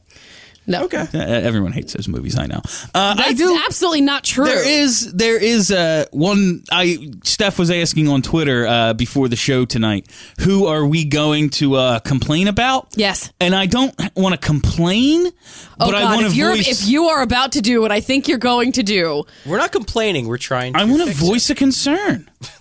No. 0.67 0.85
Okay. 0.85 1.07
Uh, 1.13 1.19
everyone 1.19 1.73
hates 1.73 1.95
those 1.95 2.07
movies. 2.07 2.39
I 2.39 2.47
know. 2.47 2.59
Uh, 2.95 3.15
I 3.19 3.33
That's 3.35 3.39
do. 3.39 3.61
absolutely 3.67 4.03
not 4.03 4.23
true. 4.23 4.45
There 4.45 4.69
is 4.69 5.13
there 5.13 5.37
is 5.43 5.73
uh, 5.73 6.05
one. 6.13 6.63
I 6.71 7.11
Steph 7.25 7.59
was 7.59 7.71
asking 7.73 8.09
on 8.09 8.23
Twitter 8.23 8.67
uh, 8.67 8.95
before 8.95 9.29
the 9.29 9.37
show 9.37 9.65
tonight. 9.65 10.07
Who 10.41 10.67
are 10.67 10.87
we 10.87 11.05
going 11.05 11.51
to 11.51 11.75
uh, 11.75 11.99
complain 12.01 12.47
about? 12.47 12.89
Yes. 12.95 13.33
And 13.41 13.55
I 13.55 13.67
don't 13.67 13.95
want 14.15 14.35
to 14.35 14.47
complain, 14.47 15.27
Oh 15.27 15.33
but 15.79 15.95
I 15.95 16.03
God! 16.03 16.15
want 16.15 16.27
If 16.27 16.33
to 16.33 16.39
you're 16.39 16.55
voice. 16.55 16.83
if 16.83 16.89
you 16.89 17.05
are 17.07 17.23
about 17.23 17.53
to 17.53 17.61
do 17.61 17.81
what 17.81 17.91
I 17.91 18.01
think 18.01 18.29
you're 18.29 18.39
going 18.39 18.71
to 18.73 18.83
do, 18.85 19.25
We're 19.47 19.59
not 19.59 19.73
complaining. 19.73 20.29
We're 20.29 20.39
trying. 20.39 20.75
To 20.75 20.79
I 20.81 20.85
want 20.85 21.01
to 21.01 21.07
fix 21.07 21.21
it. 21.21 21.25
voice 21.25 21.51
a 21.51 21.55
concern. 21.57 22.31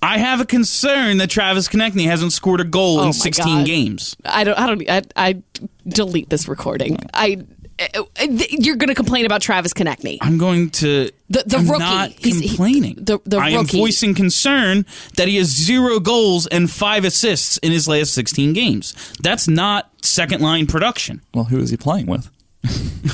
I 0.00 0.18
have 0.18 0.40
a 0.40 0.44
concern 0.46 1.18
that 1.18 1.28
Travis 1.30 1.68
Konecny 1.68 2.04
hasn't 2.04 2.32
scored 2.32 2.60
a 2.60 2.64
goal 2.64 3.00
Oh 3.00 3.06
in 3.08 3.12
16 3.12 3.44
God. 3.58 3.66
games. 3.66 4.16
I 4.24 4.44
don't. 4.44 4.58
I 4.58 4.66
don't. 4.66 4.90
I, 4.90 5.02
I 5.16 5.42
delete 5.86 6.30
this 6.30 6.46
recording. 6.48 6.98
I. 7.12 7.38
uh, 7.80 8.02
You're 8.50 8.76
going 8.76 8.88
to 8.88 8.94
complain 8.94 9.26
about 9.26 9.40
Travis 9.42 9.72
Konecny. 9.74 10.18
I'm 10.20 10.38
going 10.38 10.70
to. 10.70 11.10
The- 11.30 11.42
the 11.46 11.56
I'm 11.58 11.68
rookie. 11.68 11.78
not 11.84 12.10
He's- 12.12 12.38
he- 12.38 12.48
complaining. 12.48 12.94
the- 13.00 13.18
the 13.24 13.38
I 13.38 13.50
am 13.50 13.66
voicing 13.66 14.14
concern 14.14 14.86
that 15.16 15.26
he 15.28 15.36
has 15.36 15.48
zero 15.48 15.98
goals 16.00 16.46
and 16.46 16.70
five 16.70 17.04
assists 17.04 17.58
in 17.58 17.72
his 17.72 17.86
last 17.88 18.14
16 18.14 18.52
games. 18.52 18.94
That's 19.20 19.46
not 19.48 19.90
second 20.02 20.40
line 20.42 20.66
production. 20.66 21.22
Well, 21.34 21.44
who 21.46 21.58
is 21.58 21.70
he 21.70 21.76
playing 21.76 22.06
with? 22.06 22.30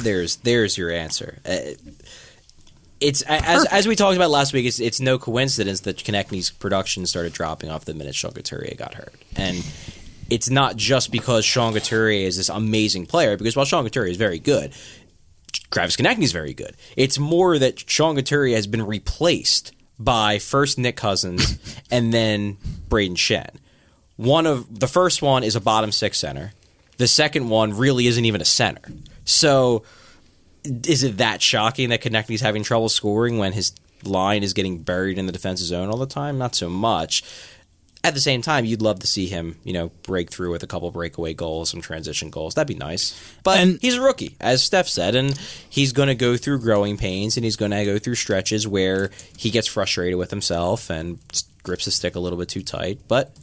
there's 0.03 0.37
there's 0.37 0.77
your 0.79 0.91
answer. 0.91 1.39
Uh, 1.47 1.59
it's 3.01 3.23
as 3.23 3.65
as 3.67 3.87
we 3.87 3.97
talked 3.97 4.17
about 4.17 4.31
last 4.31 4.53
week. 4.53 4.67
It's 4.67 4.81
it's 4.81 5.01
no 5.01 5.19
coincidence 5.19 5.81
that 5.81 5.99
Konecny's 5.99 6.51
production 6.51 7.07
started 7.07 7.33
dropping 7.33 7.71
off 7.71 7.85
the 7.85 7.95
minute 7.95 8.15
Sean 8.15 8.33
Couturier 8.33 8.75
got 8.77 8.95
hurt, 8.95 9.15
and 9.37 9.65
it's 10.31 10.49
not 10.49 10.77
just 10.77 11.11
because 11.13 11.45
Sean 11.45 11.73
Couturier 11.73 12.27
is 12.27 12.37
this 12.37 12.49
amazing 12.49 13.07
player. 13.07 13.37
Because 13.37 13.57
while 13.57 13.65
Sean 13.65 13.85
Couturier 13.85 14.11
is 14.11 14.17
very 14.17 14.39
good, 14.39 14.73
Travis 15.71 15.97
Konecny 15.97 16.23
is 16.23 16.33
very 16.33 16.55
good. 16.55 16.77
It's 16.97 17.19
more 17.19 17.59
that 17.59 17.89
Sean 17.89 18.17
Couturier 18.17 18.57
has 18.57 18.67
been 18.67 18.87
replaced 18.87 19.73
by 19.99 20.39
first 20.39 20.79
Nick 20.79 20.97
Cousins 20.97 21.59
and 21.91 22.13
then 22.13 22.57
Brayden 22.89 23.17
Schenn. 23.17 23.57
One 24.17 24.47
of 24.47 24.81
the 24.81 24.87
first 24.87 25.23
one 25.23 25.43
is 25.43 25.57
a 25.57 25.61
bottom 25.61 25.93
six 25.93 26.19
center. 26.19 26.53
The 26.97 27.09
second 27.09 27.49
one 27.49 27.77
really 27.77 28.07
isn't 28.07 28.25
even 28.25 28.41
a 28.41 28.45
center. 28.45 28.83
So, 29.25 29.83
is 30.65 31.03
it 31.05 31.19
that 31.19 31.43
shocking 31.43 31.91
that 31.91 32.03
Konecny's 32.03 32.41
having 32.41 32.63
trouble 32.63 32.89
scoring 32.89 33.39
when 33.39 33.53
his 33.53 33.73
line 34.05 34.43
is 34.43 34.53
getting 34.53 34.79
buried 34.83 35.19
in 35.19 35.27
the 35.27 35.33
defensive 35.33 35.67
zone 35.67 35.89
all 35.91 35.97
the 35.97 36.07
time? 36.07 36.39
Not 36.39 36.55
so 36.55 36.69
much. 36.69 37.23
At 38.03 38.13
the 38.13 38.21
same 38.21 38.43
time, 38.43 38.67
you'd 38.67 38.83
love 38.83 38.99
to 38.99 39.07
see 39.07 39.27
him, 39.29 39.57
you 39.65 39.73
know, 39.73 39.91
break 40.03 40.31
through 40.31 40.51
with 40.53 40.63
a 40.63 40.67
couple 40.67 40.91
breakaway 40.91 41.33
goals, 41.33 41.71
some 41.71 41.81
transition 41.81 42.29
goals. 42.29 42.55
That'd 42.55 42.69
be 42.69 42.75
nice. 42.79 43.19
But 43.43 43.61
And- 43.61 43.79
he's 43.81 43.95
a 43.95 44.03
rookie, 44.03 44.37
as 44.41 44.63
Steph 44.63 44.89
said, 44.89 45.15
and 45.15 45.35
he's 45.71 45.93
going 45.93 46.09
to 46.09 46.15
go 46.15 46.37
through 46.37 46.61
growing 46.61 46.99
pains 46.99 47.39
and 47.39 47.45
he's 47.45 47.57
going 47.57 47.71
to 47.71 47.83
go 47.87 47.99
through 47.99 48.17
stretches 48.17 48.69
where 48.69 49.11
he 49.39 49.51
gets 49.51 49.67
frustrated 49.67 50.19
with 50.19 50.31
himself 50.31 50.91
and 50.91 51.19
grips 51.63 51.87
the 51.87 51.91
stick 51.91 52.15
a 52.15 52.21
little 52.21 52.39
bit 52.39 52.51
too 52.51 52.63
tight. 52.63 52.99
But 53.09 53.35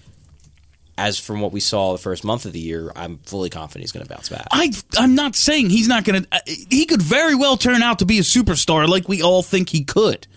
as 0.97 1.17
from 1.19 1.41
what 1.41 1.51
we 1.51 1.59
saw 1.59 1.91
the 1.91 1.97
first 1.97 2.23
month 2.23 2.45
of 2.45 2.53
the 2.53 2.59
year, 2.59 2.91
I'm 2.95 3.17
fully 3.19 3.49
confident 3.49 3.83
he's 3.83 3.91
going 3.91 4.05
to 4.05 4.09
bounce 4.09 4.29
back. 4.29 4.47
I 4.51 4.71
I'm 4.97 5.15
not 5.15 5.35
saying 5.35 5.69
he's 5.69 5.87
not 5.87 6.03
going 6.03 6.23
to. 6.23 6.41
He 6.45 6.85
could 6.85 7.01
very 7.01 7.35
well 7.35 7.57
turn 7.57 7.81
out 7.81 7.99
to 7.99 8.05
be 8.05 8.19
a 8.19 8.23
superstar, 8.23 8.87
like 8.87 9.07
we 9.07 9.21
all 9.21 9.43
think 9.43 9.69
he 9.69 9.83
could. 9.83 10.27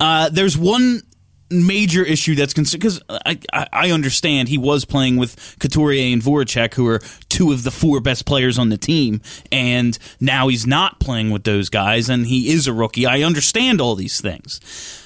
Uh, 0.00 0.28
there's 0.28 0.56
one 0.56 1.02
major 1.48 2.02
issue 2.02 2.34
that's 2.34 2.52
concerned 2.52 2.80
because 2.80 3.00
I, 3.08 3.38
I 3.52 3.68
I 3.72 3.90
understand 3.90 4.48
he 4.48 4.58
was 4.58 4.84
playing 4.84 5.16
with 5.16 5.56
Couturier 5.60 6.12
and 6.12 6.22
Voracek, 6.22 6.74
who 6.74 6.86
are 6.88 7.00
two 7.28 7.52
of 7.52 7.62
the 7.62 7.70
four 7.70 8.00
best 8.00 8.26
players 8.26 8.58
on 8.58 8.68
the 8.68 8.78
team, 8.78 9.20
and 9.52 9.98
now 10.20 10.48
he's 10.48 10.66
not 10.66 10.98
playing 11.00 11.30
with 11.30 11.44
those 11.44 11.68
guys, 11.68 12.08
and 12.08 12.26
he 12.26 12.50
is 12.50 12.66
a 12.66 12.72
rookie. 12.72 13.06
I 13.06 13.22
understand 13.22 13.80
all 13.80 13.94
these 13.94 14.20
things. 14.20 15.02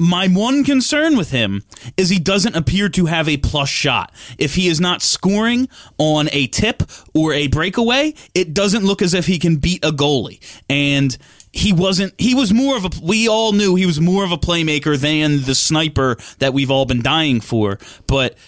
My 0.00 0.28
one 0.28 0.64
concern 0.64 1.18
with 1.18 1.30
him 1.30 1.62
is 1.98 2.08
he 2.08 2.18
doesn't 2.18 2.56
appear 2.56 2.88
to 2.88 3.04
have 3.04 3.28
a 3.28 3.36
plus 3.36 3.68
shot. 3.68 4.14
If 4.38 4.54
he 4.54 4.66
is 4.66 4.80
not 4.80 5.02
scoring 5.02 5.68
on 5.98 6.30
a 6.32 6.46
tip 6.46 6.84
or 7.12 7.34
a 7.34 7.48
breakaway, 7.48 8.14
it 8.32 8.54
doesn't 8.54 8.82
look 8.82 9.02
as 9.02 9.12
if 9.12 9.26
he 9.26 9.38
can 9.38 9.58
beat 9.58 9.84
a 9.84 9.90
goalie. 9.90 10.40
And 10.70 11.14
he 11.52 11.74
wasn't, 11.74 12.14
he 12.16 12.34
was 12.34 12.50
more 12.50 12.78
of 12.78 12.86
a, 12.86 12.90
we 13.02 13.28
all 13.28 13.52
knew 13.52 13.74
he 13.74 13.84
was 13.84 14.00
more 14.00 14.24
of 14.24 14.32
a 14.32 14.38
playmaker 14.38 14.98
than 14.98 15.42
the 15.42 15.54
sniper 15.54 16.16
that 16.38 16.54
we've 16.54 16.70
all 16.70 16.86
been 16.86 17.02
dying 17.02 17.42
for. 17.42 17.78
But 18.06 18.38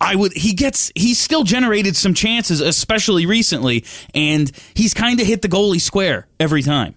I 0.00 0.14
would 0.14 0.34
he 0.34 0.54
gets 0.54 0.92
he's 0.94 1.18
still 1.18 1.42
generated 1.42 1.96
some 1.96 2.14
chances, 2.14 2.60
especially 2.60 3.26
recently, 3.26 3.84
and 4.14 4.52
he's 4.74 4.94
kind 4.94 5.18
of 5.18 5.26
hit 5.26 5.42
the 5.42 5.48
goalie 5.48 5.80
square 5.80 6.28
every 6.38 6.62
time. 6.62 6.94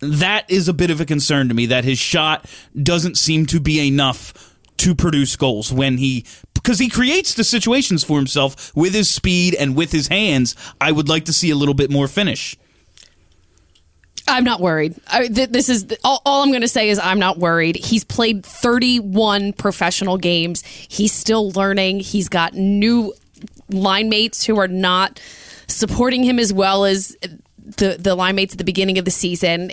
That 0.00 0.50
is 0.50 0.68
a 0.68 0.72
bit 0.72 0.90
of 0.90 1.00
a 1.00 1.04
concern 1.04 1.48
to 1.48 1.54
me 1.54 1.66
that 1.66 1.84
his 1.84 1.98
shot 1.98 2.46
doesn't 2.80 3.18
seem 3.18 3.46
to 3.46 3.60
be 3.60 3.86
enough 3.86 4.56
to 4.78 4.94
produce 4.94 5.36
goals 5.36 5.70
when 5.70 5.98
he 5.98 6.24
because 6.54 6.78
he 6.78 6.88
creates 6.88 7.34
the 7.34 7.44
situations 7.44 8.02
for 8.02 8.16
himself 8.16 8.74
with 8.74 8.94
his 8.94 9.10
speed 9.10 9.54
and 9.54 9.76
with 9.76 9.92
his 9.92 10.08
hands. 10.08 10.56
I 10.80 10.92
would 10.92 11.08
like 11.08 11.26
to 11.26 11.32
see 11.32 11.50
a 11.50 11.56
little 11.56 11.74
bit 11.74 11.90
more 11.90 12.08
finish. 12.08 12.56
I'm 14.28 14.44
not 14.44 14.60
worried. 14.60 14.94
I, 15.08 15.28
th- 15.28 15.50
this 15.50 15.68
is 15.68 15.86
all, 16.04 16.22
all 16.24 16.42
I'm 16.42 16.50
going 16.50 16.60
to 16.60 16.68
say 16.68 16.88
is 16.88 16.98
I'm 16.98 17.18
not 17.18 17.38
worried. 17.38 17.76
He's 17.76 18.04
played 18.04 18.44
31 18.44 19.54
professional 19.54 20.18
games. 20.18 20.62
He's 20.64 21.12
still 21.12 21.50
learning. 21.50 22.00
He's 22.00 22.28
got 22.28 22.54
new 22.54 23.12
line 23.70 24.08
mates 24.08 24.44
who 24.44 24.58
are 24.58 24.68
not 24.68 25.20
supporting 25.66 26.22
him 26.22 26.38
as 26.38 26.52
well 26.52 26.84
as 26.84 27.16
the 27.76 27.96
the 27.98 28.14
line 28.14 28.34
mates 28.34 28.54
at 28.54 28.58
the 28.58 28.64
beginning 28.64 28.98
of 28.98 29.04
the 29.04 29.10
season. 29.10 29.72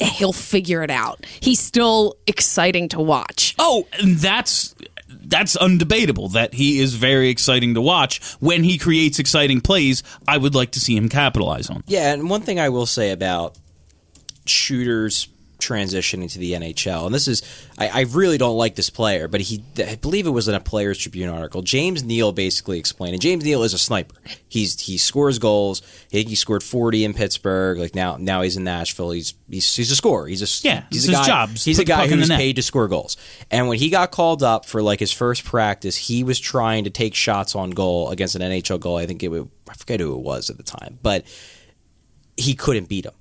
He'll 0.00 0.32
figure 0.32 0.82
it 0.82 0.90
out. 0.90 1.24
He's 1.40 1.60
still 1.60 2.16
exciting 2.26 2.88
to 2.90 3.00
watch. 3.00 3.54
Oh, 3.58 3.86
and 4.00 4.16
that's 4.16 4.74
that's 5.08 5.56
undebatable 5.56 6.32
that 6.32 6.54
he 6.54 6.80
is 6.80 6.94
very 6.94 7.28
exciting 7.28 7.74
to 7.74 7.80
watch 7.80 8.22
when 8.40 8.64
he 8.64 8.78
creates 8.78 9.18
exciting 9.18 9.60
plays. 9.60 10.02
I 10.26 10.38
would 10.38 10.54
like 10.54 10.72
to 10.72 10.80
see 10.80 10.96
him 10.96 11.08
capitalize 11.08 11.70
on. 11.70 11.84
Yeah, 11.86 12.12
and 12.12 12.28
one 12.30 12.42
thing 12.42 12.58
I 12.58 12.68
will 12.68 12.86
say 12.86 13.10
about 13.10 13.56
shooters 14.46 15.28
transitioning 15.60 16.30
to 16.32 16.38
the 16.38 16.52
NHL, 16.52 17.06
and 17.06 17.14
this 17.14 17.28
is 17.28 17.42
I, 17.78 17.88
I 17.88 18.00
really 18.02 18.38
don't 18.38 18.56
like 18.56 18.74
this 18.74 18.90
player, 18.90 19.28
but 19.28 19.40
he 19.40 19.64
I 19.78 19.96
believe 19.96 20.26
it 20.26 20.30
was 20.30 20.48
in 20.48 20.54
a 20.54 20.60
Players 20.60 20.98
Tribune 20.98 21.28
article. 21.28 21.62
James 21.62 22.02
Neal 22.02 22.32
basically 22.32 22.78
explained, 22.78 23.14
and 23.14 23.22
James 23.22 23.44
Neal 23.44 23.62
is 23.62 23.74
a 23.74 23.78
sniper. 23.78 24.14
He's 24.48 24.80
he 24.80 24.98
scores 24.98 25.38
goals. 25.38 25.82
I 25.82 26.16
think 26.16 26.28
he 26.28 26.34
scored 26.34 26.62
forty 26.62 27.04
in 27.04 27.14
Pittsburgh. 27.14 27.78
Like 27.78 27.94
now 27.94 28.16
now 28.18 28.42
he's 28.42 28.56
in 28.56 28.64
Nashville. 28.64 29.10
He's 29.10 29.34
he's, 29.48 29.74
he's 29.76 29.90
a 29.90 29.96
scorer. 29.96 30.26
He's 30.26 30.42
a 30.42 30.66
Yeah, 30.66 30.84
he's 30.90 31.08
a 31.08 31.12
guy, 31.12 31.26
job. 31.26 31.50
He's 31.50 31.76
Put 31.76 31.82
a 31.82 31.84
guy 31.84 31.96
puck 31.96 32.10
in 32.10 32.20
the 32.20 32.26
who's 32.26 32.28
paid 32.36 32.56
to 32.56 32.62
score 32.62 32.88
goals. 32.88 33.16
And 33.50 33.68
when 33.68 33.78
he 33.78 33.90
got 33.90 34.10
called 34.10 34.42
up 34.42 34.66
for 34.66 34.82
like 34.82 35.00
his 35.00 35.12
first 35.12 35.44
practice, 35.44 35.96
he 35.96 36.24
was 36.24 36.38
trying 36.38 36.84
to 36.84 36.90
take 36.90 37.14
shots 37.14 37.54
on 37.54 37.70
goal 37.70 38.10
against 38.10 38.34
an 38.34 38.42
NHL 38.42 38.80
goal. 38.80 38.96
I 38.96 39.06
think 39.06 39.22
it 39.22 39.28
was, 39.28 39.46
I 39.68 39.74
forget 39.74 40.00
who 40.00 40.14
it 40.14 40.22
was 40.22 40.50
at 40.50 40.56
the 40.56 40.62
time, 40.62 40.98
but 41.02 41.24
he 42.36 42.54
couldn't 42.54 42.88
beat 42.88 43.06
him. 43.06 43.12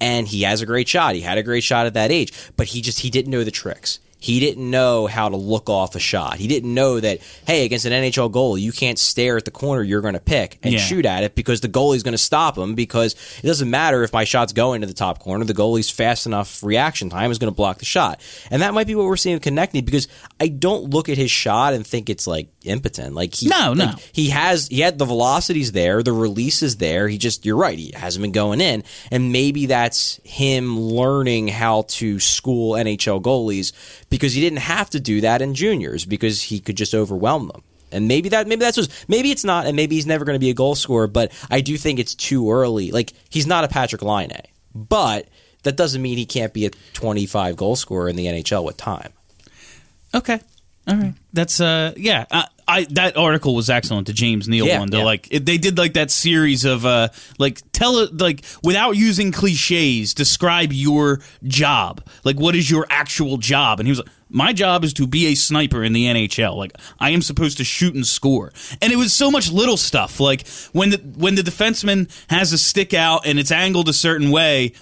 And 0.00 0.28
he 0.28 0.42
has 0.42 0.62
a 0.62 0.66
great 0.66 0.88
shot. 0.88 1.14
He 1.14 1.20
had 1.20 1.38
a 1.38 1.42
great 1.42 1.64
shot 1.64 1.86
at 1.86 1.94
that 1.94 2.10
age, 2.12 2.32
but 2.56 2.66
he 2.68 2.80
just 2.80 3.00
he 3.00 3.10
didn't 3.10 3.30
know 3.32 3.44
the 3.44 3.50
tricks. 3.50 3.98
He 4.20 4.40
didn't 4.40 4.68
know 4.68 5.06
how 5.06 5.28
to 5.28 5.36
look 5.36 5.70
off 5.70 5.94
a 5.94 6.00
shot. 6.00 6.38
He 6.38 6.48
didn't 6.48 6.74
know 6.74 6.98
that 6.98 7.20
hey, 7.46 7.64
against 7.64 7.84
an 7.86 7.92
NHL 7.92 8.32
goal, 8.32 8.58
you 8.58 8.72
can't 8.72 8.98
stare 8.98 9.36
at 9.36 9.44
the 9.44 9.52
corner 9.52 9.80
you're 9.80 10.00
going 10.00 10.14
to 10.14 10.20
pick 10.20 10.58
and 10.64 10.72
Yeah. 10.72 10.80
shoot 10.80 11.06
at 11.06 11.22
it 11.22 11.36
because 11.36 11.60
the 11.60 11.68
goalie's 11.68 12.02
going 12.02 12.14
to 12.14 12.18
stop 12.18 12.58
him 12.58 12.74
because 12.74 13.14
it 13.44 13.46
doesn't 13.46 13.70
matter 13.70 14.02
if 14.02 14.12
my 14.12 14.24
shot's 14.24 14.52
going 14.52 14.80
to 14.80 14.88
the 14.88 14.92
top 14.92 15.20
corner, 15.20 15.44
the 15.44 15.54
goalie's 15.54 15.88
fast 15.88 16.26
enough 16.26 16.64
reaction 16.64 17.10
time 17.10 17.30
is 17.30 17.38
going 17.38 17.52
to 17.52 17.54
block 17.56 17.78
the 17.78 17.84
shot. 17.84 18.20
And 18.50 18.60
that 18.62 18.74
might 18.74 18.88
be 18.88 18.96
what 18.96 19.04
we're 19.06 19.16
seeing 19.16 19.36
with 19.36 19.44
Konecny 19.44 19.84
because 19.84 20.08
I 20.40 20.48
don't 20.48 20.90
look 20.90 21.08
at 21.08 21.16
his 21.16 21.30
shot 21.30 21.72
and 21.74 21.86
think 21.86 22.10
it's 22.10 22.26
like 22.26 22.48
impotent. 22.68 23.14
Like 23.14 23.34
he 23.34 23.48
No, 23.48 23.74
no. 23.74 23.86
like, 23.86 23.98
he 24.12 24.28
has 24.30 24.68
he 24.68 24.80
had 24.80 24.98
the 24.98 25.04
velocities 25.04 25.72
there, 25.72 26.02
the 26.02 26.12
release 26.12 26.62
is 26.62 26.76
there. 26.76 27.08
He 27.08 27.18
just 27.18 27.44
you're 27.44 27.56
right, 27.56 27.78
he 27.78 27.92
hasn't 27.94 28.22
been 28.22 28.32
going 28.32 28.60
in, 28.60 28.84
and 29.10 29.32
maybe 29.32 29.66
that's 29.66 30.20
him 30.24 30.78
learning 30.78 31.48
how 31.48 31.82
to 31.88 32.20
school 32.20 32.74
NHL 32.74 33.22
goalies 33.22 33.72
because 34.10 34.32
he 34.34 34.40
didn't 34.40 34.60
have 34.60 34.90
to 34.90 35.00
do 35.00 35.20
that 35.22 35.42
in 35.42 35.54
juniors 35.54 36.04
because 36.04 36.42
he 36.42 36.60
could 36.60 36.76
just 36.76 36.94
overwhelm 36.94 37.48
them. 37.48 37.62
And 37.90 38.06
maybe 38.06 38.28
that 38.28 38.46
maybe 38.46 38.60
that's 38.60 38.76
just 38.76 39.08
maybe 39.08 39.30
it's 39.30 39.44
not, 39.44 39.66
and 39.66 39.74
maybe 39.74 39.94
he's 39.96 40.06
never 40.06 40.24
going 40.24 40.34
to 40.34 40.40
be 40.40 40.50
a 40.50 40.54
goal 40.54 40.74
scorer. 40.74 41.06
But 41.06 41.32
I 41.50 41.60
do 41.60 41.76
think 41.78 41.98
it's 41.98 42.14
too 42.14 42.52
early. 42.52 42.90
Like 42.90 43.12
he's 43.30 43.46
not 43.46 43.64
a 43.64 43.68
Patrik 43.68 44.02
Laine, 44.02 44.42
but 44.74 45.26
that 45.62 45.76
doesn't 45.76 46.02
mean 46.02 46.18
he 46.18 46.26
can't 46.26 46.52
be 46.52 46.66
a 46.66 46.70
25 46.92 47.56
goal 47.56 47.76
scorer 47.76 48.08
in 48.08 48.16
the 48.16 48.26
NHL 48.26 48.64
with 48.64 48.76
time. 48.76 49.12
Okay. 50.14 50.40
All 50.88 50.96
right. 50.96 51.14
That's 51.34 51.60
uh 51.60 51.92
yeah. 51.96 52.24
I, 52.30 52.46
I 52.66 52.84
that 52.90 53.16
article 53.16 53.54
was 53.54 53.68
excellent. 53.68 54.06
The 54.06 54.14
James 54.14 54.48
Neal 54.48 54.66
Yeah, 54.66 54.78
one. 54.78 54.90
To 54.90 54.98
yeah. 54.98 55.04
like 55.04 55.28
it, 55.30 55.44
they 55.44 55.58
did 55.58 55.76
like 55.76 55.92
that 55.94 56.10
series 56.10 56.64
of 56.64 56.86
uh 56.86 57.08
like 57.38 57.60
tell 57.72 57.98
it 57.98 58.16
like 58.16 58.42
without 58.62 58.92
using 58.92 59.30
cliches. 59.30 60.14
Describe 60.14 60.72
your 60.72 61.20
job. 61.44 62.02
Like 62.24 62.40
what 62.40 62.54
is 62.54 62.70
your 62.70 62.86
actual 62.88 63.36
job? 63.36 63.80
And 63.80 63.86
he 63.86 63.90
was 63.90 63.98
like, 63.98 64.08
my 64.30 64.52
job 64.54 64.82
is 64.82 64.94
to 64.94 65.06
be 65.06 65.26
a 65.26 65.34
sniper 65.34 65.84
in 65.84 65.92
the 65.92 66.06
NHL. 66.06 66.56
Like 66.56 66.72
I 66.98 67.10
am 67.10 67.20
supposed 67.20 67.58
to 67.58 67.64
shoot 67.64 67.94
and 67.94 68.06
score. 68.06 68.52
And 68.80 68.90
it 68.90 68.96
was 68.96 69.12
so 69.12 69.30
much 69.30 69.52
little 69.52 69.76
stuff. 69.76 70.20
Like 70.20 70.48
when 70.72 70.90
the 70.90 70.98
when 71.16 71.34
the 71.34 71.42
defenseman 71.42 72.10
has 72.30 72.54
a 72.54 72.58
stick 72.58 72.94
out 72.94 73.26
and 73.26 73.38
it's 73.38 73.52
angled 73.52 73.90
a 73.90 73.94
certain 73.94 74.30
way 74.30 74.72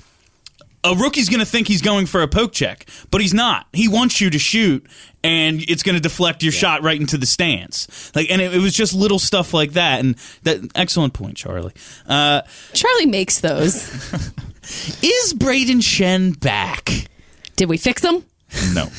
a 0.87 0.95
rookie's 0.95 1.29
going 1.29 1.41
to 1.41 1.47
think 1.47 1.69
he's 1.69 1.83
going 1.83 2.07
for 2.07 2.23
a 2.23 2.29
poke 2.29 2.53
check, 2.53 2.87
but 3.11 3.21
he's 3.21 3.35
not. 3.35 3.67
He 3.73 3.89
wants 3.89 4.21
you 4.21 4.31
to 4.31 4.39
shoot, 4.39 4.87
and 5.25 5.61
it's 5.69 5.83
going 5.83 5.97
to 5.97 6.01
deflect 6.01 6.43
your 6.43 6.53
shot 6.53 6.83
right 6.83 7.01
into 7.01 7.19
the 7.19 7.27
stands. 7.27 8.13
Like, 8.15 8.31
and 8.31 8.41
it, 8.41 8.55
it 8.55 8.61
was 8.61 8.75
just 8.75 8.95
little 8.95 9.19
stuff 9.19 9.53
like 9.53 9.73
that. 9.73 10.01
And 10.01 10.15
that 10.45 10.71
excellent 10.75 11.13
point, 11.13 11.37
Charlie. 11.37 11.75
Uh, 12.07 12.43
Charlie 12.73 13.07
makes 13.07 13.41
those. 13.41 13.89
is 15.03 15.35
Brayden 15.35 15.83
Schenn 15.83 16.39
back? 16.39 17.09
Did 17.57 17.69
we 17.69 17.77
fix 17.77 18.03
him? 18.03 18.25
No. 18.73 18.87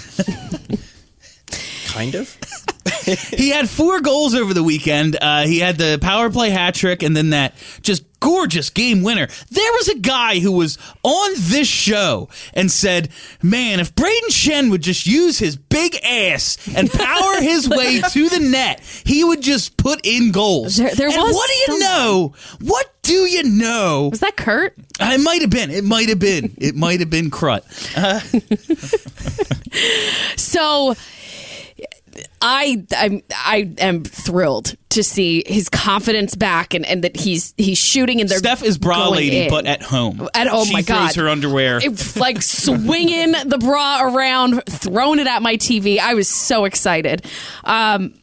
Kind 1.87 2.15
of. 2.15 2.37
he 3.37 3.49
had 3.49 3.69
four 3.69 4.01
goals 4.01 4.33
over 4.35 4.53
the 4.53 4.63
weekend. 4.63 5.17
Uh, 5.21 5.43
he 5.45 5.59
had 5.59 5.77
the 5.77 5.99
power 6.01 6.29
play 6.29 6.49
hat 6.49 6.75
trick, 6.75 7.03
and 7.03 7.15
then 7.15 7.31
that 7.31 7.53
just 7.81 8.03
gorgeous 8.19 8.71
game 8.71 9.03
winner. 9.03 9.27
There 9.51 9.71
was 9.73 9.89
a 9.89 9.99
guy 9.99 10.39
who 10.39 10.51
was 10.51 10.77
on 11.03 11.31
this 11.37 11.67
show 11.67 12.29
and 12.53 12.71
said, 12.71 13.09
"Man, 13.41 13.79
if 13.79 13.93
Brayden 13.95 14.29
Schenn 14.31 14.71
would 14.71 14.81
just 14.81 15.05
use 15.05 15.37
his 15.39 15.55
big 15.55 15.95
ass 16.03 16.57
and 16.75 16.91
power 16.91 17.35
his 17.41 17.69
way 17.69 18.01
to 18.01 18.29
the 18.29 18.39
net, 18.39 18.81
he 19.05 19.23
would 19.23 19.41
just 19.41 19.77
put 19.77 20.01
in 20.05 20.31
goals." 20.31 20.77
There- 20.77 20.93
there 20.95 21.09
and 21.09 21.17
was 21.17 21.35
what 21.35 21.49
do 21.49 21.73
you 21.73 21.79
know? 21.79 22.33
What 22.61 22.93
do 23.03 23.13
you 23.13 23.43
know? 23.43 24.09
Was 24.11 24.19
that 24.21 24.35
Kurt? 24.35 24.75
It 24.99 25.21
might 25.21 25.41
have 25.41 25.49
been. 25.51 25.69
It 25.69 25.83
might 25.83 26.09
have 26.09 26.19
been. 26.19 26.53
It 26.57 26.75
might 26.75 26.99
have 26.99 27.09
been 27.09 27.29
Crut. 27.29 27.63
So 30.37 30.95
I 32.41 32.85
I'm 32.95 33.21
I 33.31 33.73
am 33.79 34.03
thrilled 34.03 34.75
to 34.89 35.03
see 35.03 35.43
his 35.45 35.69
confidence 35.69 36.35
back 36.35 36.73
and, 36.73 36.85
and 36.85 37.03
that 37.03 37.17
he's 37.17 37.53
he's 37.57 37.77
shooting 37.77 38.21
and 38.21 38.29
they're 38.29 38.37
Steph 38.39 38.63
is 38.63 38.77
bra 38.77 39.09
lady, 39.09 39.41
in. 39.45 39.49
but 39.49 39.65
at 39.65 39.81
home. 39.81 40.27
At 40.33 40.47
oh 40.49 40.65
she 40.65 40.73
my 40.73 40.81
god, 40.81 41.15
her 41.15 41.27
underwear. 41.29 41.79
It- 41.83 42.15
like 42.17 42.41
swinging 42.41 43.33
the 43.45 43.57
bra 43.59 44.01
around, 44.03 44.63
throwing 44.67 45.19
it 45.19 45.27
at 45.27 45.41
my 45.41 45.57
TV. 45.57 45.99
I 45.99 46.13
was 46.13 46.27
so 46.27 46.65
excited. 46.65 47.25
Um, 47.63 48.13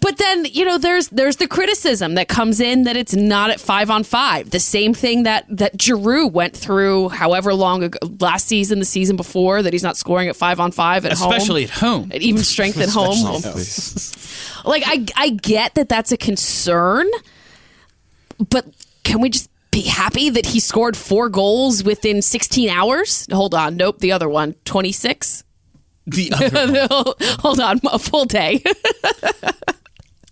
but 0.00 0.16
then 0.18 0.44
you 0.46 0.64
know 0.64 0.78
there's 0.78 1.08
there's 1.08 1.36
the 1.36 1.46
criticism 1.48 2.14
that 2.14 2.28
comes 2.28 2.60
in 2.60 2.84
that 2.84 2.96
it's 2.96 3.14
not 3.14 3.50
at 3.50 3.60
five 3.60 3.90
on 3.90 4.04
five. 4.04 4.50
The 4.50 4.60
same 4.60 4.94
thing 4.94 5.24
that 5.24 5.44
that 5.48 5.80
Giroux 5.80 6.26
went 6.26 6.56
through, 6.56 7.08
however 7.10 7.54
long 7.54 7.82
ago, 7.82 7.98
last 8.20 8.46
season, 8.46 8.78
the 8.78 8.84
season 8.84 9.16
before, 9.16 9.62
that 9.62 9.72
he's 9.72 9.82
not 9.82 9.96
scoring 9.96 10.28
at 10.28 10.36
five 10.36 10.60
on 10.60 10.72
five 10.72 11.04
at 11.04 11.12
home, 11.12 11.32
Especially 11.32 11.64
at 11.64 11.70
home. 11.70 12.10
even 12.14 12.42
strength 12.42 12.78
at 12.80 12.88
home. 12.90 13.42
Like 14.64 14.82
I 14.86 15.04
I 15.16 15.30
get 15.30 15.74
that 15.76 15.88
that's 15.88 16.12
a 16.12 16.16
concern, 16.16 17.06
but 18.50 18.66
can 19.04 19.20
we 19.20 19.30
just 19.30 19.48
be 19.70 19.82
happy 19.82 20.30
that 20.30 20.46
he 20.46 20.60
scored 20.60 20.96
four 20.96 21.28
goals 21.28 21.84
within 21.84 22.20
16 22.22 22.68
hours? 22.68 23.26
Hold 23.32 23.54
on, 23.54 23.76
nope, 23.76 23.98
the 24.00 24.12
other 24.12 24.28
one, 24.28 24.54
26. 24.64 25.44
The 26.10 26.32
other 26.32 27.36
Hold 27.40 27.60
on, 27.60 27.80
a 27.92 27.98
full 27.98 28.24
day. 28.24 28.62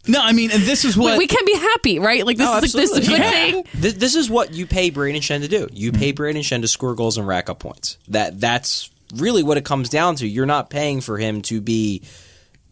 no, 0.08 0.20
I 0.22 0.32
mean, 0.32 0.50
and 0.52 0.62
this 0.62 0.84
is 0.84 0.96
what 0.96 1.18
we 1.18 1.26
can 1.26 1.44
be 1.44 1.54
happy, 1.54 1.98
right? 1.98 2.24
Like 2.24 2.36
this 2.36 2.48
Oh, 2.48 2.58
is 2.58 2.74
like, 2.74 2.82
this 2.84 2.90
is 2.92 3.08
a 3.08 3.10
good 3.10 3.20
absolutely. 3.20 3.62
thing. 3.72 3.80
This, 3.80 3.94
this 3.94 4.14
is 4.14 4.30
what 4.30 4.54
you 4.54 4.66
pay 4.66 4.90
Brayden 4.90 5.16
Schenn 5.16 5.40
to 5.42 5.48
do. 5.48 5.68
You 5.72 5.92
pay 5.92 6.12
mm-hmm. 6.12 6.22
Brayden 6.22 6.40
Schenn 6.42 6.60
to 6.62 6.68
score 6.68 6.94
goals 6.94 7.18
and 7.18 7.26
rack 7.26 7.48
up 7.50 7.58
points. 7.58 7.98
That 8.08 8.40
that's 8.40 8.90
really 9.14 9.42
what 9.42 9.56
it 9.56 9.64
comes 9.64 9.88
down 9.88 10.16
to. 10.16 10.26
You're 10.26 10.46
not 10.46 10.70
paying 10.70 11.00
for 11.00 11.18
him 11.18 11.42
to 11.42 11.60
be 11.60 12.02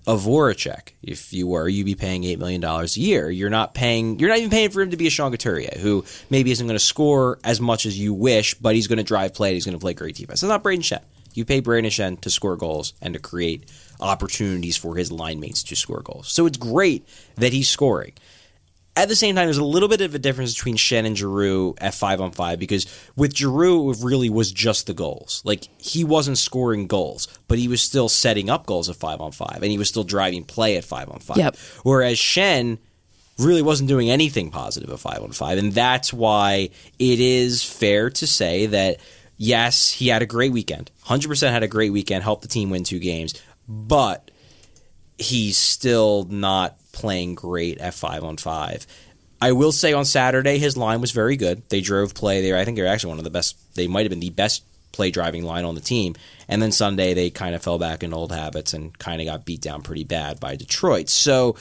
a 0.07 0.15
Voracek. 0.17 0.91
If 1.03 1.33
you 1.33 1.47
were, 1.47 1.67
you'd 1.69 1.87
be 1.87 1.95
paying 1.95 2.25
eight 2.25 2.39
million 2.39 2.61
dollars 2.61 2.97
a 2.97 3.01
year. 3.01 3.31
You're 3.31 3.51
not 3.51 3.75
paying. 3.75 4.19
You're 4.19 4.29
not 4.29 4.39
even 4.39 4.51
paying 4.51 4.71
for 4.71 4.81
him 4.83 4.91
to 4.91 4.97
be 4.97 5.07
a 5.07 5.11
Sean 5.11 5.31
Couturier, 5.33 5.79
who 5.81 6.05
maybe 6.31 6.51
isn't 6.53 6.67
going 6.67 6.77
to 6.79 6.85
score 6.85 7.39
as 7.43 7.61
much 7.61 7.85
as 7.87 7.99
you 7.99 8.15
wish, 8.15 8.55
but 8.55 8.75
he's 8.75 8.87
going 8.87 8.99
to 8.99 9.03
drive 9.05 9.35
play. 9.35 9.49
and 9.49 9.55
He's 9.55 9.65
going 9.65 9.77
to 9.77 9.81
play 9.81 9.95
great 9.95 10.15
defense. 10.15 10.41
That's 10.43 10.49
not 10.51 10.63
Brayden 10.63 10.81
Schenn. 10.81 11.03
You 11.35 11.45
pay 11.45 11.61
Brayden 11.61 11.87
Schenn 11.87 12.21
to 12.21 12.31
score 12.31 12.57
goals 12.57 12.95
and 13.01 13.15
to 13.15 13.21
create 13.21 13.71
opportunities 14.01 14.77
for 14.77 14.97
his 14.97 15.13
line 15.13 15.41
mates 15.41 15.63
to 15.65 15.77
score 15.77 16.03
goals. 16.03 16.33
So 16.33 16.47
it's 16.47 16.59
great 16.59 17.07
that 17.37 17.53
he's 17.53 17.69
scoring. 17.69 18.13
At 18.97 19.09
the 19.09 19.17
same 19.17 19.35
time, 19.35 19.47
there's 19.47 19.59
a 19.59 19.65
little 19.65 19.89
bit 19.89 20.03
of 20.03 20.15
a 20.15 20.21
difference 20.21 20.55
between 20.55 20.77
Schenn 20.77 21.05
and 21.05 21.19
Giroux 21.19 21.75
at 21.79 21.95
five 21.95 22.21
on 22.21 22.31
five 22.31 22.61
because 22.61 22.87
with 23.17 23.35
Giroux, 23.35 23.91
it 23.91 23.99
really 24.01 24.31
was 24.31 24.53
just 24.53 24.87
the 24.87 24.95
goals. 24.95 25.43
Like 25.45 25.67
he 25.79 26.05
wasn't 26.05 26.39
scoring 26.39 26.87
goals, 26.87 27.27
but 27.49 27.59
he 27.59 27.67
was 27.67 27.83
still 27.83 28.09
setting 28.09 28.49
up 28.49 28.67
goals 28.67 28.89
at 28.89 28.95
five 28.95 29.21
on 29.21 29.33
five, 29.33 29.59
and 29.63 29.67
he 29.67 29.79
was 29.79 29.89
still 29.89 30.05
driving 30.05 30.45
play 30.45 30.77
at 30.77 30.85
five 30.85 31.11
on 31.11 31.19
five. 31.19 31.39
Yep. 31.39 31.57
Whereas 31.83 32.19
Schenn 32.19 32.79
really 33.37 33.63
wasn't 33.63 33.89
doing 33.89 34.11
anything 34.11 34.51
positive 34.51 34.91
at 34.91 35.01
five 35.01 35.23
on 35.23 35.33
five, 35.33 35.59
and 35.59 35.73
that's 35.73 36.13
why 36.13 36.71
it 36.99 37.21
is 37.21 37.65
fair 37.65 38.11
to 38.11 38.27
say 38.29 38.67
that 38.67 39.01
yes, 39.37 39.91
he 39.91 40.09
had 40.09 40.23
a 40.23 40.27
great 40.27 40.53
weekend. 40.53 40.91
Hundred 41.03 41.29
percent 41.29 41.53
had 41.53 41.63
a 41.63 41.69
great 41.69 41.91
weekend, 41.91 42.23
helped 42.23 42.43
the 42.43 42.49
team 42.49 42.71
win 42.71 42.85
two 42.85 42.99
games, 42.99 43.41
but 43.69 44.31
he's 45.19 45.57
still 45.57 46.27
not 46.29 46.79
playing 46.93 47.35
great 47.35 47.79
at 47.79 47.95
five 47.95 48.25
on 48.25 48.37
five. 48.37 48.87
I 49.41 49.53
will 49.53 49.73
say 49.73 49.93
on 49.93 50.05
Saturday 50.05 50.59
his 50.59 50.77
line 50.77 51.01
was 51.01 51.11
very 51.11 51.37
good. 51.37 51.69
They 51.69 51.81
drove 51.81 52.15
play. 52.15 52.41
there. 52.43 52.57
I 52.57 52.65
think 52.65 52.77
they're 52.77 52.87
actually 52.87 53.11
one 53.11 53.19
of 53.19 53.25
the 53.25 53.31
best. 53.31 53.57
They 53.75 53.87
might 53.87 54.03
have 54.03 54.11
been 54.11 54.21
the 54.21 54.31
best 54.31 54.65
play 54.93 55.11
driving 55.11 55.45
line 55.45 55.65
on 55.65 55.75
the 55.75 55.81
team. 55.81 56.15
And 56.49 56.63
then 56.63 56.73
Sunday 56.73 57.15
they 57.15 57.31
kind 57.31 57.55
of 57.55 57.63
fell 57.63 57.79
back 57.79 58.03
in 58.03 58.15
old 58.15 58.33
habits 58.33 58.73
and 58.73 58.97
kind 58.97 59.21
of 59.21 59.27
got 59.27 59.45
beat 59.45 59.61
down 59.61 59.83
pretty 59.83 60.05
bad 60.05 60.41
by 60.41 60.57
Detroit. 60.57 61.09
So 61.09 61.57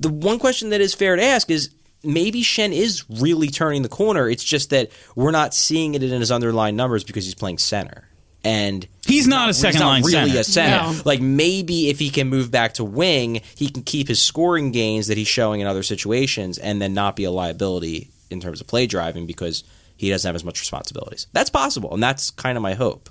the 0.00 0.08
one 0.08 0.38
question 0.38 0.70
that 0.70 0.80
is 0.80 0.94
fair 0.94 1.16
to 1.16 1.22
ask 1.22 1.50
is 1.50 1.70
maybe 2.06 2.42
Schenn 2.42 2.72
is 2.72 3.04
really 3.08 3.48
turning 3.48 3.82
the 3.82 3.88
corner. 3.88 4.28
It's 4.28 4.44
just 4.44 4.70
that 4.70 4.90
we're 5.14 5.30
not 5.30 5.54
seeing 5.54 5.94
it 5.94 6.02
in 6.02 6.20
his 6.20 6.30
underlying 6.32 6.76
numbers 6.76 7.04
because 7.04 7.24
he's 7.24 7.34
playing 7.34 7.58
center. 7.58 8.08
And 8.44 8.86
He's 9.04 9.26
not 9.26 9.48
a 9.50 9.54
second 9.54 9.80
not 9.80 9.86
line 9.88 10.02
really 10.04 10.30
center. 10.30 10.40
a 10.40 10.44
center. 10.44 10.92
No. 10.92 11.02
Like 11.04 11.20
maybe 11.20 11.88
if 11.90 11.98
he 11.98 12.10
can 12.10 12.28
move 12.28 12.50
back 12.52 12.74
to 12.74 12.84
wing, 12.84 13.40
he 13.56 13.68
can 13.68 13.82
keep 13.82 14.06
his 14.06 14.22
scoring 14.22 14.70
gains 14.70 15.08
that 15.08 15.16
he's 15.16 15.26
showing 15.26 15.60
in 15.60 15.66
other 15.66 15.82
situations, 15.82 16.56
and 16.58 16.80
then 16.80 16.94
not 16.94 17.16
be 17.16 17.24
a 17.24 17.30
liability 17.30 18.10
in 18.30 18.40
terms 18.40 18.60
of 18.60 18.66
play 18.68 18.86
driving 18.86 19.26
because 19.26 19.64
he 19.96 20.10
doesn't 20.10 20.28
have 20.28 20.36
as 20.36 20.44
much 20.44 20.60
responsibilities. 20.60 21.26
That's 21.32 21.50
possible, 21.50 21.92
and 21.92 22.00
that's 22.02 22.30
kind 22.30 22.56
of 22.56 22.62
my 22.62 22.74
hope. 22.74 23.08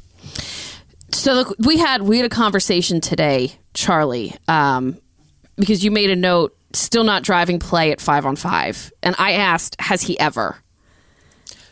So 1.11 1.33
look, 1.33 1.55
we 1.59 1.77
had 1.77 2.01
we 2.03 2.17
had 2.17 2.25
a 2.25 2.29
conversation 2.29 3.01
today, 3.01 3.53
Charlie, 3.73 4.35
um, 4.47 4.97
because 5.57 5.83
you 5.83 5.91
made 5.91 6.09
a 6.11 6.15
note. 6.15 6.55
Still 6.75 7.03
not 7.05 7.23
driving 7.23 7.59
play 7.59 7.91
at 7.91 8.01
five 8.01 8.25
on 8.25 8.35
five, 8.35 8.91
and 9.01 9.15
I 9.17 9.33
asked, 9.33 9.79
has 9.79 10.01
he 10.01 10.19
ever? 10.19 10.57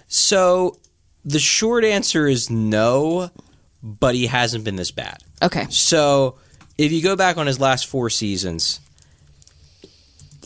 So 0.08 0.80
the 1.26 1.40
short 1.40 1.84
answer 1.84 2.28
is 2.28 2.50
no, 2.50 3.30
but 3.82 4.16
he 4.16 4.28
hasn't 4.28 4.64
been 4.64 4.76
this 4.76 4.92
bad. 4.92 5.18
Okay, 5.42 5.66
So 5.70 6.38
if 6.78 6.92
you 6.92 7.02
go 7.02 7.16
back 7.16 7.38
on 7.38 7.48
his 7.48 7.60
last 7.60 7.88
four 7.88 8.10
seasons, 8.10 8.80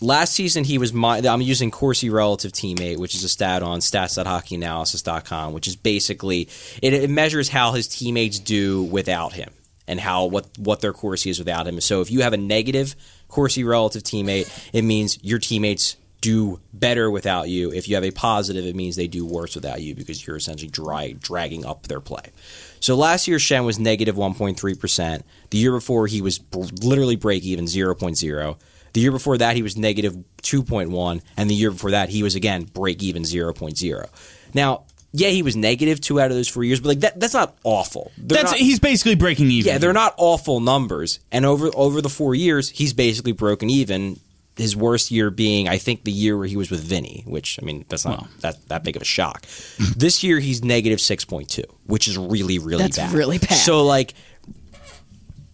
last 0.02 0.34
season 0.34 0.64
he 0.64 0.78
was 0.78 0.92
my 0.92 1.20
I'm 1.20 1.42
using 1.42 1.70
Corsi 1.70 2.10
relative 2.10 2.52
teammate, 2.52 2.98
which 2.98 3.14
is 3.14 3.24
a 3.24 3.30
stat 3.30 3.62
on 3.62 3.80
stats.hockeyanalysis.com, 3.80 5.54
which 5.54 5.68
is 5.68 5.76
basically 5.76 6.50
it, 6.82 6.94
it 6.94 7.10
measures 7.12 7.50
how 7.50 7.74
his 7.74 7.88
teammates 7.88 8.40
do 8.40 8.84
without 8.84 9.34
him 9.34 9.52
and 9.88 10.00
how 10.00 10.26
what 10.26 10.48
what 10.58 10.82
their 10.82 10.94
Corsi 10.94 11.30
is 11.30 11.40
without 11.40 11.68
him. 11.68 11.80
So 11.82 12.02
if 12.02 12.12
you 12.12 12.22
have 12.22 12.34
a 12.34 12.38
negative 12.38 12.96
Corsi 13.28 13.64
relative 13.64 14.04
teammate, 14.04 14.70
it 14.74 14.84
means 14.84 15.18
your 15.24 15.40
teammates 15.40 15.98
do 16.22 16.60
better 16.74 17.12
without 17.12 17.48
you. 17.48 17.72
If 17.72 17.88
you 17.88 17.96
have 17.96 18.04
a 18.04 18.12
positive, 18.12 18.66
it 18.66 18.76
means 18.76 18.96
they 18.96 19.08
do 19.08 19.26
worse 19.26 19.56
without 19.56 19.82
you 19.82 19.96
because 19.96 20.26
you're 20.26 20.36
essentially 20.36 20.70
dry, 20.70 21.16
dragging 21.18 21.66
up 21.66 21.88
their 21.88 22.02
play. 22.02 22.32
So 22.80 22.96
last 22.96 23.28
year, 23.28 23.38
Schenn 23.38 23.66
was 23.66 23.80
negative 23.80 24.16
1.3%. 24.16 25.22
The 25.50 25.58
year 25.58 25.72
before, 25.72 26.08
he 26.08 26.22
was 26.22 26.40
br- 26.40 26.66
literally 26.82 27.16
break 27.16 27.44
even 27.44 27.66
0.0. 27.66 28.58
The 28.94 29.02
year 29.02 29.12
before 29.12 29.38
that, 29.38 29.56
he 29.56 29.62
was 29.62 29.78
negative 29.78 30.18
2.1. 30.42 31.22
And 31.36 31.50
the 31.50 31.56
year 31.56 31.72
before 31.72 31.92
that, 31.92 32.10
he 32.10 32.24
was 32.24 32.36
again 32.36 32.64
break 32.64 33.04
even 33.04 33.24
0.0. 33.24 34.10
Now, 34.54 34.86
yeah, 35.14 35.30
he 35.30 35.42
was 35.42 35.56
negative 35.56 36.00
two 36.02 36.20
out 36.20 36.32
of 36.32 36.38
those 36.38 36.48
four 36.48 36.64
years, 36.64 36.80
but 36.80 36.90
like 36.90 37.00
that, 37.00 37.20
that's 37.20 37.34
not 37.34 37.56
awful. 37.64 38.12
They're 38.18 38.38
That's 38.38 38.52
not- 38.52 38.60
he's 38.60 38.80
basically 38.80 39.16
breaking 39.16 39.50
even. 39.52 39.72
yeah, 39.72 39.78
they're 39.78 39.94
not 39.94 40.14
awful 40.18 40.60
numbers. 40.60 41.20
And 41.32 41.46
over 41.46 41.70
over 41.74 42.02
the 42.02 42.10
four 42.10 42.36
years, 42.36 42.70
he's 42.70 42.94
basically 42.94 43.32
broken 43.32 43.70
even. 43.70 44.20
His 44.58 44.76
worst 44.76 45.12
year 45.12 45.30
being, 45.30 45.68
I 45.68 45.78
think, 45.78 46.04
the 46.04 46.12
year 46.12 46.36
where 46.36 46.48
he 46.48 46.58
was 46.58 46.72
with 46.72 46.82
Vinny, 46.82 47.24
which 47.28 47.60
I 47.62 47.66
mean, 47.66 47.86
that's 47.90 48.06
not 48.06 48.28
that 48.42 48.58
that 48.70 48.84
big 48.84 48.96
of 48.96 49.04
a 49.04 49.06
shock. 49.06 49.46
this 49.96 50.24
year, 50.24 50.40
he's 50.40 50.64
negative 50.64 51.00
six 51.00 51.24
point 51.26 51.48
two, 51.50 51.64
which 51.86 52.08
is 52.08 52.18
really 52.18 52.58
really 52.58 52.82
That's 52.82 52.98
bad. 52.98 53.14
really 53.14 53.38
bad. 53.38 53.54
So 53.54 53.84
like. 53.86 54.14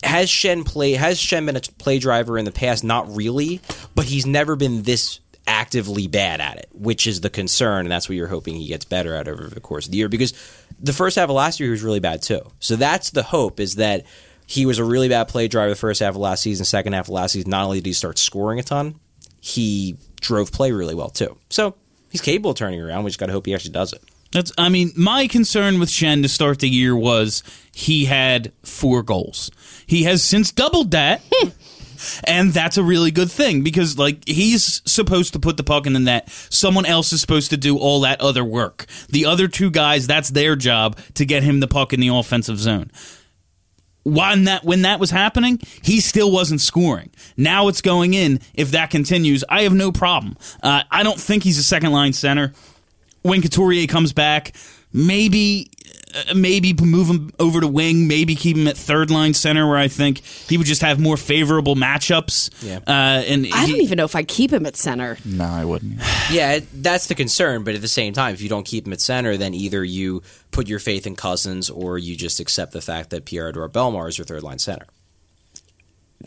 Has 0.03 0.27
Schenn 0.29 0.65
play? 0.65 0.93
Has 0.93 1.17
Schenn 1.17 1.45
been 1.45 1.55
a 1.55 1.61
play 1.61 1.97
driver 1.97 2.37
in 2.37 2.43
the 2.43 2.51
past? 2.51 2.83
Not 2.83 3.15
really, 3.15 3.61
but 3.95 4.03
he's 4.03 4.25
never 4.25 4.57
been 4.57 4.83
this 4.83 5.21
actively 5.47 6.07
bad 6.07 6.41
at 6.41 6.57
it, 6.57 6.69
which 6.73 7.07
is 7.07 7.21
the 7.21 7.29
concern, 7.29 7.85
and 7.85 7.91
that's 7.91 8.07
what 8.07 8.15
you're 8.15 8.27
hoping 8.27 8.55
he 8.55 8.67
gets 8.67 8.85
better 8.85 9.13
at 9.15 9.27
over 9.27 9.47
the 9.47 9.59
course 9.59 9.85
of 9.85 9.91
the 9.91 9.97
year. 9.97 10.09
Because 10.09 10.33
the 10.79 10.93
first 10.93 11.15
half 11.15 11.29
of 11.29 11.35
last 11.35 11.59
year 11.59 11.67
he 11.67 11.71
was 11.71 11.83
really 11.83 11.99
bad 11.99 12.21
too. 12.21 12.41
So 12.59 12.75
that's 12.75 13.11
the 13.11 13.23
hope 13.23 13.59
is 13.59 13.75
that 13.75 14.05
he 14.45 14.65
was 14.65 14.79
a 14.79 14.83
really 14.83 15.09
bad 15.09 15.27
play 15.27 15.47
driver 15.47 15.69
the 15.69 15.75
first 15.75 15.99
half 15.99 16.11
of 16.11 16.17
last 16.17 16.43
season. 16.43 16.65
Second 16.65 16.93
half 16.93 17.05
of 17.05 17.13
last 17.13 17.33
season, 17.33 17.49
not 17.49 17.65
only 17.65 17.79
did 17.79 17.87
he 17.87 17.93
start 17.93 18.17
scoring 18.17 18.59
a 18.59 18.63
ton, 18.63 18.99
he 19.41 19.97
drove 20.21 20.51
play 20.51 20.71
really 20.71 20.95
well 20.95 21.09
too. 21.09 21.37
So 21.49 21.75
he's 22.09 22.21
capable 22.21 22.51
of 22.51 22.57
turning 22.57 22.81
around. 22.81 23.03
We 23.03 23.09
just 23.09 23.19
got 23.19 23.27
to 23.27 23.31
hope 23.31 23.45
he 23.45 23.53
actually 23.53 23.71
does 23.71 23.93
it. 23.93 24.03
That's. 24.31 24.51
I 24.57 24.69
mean, 24.69 24.91
my 24.97 25.27
concern 25.27 25.79
with 25.79 25.89
Schenn 25.89 26.23
to 26.23 26.29
start 26.29 26.59
the 26.59 26.69
year 26.69 26.95
was 26.95 27.43
he 27.73 28.05
had 28.05 28.51
four 28.63 29.03
goals. 29.03 29.51
He 29.85 30.03
has 30.03 30.23
since 30.23 30.51
doubled 30.51 30.91
that. 30.91 31.21
And 32.25 32.53
that's 32.53 32.77
a 32.77 32.83
really 32.83 33.11
good 33.11 33.31
thing 33.31 33.63
because, 33.63 33.97
like, 33.97 34.27
he's 34.27 34.81
supposed 34.85 35.33
to 35.33 35.39
put 35.39 35.57
the 35.57 35.63
puck 35.63 35.85
in 35.85 35.93
the 35.93 35.99
net. 35.99 36.29
Someone 36.29 36.85
else 36.85 37.13
is 37.13 37.21
supposed 37.21 37.49
to 37.51 37.57
do 37.57 37.77
all 37.77 38.01
that 38.01 38.21
other 38.21 38.43
work. 38.43 38.85
The 39.09 39.25
other 39.25 39.47
two 39.47 39.71
guys, 39.71 40.07
that's 40.07 40.29
their 40.29 40.55
job 40.55 40.97
to 41.15 41.25
get 41.25 41.43
him 41.43 41.59
the 41.59 41.67
puck 41.67 41.93
in 41.93 41.99
the 41.99 42.09
offensive 42.09 42.59
zone. 42.59 42.91
When 44.05 44.43
that 44.43 44.65
when 44.65 44.81
that 44.81 44.99
was 44.99 45.11
happening, 45.11 45.61
he 45.81 46.01
still 46.01 46.29
wasn't 46.29 46.59
scoring. 46.59 47.11
Now 47.37 47.69
it's 47.69 47.79
going 47.81 48.13
in. 48.13 48.41
If 48.53 48.71
that 48.71 48.89
continues, 48.89 49.45
I 49.47 49.61
have 49.61 49.73
no 49.73 49.93
problem. 49.93 50.35
Uh, 50.61 50.83
I 50.91 51.03
don't 51.03 51.19
think 51.19 51.43
he's 51.43 51.57
a 51.57 51.63
second 51.63 51.93
line 51.93 52.11
center 52.11 52.51
when 53.21 53.41
Couturier 53.41 53.87
comes 53.87 54.13
back, 54.13 54.53
maybe 54.91 55.71
maybe 56.35 56.73
move 56.81 57.07
him 57.09 57.31
over 57.39 57.59
to 57.61 57.67
wing, 57.67 58.07
maybe 58.07 58.35
keep 58.35 58.57
him 58.57 58.67
at 58.67 58.77
third 58.77 59.09
line 59.11 59.33
center 59.33 59.67
where 59.67 59.77
I 59.77 59.87
think 59.87 60.19
he 60.23 60.57
would 60.57 60.67
just 60.67 60.81
have 60.81 60.99
more 60.99 61.17
favorable 61.17 61.75
matchups. 61.75 62.49
Yeah. 62.63 62.77
Uh, 62.87 63.23
and 63.25 63.47
I 63.53 63.65
he- 63.65 63.71
don't 63.71 63.81
even 63.81 63.97
know 63.97 64.05
if 64.05 64.15
I 64.15 64.23
keep 64.23 64.51
him 64.51 64.65
at 64.65 64.75
center. 64.75 65.17
No, 65.25 65.45
I 65.45 65.65
wouldn't. 65.65 65.99
Yeah, 66.31 66.59
that's 66.73 67.07
the 67.07 67.15
concern. 67.15 67.63
But 67.63 67.75
at 67.75 67.81
the 67.81 67.87
same 67.87 68.13
time, 68.13 68.33
if 68.33 68.41
you 68.41 68.49
don't 68.49 68.65
keep 68.65 68.87
him 68.87 68.93
at 68.93 69.01
center, 69.01 69.35
then 69.37 69.53
either 69.53 69.83
you 69.83 70.21
put 70.51 70.67
your 70.69 70.79
faith 70.79 71.05
in 71.05 71.15
Cousins 71.15 71.69
or 71.69 71.97
you 71.97 72.15
just 72.15 72.39
accept 72.39 72.71
the 72.71 72.81
fact 72.81 73.09
that 73.09 73.25
Pierre 73.25 73.49
Edouard 73.49 73.73
Bellemare 73.73 74.07
is 74.07 74.17
your 74.17 74.25
third 74.25 74.41
line 74.41 74.57
center. 74.59 74.85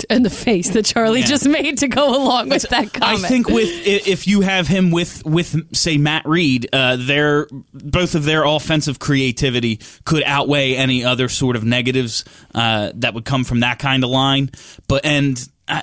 And 0.11 0.25
the 0.25 0.31
face 0.31 0.71
that 0.71 0.85
Charlie 0.85 1.21
Yeah. 1.21 1.27
just 1.27 1.49
made 1.49 1.79
to 1.79 1.89
go 1.89 2.11
along 2.17 2.51
with 2.51 2.63
that 2.69 2.93
comment. 2.93 3.25
I 3.25 3.29
think 3.29 3.49
with 3.49 3.69
if 3.87 4.27
you 4.27 4.43
have 4.43 4.69
him 4.69 4.91
with 4.91 5.25
with 5.25 5.75
say 5.75 5.97
Matt 5.97 6.27
Read, 6.27 6.69
uh, 6.73 6.97
their 6.97 7.49
both 7.73 8.15
of 8.15 8.25
their 8.25 8.45
offensive 8.45 8.99
creativity 8.99 9.81
could 10.05 10.23
outweigh 10.25 10.75
any 10.77 11.05
other 11.05 11.29
sort 11.29 11.57
of 11.57 11.65
negatives 11.65 12.25
uh, 12.55 12.93
that 12.97 13.15
would 13.15 13.25
come 13.25 13.43
from 13.45 13.61
that 13.61 13.79
kind 13.79 14.05
of 14.05 14.11
line. 14.11 14.51
But 14.89 15.05
and. 15.07 15.49
Uh, 15.69 15.83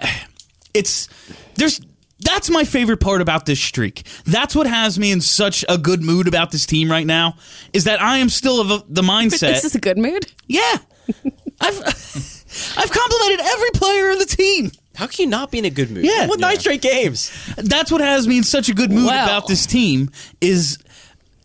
it's 0.76 1.08
there's 1.56 1.80
that's 2.20 2.50
my 2.50 2.64
favorite 2.64 3.00
part 3.00 3.22
about 3.22 3.46
this 3.46 3.60
streak. 3.60 4.08
That's 4.26 4.56
what 4.56 4.66
has 4.66 4.98
me 4.98 5.12
in 5.12 5.22
such 5.22 5.64
a 5.70 5.78
good 5.78 6.02
mood 6.02 6.28
about 6.28 6.50
this 6.52 6.66
team 6.66 6.90
right 6.90 7.06
now. 7.06 7.36
Is 7.74 7.84
that 7.84 8.02
I 8.02 8.18
am 8.20 8.30
still 8.30 8.60
of 8.62 8.72
a- 8.72 8.84
the 8.90 9.02
mindset. 9.14 9.40
This 9.52 9.66
is 9.66 9.76
a 9.76 9.80
good 9.80 9.98
mood. 10.00 10.32
yeah, 10.48 10.78
I've 11.62 12.43
I've 12.78 12.92
complimented 12.92 13.42
every 13.46 13.70
player 13.72 14.12
on 14.12 14.20
the 14.20 14.26
team. 14.26 14.72
How 14.96 15.08
can 15.08 15.24
you 15.24 15.28
not 15.30 15.52
be 15.52 15.58
in 15.60 15.66
a 15.66 15.70
good 15.70 15.90
mood? 15.90 16.06
Yeah. 16.06 16.28
What 16.28 16.40
nine 16.40 16.60
straight 16.60 16.82
games? 16.82 17.32
That's 17.58 17.92
what 17.92 18.02
has 18.02 18.28
me 18.28 18.38
in 18.38 18.44
such 18.44 18.70
a 18.70 18.74
good 18.74 18.92
mood 18.92 19.06
Well. 19.06 19.24
about 19.26 19.48
this 19.48 19.66
team. 19.66 20.12
Is 20.40 20.78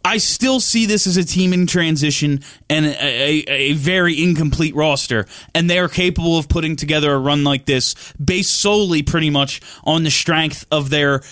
I 0.05 0.19
still 0.19 0.61
see 0.61 0.87
this 0.87 1.07
as 1.07 1.17
a 1.17 1.25
team 1.25 1.53
in 1.53 1.67
transition 1.67 2.41
and 2.71 2.87
a, 2.87 2.91
a, 2.91 3.45
a 3.49 3.73
very 3.73 4.23
incomplete 4.23 4.75
roster, 4.75 5.27
and 5.55 5.69
they 5.69 5.79
are 5.79 5.89
capable 5.89 6.39
of 6.39 6.49
putting 6.49 6.77
together 6.77 7.13
a 7.13 7.19
run 7.19 7.43
like 7.45 7.65
this 7.67 7.95
based 8.23 8.55
solely 8.61 9.03
pretty 9.03 9.31
much 9.31 9.61
on 9.85 10.05
the 10.05 10.11
strength 10.11 10.67
of 10.71 10.91
their 10.91 11.23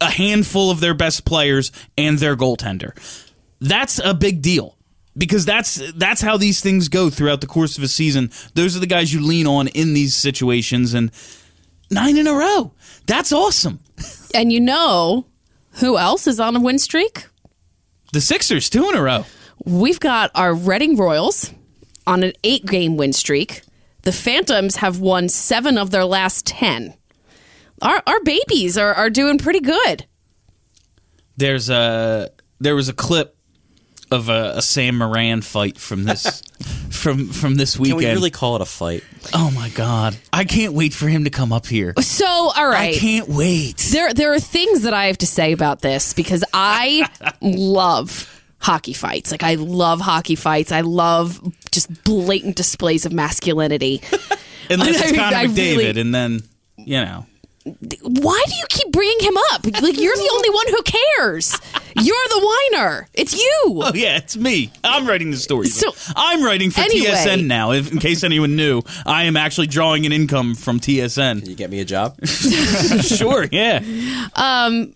a 0.00 0.10
handful 0.10 0.70
of 0.70 0.80
their 0.80 0.94
best 0.94 1.24
players 1.24 1.70
and 1.96 2.18
their 2.18 2.34
goaltender. 2.34 2.92
That's 3.60 3.98
a 4.02 4.14
big 4.14 4.42
deal 4.42 4.76
because 5.16 5.44
that's 5.44 5.76
that's 5.92 6.20
how 6.20 6.36
these 6.36 6.60
things 6.60 6.88
go 6.88 7.10
throughout 7.10 7.40
the 7.40 7.46
course 7.46 7.76
of 7.76 7.84
a 7.84 7.88
season. 7.88 8.30
Those 8.54 8.76
are 8.76 8.80
the 8.80 8.86
guys 8.86 9.12
you 9.12 9.20
lean 9.20 9.46
on 9.46 9.68
in 9.68 9.92
these 9.92 10.14
situations, 10.14 10.94
and 10.94 11.10
nine 11.90 12.16
in 12.16 12.26
a 12.26 12.32
row. 12.34 12.72
That's 13.06 13.32
awesome. 13.32 13.80
And 14.34 14.52
you 14.52 14.60
know 14.60 15.26
who 15.74 15.98
else 15.98 16.26
is 16.26 16.40
on 16.40 16.56
a 16.56 16.60
win 16.60 16.78
streak? 16.78 17.26
The 18.12 18.20
Sixers, 18.20 18.70
two 18.70 18.88
in 18.88 18.96
a 18.96 19.02
row. 19.02 19.24
We've 19.64 20.00
got 20.00 20.30
our 20.34 20.54
Reading 20.54 20.96
Royals 20.96 21.52
on 22.06 22.22
an 22.22 22.32
eight 22.44 22.66
game 22.66 22.96
win 22.96 23.12
streak. 23.12 23.62
The 24.02 24.12
Phantoms 24.12 24.76
have 24.76 24.98
won 25.00 25.28
seven 25.28 25.76
of 25.76 25.90
their 25.90 26.04
last 26.04 26.46
10. 26.46 26.94
Our, 27.82 28.02
our 28.06 28.20
babies 28.22 28.78
are, 28.78 28.94
are 28.94 29.10
doing 29.10 29.38
pretty 29.38 29.60
good. 29.60 30.06
There's 31.36 31.70
a 31.70 32.30
there 32.58 32.74
was 32.74 32.88
a 32.88 32.92
clip 32.92 33.36
of 34.10 34.28
a, 34.28 34.54
a 34.56 34.62
Sam 34.62 34.98
Morin 34.98 35.42
fight 35.42 35.78
from 35.78 36.04
this 36.04 36.40
from 36.90 37.28
from 37.28 37.54
this 37.56 37.78
weekend. 37.78 37.90
Can 37.92 37.96
weekend. 37.98 38.12
we 38.16 38.18
really 38.18 38.30
call 38.30 38.56
it 38.56 38.62
a 38.62 38.66
fight? 38.66 39.04
oh 39.34 39.50
my 39.52 39.68
god! 39.70 40.16
I 40.32 40.44
can't 40.44 40.72
wait 40.74 40.92
for 40.94 41.08
him 41.08 41.24
to 41.24 41.30
come 41.30 41.52
up 41.52 41.66
here. 41.66 41.94
So, 42.00 42.26
all 42.26 42.66
right. 42.68 42.94
I 42.94 42.98
can't 42.98 43.28
wait. 43.28 43.76
There, 43.92 44.12
there 44.14 44.32
are 44.34 44.40
things 44.40 44.82
that 44.82 44.94
I 44.94 45.06
have 45.06 45.18
to 45.18 45.26
say 45.26 45.52
about 45.52 45.80
this 45.80 46.12
because 46.14 46.44
I 46.54 47.08
love 47.40 48.36
hockey 48.58 48.92
fights. 48.92 49.30
Like, 49.30 49.42
I 49.42 49.54
love 49.54 50.00
hockey 50.00 50.34
fights. 50.34 50.70
I 50.72 50.82
love 50.82 51.40
just 51.70 52.04
blatant 52.04 52.56
displays 52.56 53.06
of 53.06 53.12
masculinity. 53.12 54.02
Unless 54.70 55.00
it's 55.00 55.12
I- 55.12 55.16
Connor 55.16 55.36
I 55.36 55.46
McDavid, 55.46 55.56
really- 55.76 56.00
and 56.00 56.14
then 56.14 56.42
you 56.76 57.00
know. 57.00 57.26
Why 57.64 58.44
do 58.46 58.54
you 58.54 58.64
keep 58.70 58.90
bringing 58.90 59.20
him 59.20 59.36
up? 59.52 59.64
Like, 59.66 59.98
you're 59.98 60.16
the 60.16 60.30
only 60.32 60.50
one 60.50 60.66
who 60.68 60.82
cares. 60.82 61.58
You're 61.96 62.28
the 62.28 62.68
whiner. 62.72 63.08
It's 63.12 63.34
you. 63.34 63.62
Oh 63.66 63.92
yeah, 63.94 64.16
it's 64.16 64.36
me. 64.36 64.72
I'm 64.82 65.06
writing 65.06 65.30
the 65.30 65.36
story. 65.36 65.68
So- 65.68 65.92
I'm 66.16 66.42
writing 66.42 66.70
for 66.70 66.80
Anyway. 66.80 67.10
TSN 67.10 67.46
now. 67.46 67.72
If, 67.72 67.92
in 67.92 67.98
case 67.98 68.24
anyone 68.24 68.56
knew, 68.56 68.80
I 69.04 69.24
am 69.24 69.36
actually 69.36 69.66
drawing 69.66 70.06
an 70.06 70.12
income 70.12 70.54
from 70.54 70.80
TSN. 70.80 71.46
You 71.46 71.54
get 71.54 71.68
me 71.70 71.80
a 71.80 71.84
job? 71.84 72.16
sure, 72.26 73.46
yeah. 73.52 73.82
Um. 74.34 74.94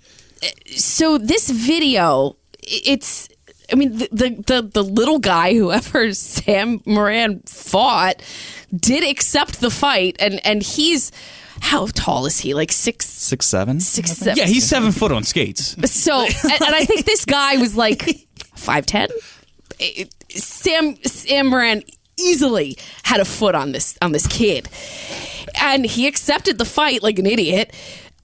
so 0.77 1.17
this 1.19 1.49
video 1.51 2.37
it's 2.63 3.29
i 3.73 3.75
mean 3.75 3.97
the, 3.97 4.09
the 4.13 4.31
the 4.47 4.63
the 4.75 4.83
little 4.83 5.19
guy 5.19 5.55
whoever 5.55 6.13
sam 6.13 6.81
morin 6.85 7.41
fought 7.47 8.23
did 8.75 9.03
accept 9.09 9.61
the 9.61 9.71
fight 9.71 10.17
and 10.21 10.39
and 10.47 10.63
he's 10.63 11.11
how 11.65 11.87
tall 11.87 12.27
is 12.27 12.39
he? 12.41 12.53
Like 12.55 12.71
six 12.73 13.07
Six 13.07 13.47
seven. 13.47 13.81
six 13.81 14.39
Yeah, 14.39 14.45
he's 14.45 14.69
seven 14.69 14.93
foot 14.93 15.11
on 15.13 15.25
skates. 15.25 15.75
so 15.91 16.21
and, 16.45 16.63
and 16.63 16.75
i 16.75 16.85
think 16.85 17.05
this 17.07 17.25
guy 17.25 17.57
was 17.57 17.75
like 17.77 18.01
5'10 18.57 19.09
sam 20.31 20.97
sam 21.05 21.47
morin 21.49 21.83
easily 22.17 22.77
had 23.05 23.21
a 23.21 23.25
foot 23.25 23.55
on 23.55 23.73
this 23.73 23.97
on 24.03 24.13
this 24.13 24.27
kid. 24.27 24.69
And 25.61 25.85
he 25.87 26.07
accepted 26.07 26.59
the 26.59 26.65
fight 26.65 27.03
like 27.03 27.19
an 27.19 27.27
idiot. 27.27 27.75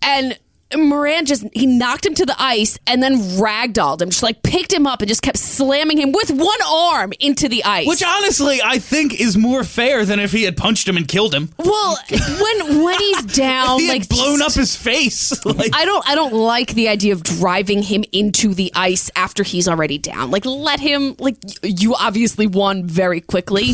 And 0.03 0.39
Morin 0.77 1.27
just 1.27 1.45
he 1.53 1.67
knocked 1.67 2.07
him 2.07 2.15
to 2.15 2.25
the 2.27 2.35
ice 2.41 2.79
and 2.87 3.03
then 3.03 3.15
ragdolled 3.39 4.01
him, 4.01 4.11
just 4.11 4.23
like 4.23 4.43
picked 4.43 4.73
him 4.73 4.87
up 4.87 5.01
and 5.01 5.09
just 5.09 5.23
kept 5.23 5.39
slamming 5.39 5.99
him 5.99 6.13
with 6.13 6.31
one 6.31 6.59
arm 6.67 7.13
into 7.21 7.49
the 7.49 7.65
ice. 7.65 7.87
Which 7.87 8.03
honestly, 8.05 8.61
I 8.65 8.79
think 8.79 9.21
is 9.21 9.37
more 9.37 9.65
fair 9.65 10.05
than 10.05 10.21
if 10.21 10.33
he 10.33 10.45
had 10.45 10.57
punched 10.57 10.89
him 10.89 10.97
and 10.97 11.09
killed 11.09 11.35
him. 11.35 11.51
well, 11.59 11.99
when 12.11 12.85
when 12.85 12.99
he's 12.99 13.23
down, 13.37 13.81
he 13.81 13.87
had 13.89 13.99
like 13.99 14.09
blown 14.09 14.39
just- 14.39 14.57
up 14.57 14.61
his 14.61 14.77
face. 14.77 15.45
like, 15.45 15.75
I 15.75 15.85
don't 15.85 16.09
I 16.09 16.15
don't 16.15 16.35
like 16.35 16.75
the 16.75 16.89
idea 16.89 17.13
of 17.13 17.23
driving 17.23 17.83
him 17.83 18.05
into 18.13 18.55
the 18.55 18.71
ice 18.75 19.11
after 19.17 19.43
he's 19.43 19.67
already 19.69 19.99
down. 19.99 20.31
Like 20.31 20.45
let 20.47 20.81
him 20.81 21.17
like 21.19 21.37
you 21.63 21.95
obviously 21.95 22.47
won 22.47 22.87
very 22.87 23.21
quickly. 23.21 23.73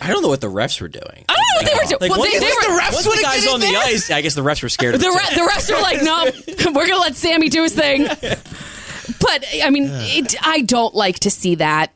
I 0.00 0.08
don't 0.10 0.22
know 0.22 0.28
what 0.28 0.40
the 0.40 0.46
refs 0.46 0.80
were 0.80 0.86
doing. 0.88 1.24
I 1.28 1.34
don't 1.34 1.37
know 1.37 1.37
what 1.58 1.66
they 1.66 1.74
were 1.74 1.84
doing. 1.98 2.00
Like, 2.00 2.10
well, 2.10 2.20
once 2.20 2.32
they, 2.32 2.38
they 2.40 2.46
the 2.46 2.66
were 2.72 2.78
refs 2.80 2.92
once 2.92 3.02
the 3.04 3.08
would've 3.10 3.24
guys 3.24 3.44
been 3.44 3.54
on 3.54 3.60
the 3.60 3.76
ice, 3.76 4.10
I 4.10 4.20
guess 4.22 4.34
the 4.34 4.40
refs 4.42 4.62
were 4.62 4.68
scared 4.68 4.94
of 4.94 5.00
the, 5.00 5.06
it. 5.08 5.14
re- 5.14 5.34
the 5.36 5.44
rest 5.44 5.70
are 5.70 5.80
like, 5.82 6.02
no, 6.02 6.72
we're 6.72 6.86
gonna 6.86 7.00
let 7.00 7.14
Sammy 7.16 7.48
do 7.48 7.62
his 7.62 7.74
thing. 7.74 8.06
But 9.20 9.44
I 9.64 9.70
mean, 9.70 9.88
it, 9.90 10.34
I 10.46 10.60
don't 10.60 10.94
like 10.94 11.20
to 11.20 11.30
see 11.30 11.54
that. 11.56 11.92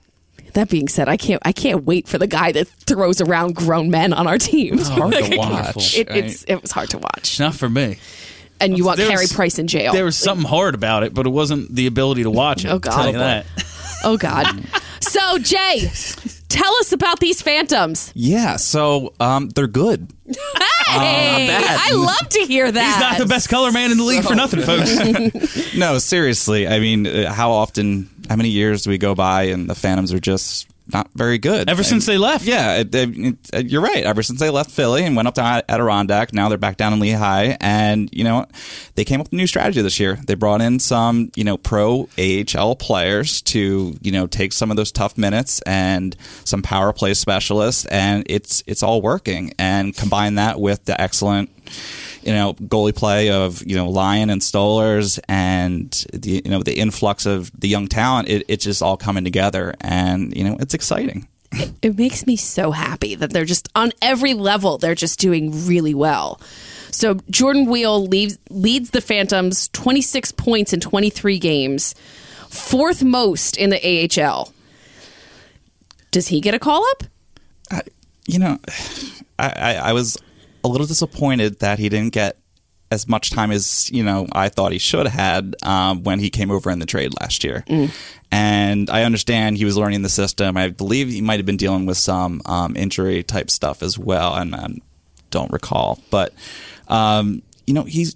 That 0.55 0.69
being 0.71 0.89
said, 0.89 1.09
I 1.09 1.17
can't. 1.17 1.41
I 1.45 1.53
can't 1.53 1.85
wait 1.85 2.09
for 2.09 2.19
the 2.19 2.27
guy 2.27 2.53
that 2.53 2.67
throws 2.69 3.21
around 3.21 3.55
grown 3.55 3.91
men 3.91 4.13
on 4.13 4.27
our 4.27 4.39
team. 4.39 4.79
It's 4.79 4.89
hard 4.89 5.13
to 5.15 5.37
watch, 5.37 5.97
It, 5.97 6.09
it's 6.11 6.43
it 6.45 6.61
was 6.63 6.71
hard 6.71 6.91
to 6.91 6.99
watch, 6.99 7.39
not 7.39 7.55
for 7.55 7.69
me. 7.69 7.99
and 8.61 8.77
you 8.77 8.85
want 8.85 8.97
There 8.99 9.09
Carey 9.09 9.25
was- 9.25 9.33
Price 9.33 9.59
in 9.59 9.67
jail. 9.67 9.93
There 9.93 10.05
was 10.07 10.17
something 10.17 10.47
hard 10.47 10.75
about 10.75 11.05
it, 11.05 11.13
but 11.15 11.27
it 11.27 11.31
wasn't 11.31 11.75
the 11.75 11.87
ability 11.87 12.23
to 12.25 12.31
watch 12.31 12.65
it. 12.65 12.69
Oh, 12.69 12.79
God. 12.79 12.97
tell 12.97 13.13
you 13.13 13.19
that. 13.19 13.47
oh 14.05 14.17
God. 14.17 14.47
so 15.01 15.39
Jay, 15.39 15.89
tell 16.53 16.75
us 16.77 16.93
about 16.93 17.21
these 17.21 17.43
phantoms. 17.43 18.13
Yeah. 18.15 18.57
So 18.57 19.15
um, 19.19 19.49
they're 19.49 19.67
good. 19.67 20.11
Hey, 20.87 21.49
I 21.51 21.93
love 21.93 22.29
to 22.29 22.41
hear 22.41 22.71
that. 22.71 22.85
He's 22.85 23.01
not 23.01 23.19
the 23.19 23.27
best 23.27 23.49
color 23.49 23.73
man 23.73 23.91
in 23.91 23.99
the 23.99 24.05
league 24.05 24.25
for 24.25 24.35
nothing, 24.35 24.61
folks. 24.61 25.73
No, 25.77 25.99
seriously. 25.99 26.69
I 26.69 26.79
mean, 26.81 27.07
uh, 27.07 27.33
how 27.33 27.51
often, 27.53 28.11
how 28.29 28.37
many 28.37 28.51
years 28.51 28.83
do 28.83 28.91
we 28.91 28.99
go 28.99 29.15
by 29.15 29.45
and 29.45 29.69
the 29.69 29.75
Phantoms 29.75 30.13
are 30.13 30.21
just 30.21 30.69
not 30.93 31.11
very 31.15 31.39
good? 31.39 31.69
Ever 31.69 31.81
And- 31.81 31.87
since 31.87 32.07
they 32.07 32.19
left. 32.19 32.45
Yeah, 32.45 32.79
it, 32.79 32.95
it, 32.95 33.37
it- 33.53 33.67
you're 33.67 33.83
right. 33.83 34.03
Ever 34.05 34.23
since 34.23 34.41
they 34.41 34.51
left 34.51 34.71
Philly 34.71 35.05
and 35.05 35.15
went 35.15 35.29
up 35.29 35.35
to 35.37 35.65
Adirondack, 35.69 36.33
now 36.33 36.49
they're 36.49 36.59
back 36.59 36.77
down 36.77 36.93
in 36.93 37.01
Lehigh, 37.01 37.57
and 37.61 38.09
you 38.13 38.25
know 38.25 38.47
they 38.95 39.05
came 39.05 39.21
up 39.21 39.27
with 39.27 39.33
a 39.33 39.37
new 39.37 39.47
strategy 39.47 39.81
this 39.83 40.01
year. 40.01 40.19
They 40.27 40.35
brought 40.35 40.61
in 40.61 40.79
some 40.81 41.31
you 41.37 41.45
know 41.45 41.57
pro 41.57 42.09
AHL 42.19 42.77
players 42.77 43.43
to 43.43 43.97
you 44.01 44.13
know 44.13 44.27
take 44.27 44.53
some 44.53 44.71
of 44.71 44.77
those 44.77 44.91
tough 44.93 45.17
minutes 45.19 45.61
and 45.63 46.17
some 46.45 46.63
power 46.63 46.93
play 46.93 47.15
specialists, 47.15 47.85
and 47.87 48.25
it's 48.29 48.63
it's 48.67 48.83
all 48.83 49.03
working. 49.03 49.53
And 49.59 49.97
combine 49.97 50.35
that 50.37 50.61
with 50.61 50.85
the 50.87 51.01
excellent 51.01 51.51
you 52.23 52.33
know 52.33 52.55
goalie 52.55 52.95
play 52.95 53.31
of 53.31 53.65
you 53.67 53.77
know 53.77 53.89
Lyon 53.89 54.31
and 54.31 54.41
Stolarz 54.41 55.19
and 55.29 55.91
the 56.13 56.43
you 56.45 56.51
know 56.51 56.63
the 56.63 56.79
influx 56.79 57.27
of 57.27 57.51
the 57.59 57.69
young 57.69 57.89
talent. 57.89 58.29
It, 58.29 58.45
it's 58.49 58.65
just 58.65 58.83
all 58.83 58.97
coming 58.97 59.25
together, 59.25 59.75
and 59.81 60.35
you 60.37 60.45
know 60.45 60.57
it's 60.61 60.75
exciting. 60.75 61.29
it 61.83 61.99
makes 61.99 62.27
me 62.27 62.37
so 62.37 62.71
happy 62.71 63.15
that 63.15 63.33
they're 63.33 63.45
just 63.45 63.69
on 63.75 63.93
every 64.01 64.33
level 64.33 64.79
they're 64.79 64.95
just 64.95 65.19
doing 65.19 65.67
really 65.67 65.93
well 65.93 66.41
so 66.91 67.19
jordan 67.29 67.67
weal 67.67 68.07
leaves, 68.07 68.39
leads 68.49 68.89
the 68.93 69.03
phantoms 69.03 69.69
26 69.69 70.33
points 70.33 70.73
in 70.73 70.81
23 70.81 71.39
games 71.39 71.95
fourth 72.49 73.03
most 73.03 73.59
in 73.59 73.69
the 73.69 74.23
ahl 74.23 74.51
does 76.11 76.29
he 76.29 76.41
get 76.41 76.55
a 76.55 76.59
call 76.59 76.83
up 76.93 77.03
you 78.27 78.39
know, 78.39 78.59
I, 79.39 79.49
I, 79.49 79.75
I 79.75 79.93
was 79.93 80.17
a 80.65 80.69
little 80.69 80.87
disappointed 80.87 81.61
that 81.61 81.79
he 81.79 81.89
didn't 81.89 82.13
get 82.13 82.37
as 82.91 83.09
much 83.09 83.31
time 83.31 83.51
as 83.51 83.91
you 83.91 84.05
know 84.05 84.27
I 84.33 84.51
thought 84.51 84.71
he 84.73 84.79
should 84.79 85.07
have 85.07 85.19
had 85.19 85.57
um, 85.63 86.03
when 86.03 86.19
he 86.19 86.29
came 86.29 86.51
over 86.51 86.71
in 86.71 86.79
the 86.79 86.87
trade 86.87 87.13
last 87.21 87.43
year. 87.43 87.65
And 88.31 88.89
I 88.91 89.05
understand 89.05 89.57
he 89.57 89.65
was 89.65 89.77
learning 89.77 90.03
the 90.03 90.09
system. 90.09 90.57
I 90.57 90.69
believe 90.69 91.09
he 91.09 91.21
might 91.21 91.39
have 91.39 91.47
been 91.47 91.57
dealing 91.57 91.87
with 91.87 91.99
some 91.99 92.41
um, 92.47 92.77
injury 92.77 93.23
type 93.23 93.51
stuff 93.51 93.83
as 93.83 93.99
well, 93.99 94.35
and 94.35 94.55
I 94.55 94.69
don't 95.31 95.51
recall. 95.53 96.01
But 96.11 96.33
um, 96.89 97.43
you 97.67 97.75
know, 97.75 97.85
he's 97.85 98.15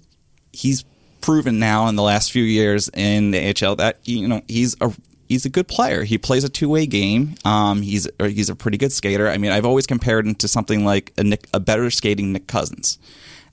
he's 0.53 0.85
proven 1.21 1.59
now 1.59 1.87
in 1.87 1.95
the 1.95 2.03
last 2.03 2.31
few 2.31 2.43
years 2.43 2.89
in 2.93 3.31
the 3.31 3.53
AHL 3.65 3.75
that 3.77 3.99
you 4.05 4.27
know 4.27 4.41
he's 4.47 4.75
a 4.79 4.93
he's 5.27 5.45
a 5.45 5.49
good 5.49 5.67
player. 5.67 6.03
He 6.03 6.17
plays 6.17 6.43
a 6.43 6.49
two 6.49 6.69
way 6.69 6.85
game. 6.85 7.35
Um, 7.45 7.81
he's 7.81 8.07
he's 8.19 8.49
a 8.49 8.55
pretty 8.55 8.77
good 8.77 8.91
skater. 8.91 9.27
I 9.27 9.37
mean, 9.37 9.51
I've 9.51 9.65
always 9.65 9.87
compared 9.87 10.25
him 10.25 10.35
to 10.35 10.47
something 10.47 10.85
like 10.85 11.13
a 11.17 11.23
Nick, 11.23 11.47
a 11.53 11.59
better 11.59 11.89
skating 11.89 12.33
Nick 12.33 12.47
Cousins, 12.47 12.97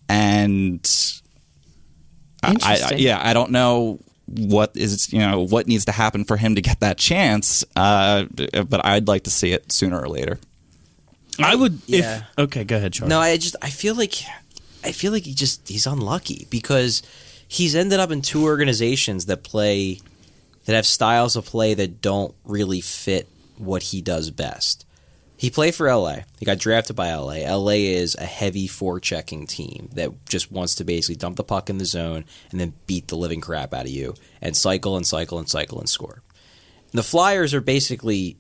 and 0.08 0.80
I, 2.42 2.56
I, 2.62 2.94
yeah, 2.94 3.20
I 3.22 3.32
don't 3.32 3.50
know 3.50 4.00
what 4.26 4.76
is 4.76 5.12
you 5.12 5.18
know 5.18 5.40
what 5.40 5.66
needs 5.66 5.84
to 5.86 5.92
happen 5.92 6.24
for 6.24 6.36
him 6.36 6.54
to 6.54 6.62
get 6.62 6.80
that 6.80 6.98
chance, 6.98 7.64
uh, 7.76 8.24
but 8.66 8.84
I'd 8.84 9.08
like 9.08 9.24
to 9.24 9.30
see 9.30 9.52
it 9.52 9.70
sooner 9.72 10.00
or 10.00 10.08
later. 10.08 10.38
I 11.38 11.54
would. 11.54 11.80
Yeah. 11.86 12.24
If 12.38 12.44
okay, 12.44 12.64
go 12.64 12.76
ahead, 12.76 12.92
Charlie. 12.92 13.10
No, 13.10 13.18
I 13.18 13.36
just 13.36 13.56
I 13.60 13.70
feel 13.70 13.94
like 13.94 14.14
I 14.84 14.92
feel 14.92 15.12
like 15.12 15.24
he 15.24 15.34
just 15.34 15.68
he's 15.68 15.86
unlucky 15.86 16.46
because 16.50 17.02
he's 17.48 17.74
ended 17.74 18.00
up 18.00 18.10
in 18.10 18.22
two 18.22 18.44
organizations 18.44 19.26
that 19.26 19.42
play 19.42 20.00
that 20.64 20.74
have 20.74 20.86
styles 20.86 21.36
of 21.36 21.44
play 21.44 21.74
that 21.74 22.00
don't 22.00 22.34
really 22.44 22.80
fit 22.80 23.28
what 23.56 23.82
he 23.84 24.00
does 24.00 24.30
best. 24.30 24.84
He 25.36 25.50
played 25.50 25.74
for 25.74 25.92
LA. 25.92 26.18
He 26.38 26.46
got 26.46 26.58
drafted 26.58 26.96
by 26.96 27.12
LA. 27.12 27.46
LA 27.54 27.72
is 27.72 28.14
a 28.14 28.24
heavy 28.24 28.68
forechecking 28.68 29.48
team 29.48 29.90
that 29.92 30.10
just 30.26 30.50
wants 30.50 30.76
to 30.76 30.84
basically 30.84 31.16
dump 31.16 31.36
the 31.36 31.44
puck 31.44 31.68
in 31.68 31.78
the 31.78 31.84
zone 31.84 32.24
and 32.50 32.60
then 32.60 32.72
beat 32.86 33.08
the 33.08 33.16
living 33.16 33.40
crap 33.40 33.74
out 33.74 33.84
of 33.84 33.90
you 33.90 34.14
and 34.40 34.56
cycle 34.56 34.96
and 34.96 35.06
cycle 35.06 35.38
and 35.38 35.48
cycle 35.48 35.80
and 35.80 35.88
score. 35.88 36.22
The 36.92 37.02
Flyers 37.02 37.52
are 37.52 37.60
basically 37.60 38.36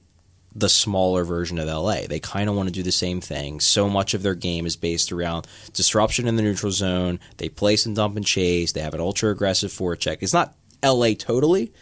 the 0.54 0.68
smaller 0.68 1.24
version 1.24 1.58
of 1.58 1.66
LA. 1.66 2.06
They 2.08 2.20
kind 2.20 2.48
of 2.48 2.54
want 2.54 2.68
to 2.68 2.72
do 2.72 2.84
the 2.84 2.92
same 2.92 3.20
thing. 3.20 3.58
So 3.58 3.88
much 3.88 4.14
of 4.14 4.22
their 4.22 4.36
game 4.36 4.66
is 4.66 4.76
based 4.76 5.10
around 5.10 5.48
disruption 5.72 6.28
in 6.28 6.36
the 6.36 6.42
neutral 6.42 6.70
zone. 6.70 7.18
They 7.38 7.48
place 7.48 7.86
and 7.86 7.96
dump 7.96 8.16
and 8.16 8.24
chase. 8.24 8.70
They 8.70 8.80
have 8.80 8.94
an 8.94 9.00
ultra 9.00 9.30
aggressive 9.30 9.72
forecheck. 9.72 10.18
It's 10.20 10.32
not 10.32 10.54
LA 10.84 11.14
totally, 11.18 11.72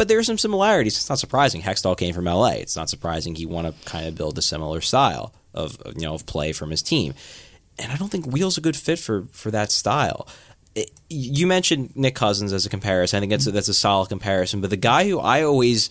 but 0.00 0.08
there 0.08 0.18
are 0.18 0.22
some 0.22 0.38
similarities. 0.38 0.96
It's 0.96 1.10
not 1.10 1.18
surprising. 1.18 1.60
Hextall 1.60 1.94
came 1.94 2.14
from 2.14 2.24
LA. 2.24 2.52
It's 2.52 2.74
not 2.74 2.88
surprising 2.88 3.34
he 3.34 3.44
want 3.44 3.66
to 3.66 3.84
kind 3.84 4.08
of 4.08 4.14
build 4.14 4.38
a 4.38 4.40
similar 4.40 4.80
style 4.80 5.34
of 5.52 5.76
you 5.94 6.06
know 6.06 6.14
of 6.14 6.24
play 6.24 6.52
from 6.52 6.70
his 6.70 6.80
team. 6.80 7.12
And 7.78 7.92
I 7.92 7.96
don't 7.96 8.08
think 8.08 8.26
Weal's 8.26 8.56
a 8.56 8.62
good 8.62 8.76
fit 8.76 8.98
for 8.98 9.24
for 9.30 9.50
that 9.50 9.70
style. 9.70 10.26
It, 10.74 10.90
you 11.10 11.46
mentioned 11.46 11.94
Nick 11.96 12.14
Cousins 12.14 12.54
as 12.54 12.64
a 12.64 12.70
comparison. 12.70 13.18
I 13.18 13.20
think 13.20 13.30
that's 13.30 13.46
a, 13.46 13.50
that's 13.50 13.68
a 13.68 13.74
solid 13.74 14.08
comparison. 14.08 14.62
But 14.62 14.70
the 14.70 14.78
guy 14.78 15.06
who 15.06 15.18
I 15.18 15.42
always, 15.42 15.90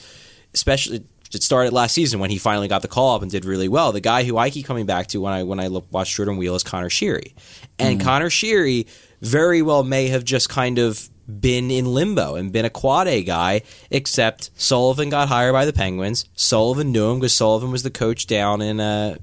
especially 0.56 1.06
it 1.32 1.44
started 1.44 1.72
last 1.72 1.94
season 1.94 2.20
when 2.20 2.32
he 2.32 2.40
finally 2.40 2.68
got 2.68 2.82
the 2.82 2.88
call 2.88 3.16
up 3.16 3.22
and 3.22 3.30
did 3.30 3.46
really 3.46 3.68
well. 3.68 3.92
The 3.92 4.02
guy 4.02 4.24
who 4.24 4.40
I 4.40 4.50
keep 4.50 4.66
coming 4.66 4.88
back 4.88 5.06
to 5.10 5.22
when 5.22 5.34
I 5.34 5.44
when 5.44 5.60
I 5.60 5.68
look, 5.68 5.86
watch 5.92 6.16
Jordan 6.16 6.38
Weal 6.38 6.56
is 6.56 6.64
Connor 6.64 6.90
Sheary, 6.90 7.36
and 7.78 8.00
mm-hmm. 8.00 8.08
Connor 8.08 8.30
Sheary 8.30 8.88
very 9.22 9.62
well 9.62 9.84
may 9.84 10.08
have 10.08 10.24
just 10.24 10.50
kind 10.50 10.80
of 10.80 11.08
been 11.30 11.70
in 11.72 11.86
limbo 11.86 12.36
and 12.36 12.52
been 12.52 12.66
a 12.66 12.70
quad 12.70 13.08
A 13.08 13.24
guy, 13.24 13.62
except 13.90 14.50
Sullivan 14.56 15.10
got 15.10 15.28
hired 15.28 15.54
by 15.54 15.66
the 15.66 15.74
Penguins. 15.74 16.26
Sullivan 16.36 16.92
knew 16.92 17.12
him 17.12 17.20
because 17.20 17.34
Sullivan 17.34 17.72
was 17.72 17.84
the 17.84 17.92
coach 17.92 18.28
down 18.28 18.62
in 18.62 18.80
uh 18.80 19.16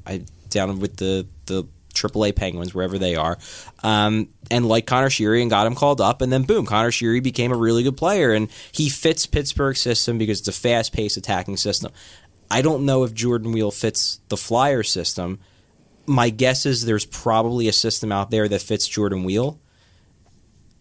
down 0.51 0.79
with 0.79 0.97
the 0.97 1.27
the 1.47 1.65
AAA 1.95 2.37
Penguins 2.37 2.75
wherever 2.75 2.99
they 2.99 3.17
are, 3.17 3.39
um, 3.83 4.29
and 4.51 4.69
like 4.69 4.87
Connor 4.87 5.09
Sheary 5.09 5.41
and 5.41 5.51
got 5.51 5.67
him 5.67 5.75
called 5.75 6.01
up, 6.01 6.21
and 6.21 6.31
then 6.31 6.43
boom, 6.43 6.67
Connor 6.67 6.91
Sheary 6.91 7.23
became 7.23 7.53
a 7.53 7.57
really 7.57 7.83
good 7.83 7.97
player, 7.97 8.33
and 8.33 8.49
he 8.71 8.89
fits 8.89 9.27
Pittsburgh's 9.27 9.81
system 9.81 10.19
because 10.19 10.41
it's 10.41 10.49
a 10.49 10.53
fast 10.53 10.93
paced 10.93 11.17
attacking 11.17 11.57
system. 11.57 11.91
I 12.51 12.63
don't 12.63 12.85
know 12.85 13.05
if 13.05 13.15
Jordan 13.15 13.53
Weal 13.53 13.71
fits 13.71 14.21
the 14.29 14.37
Flyer 14.37 14.83
system. 14.83 15.41
My 16.07 16.31
guess 16.31 16.67
is 16.67 16.85
there's 16.85 17.07
probably 17.07 17.67
a 17.67 17.73
system 17.73 18.13
out 18.13 18.31
there 18.31 18.47
that 18.47 18.63
fits 18.63 18.87
Jordan 18.87 19.25
Weal. 19.25 19.59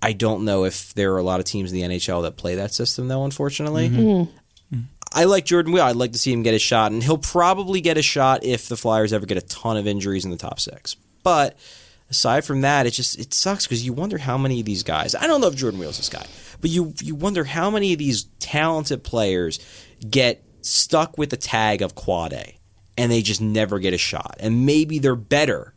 I 0.06 0.14
don't 0.14 0.45
know 0.45 0.66
if 0.66 0.93
there 0.93 1.14
are 1.14 1.18
a 1.18 1.24
lot 1.24 1.39
of 1.39 1.47
teams 1.47 1.72
in 1.74 1.80
the 1.80 1.97
NHL 1.97 2.22
that 2.22 2.38
play 2.38 2.56
that 2.56 2.72
system, 2.72 3.08
though. 3.08 3.26
Unfortunately, 3.26 3.89
mm-hmm. 3.89 4.76
hmm. 4.76 4.82
I 5.12 5.24
like 5.24 5.45
Jordan 5.45 5.74
Weal. 5.74 5.84
I'd 5.84 5.95
like 5.95 6.12
to 6.12 6.20
see 6.20 6.32
him 6.32 6.43
get 6.43 6.53
a 6.53 6.60
shot, 6.60 6.91
and 6.91 7.01
he'll 7.01 7.18
probably 7.18 7.82
get 7.82 7.97
a 7.97 8.03
shot 8.03 8.43
if 8.43 8.70
the 8.70 8.78
Flyers 8.78 9.14
ever 9.14 9.26
get 9.26 9.38
a 9.38 9.41
ton 9.41 9.78
of 9.78 9.88
injuries 9.88 10.24
in 10.24 10.30
the 10.30 10.38
top 10.38 10.60
six. 10.60 10.95
But 11.24 11.58
aside 12.12 12.45
from 12.45 12.62
that, 12.62 12.86
it 12.86 12.91
just 12.91 13.18
it 13.18 13.34
sucks 13.34 13.66
because 13.66 13.84
you 13.84 13.93
wonder 13.93 14.20
how 14.20 14.38
many 14.38 14.60
of 14.60 14.68
these 14.68 14.84
guys. 14.84 15.16
I 15.16 15.26
don't 15.26 15.41
know 15.41 15.47
if 15.47 15.56
Jordan 15.56 15.80
Weal's 15.80 15.97
this 15.97 16.10
guy, 16.10 16.28
but 16.62 16.70
you 16.70 16.93
you 17.01 17.16
wonder 17.16 17.43
how 17.43 17.72
many 17.72 17.91
of 17.93 17.97
these 17.97 18.26
talented 18.39 19.03
players 19.03 19.60
get 20.08 20.43
stuck 20.62 21.18
with 21.18 21.32
the 21.32 21.38
tag 21.38 21.82
of 21.82 21.95
quad 21.95 22.32
A, 22.32 22.60
and 22.95 23.12
they 23.12 23.24
just 23.24 23.41
never 23.41 23.80
get 23.80 23.95
a 23.95 23.97
shot. 23.97 24.36
And 24.39 24.68
maybe 24.68 24.99
they're 24.99 25.16
better 25.16 25.74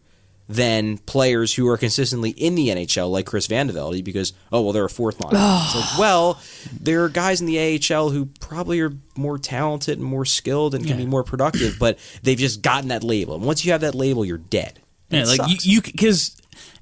than 0.49 0.97
players 0.99 1.55
who 1.55 1.69
are 1.69 1.77
consistently 1.77 2.31
in 2.31 2.55
the 2.55 2.69
NHL, 2.69 3.11
like 3.11 3.27
Chris 3.27 3.47
Vandevelde, 3.49 4.03
because 4.03 4.33
oh 4.51 4.63
well, 4.63 4.73
they're 4.73 4.87
a 4.87 4.91
fourth 4.91 5.21
line. 5.21 5.35
it's 5.35 5.75
like 5.75 5.99
well, 5.99 6.41
there 6.81 7.05
are 7.05 7.09
guys 7.11 7.41
in 7.41 7.47
the 7.47 7.59
AHL 7.91 8.11
who 8.11 8.27
probably 8.41 8.81
are 8.81 8.93
more 9.17 9.39
talented 9.39 9.99
and 9.99 10.07
more 10.07 10.25
skilled 10.25 10.75
and 10.75 10.87
can 10.87 10.97
be 10.97 11.05
more 11.07 11.23
productive, 11.25 11.77
but 11.79 11.99
they've 12.23 12.39
just 12.39 12.63
gotten 12.63 12.89
that 12.89 13.05
label. 13.05 13.35
And 13.35 13.45
once 13.45 13.65
you 13.65 13.73
have 13.73 13.83
that 13.83 13.95
label, 13.95 14.25
you're 14.25 14.39
dead. 14.39 14.81
Yeah, 15.11 15.23
It 15.23 15.27
like 15.27 15.37
sucks. 15.37 15.67
you, 15.67 15.83
because 15.83 16.38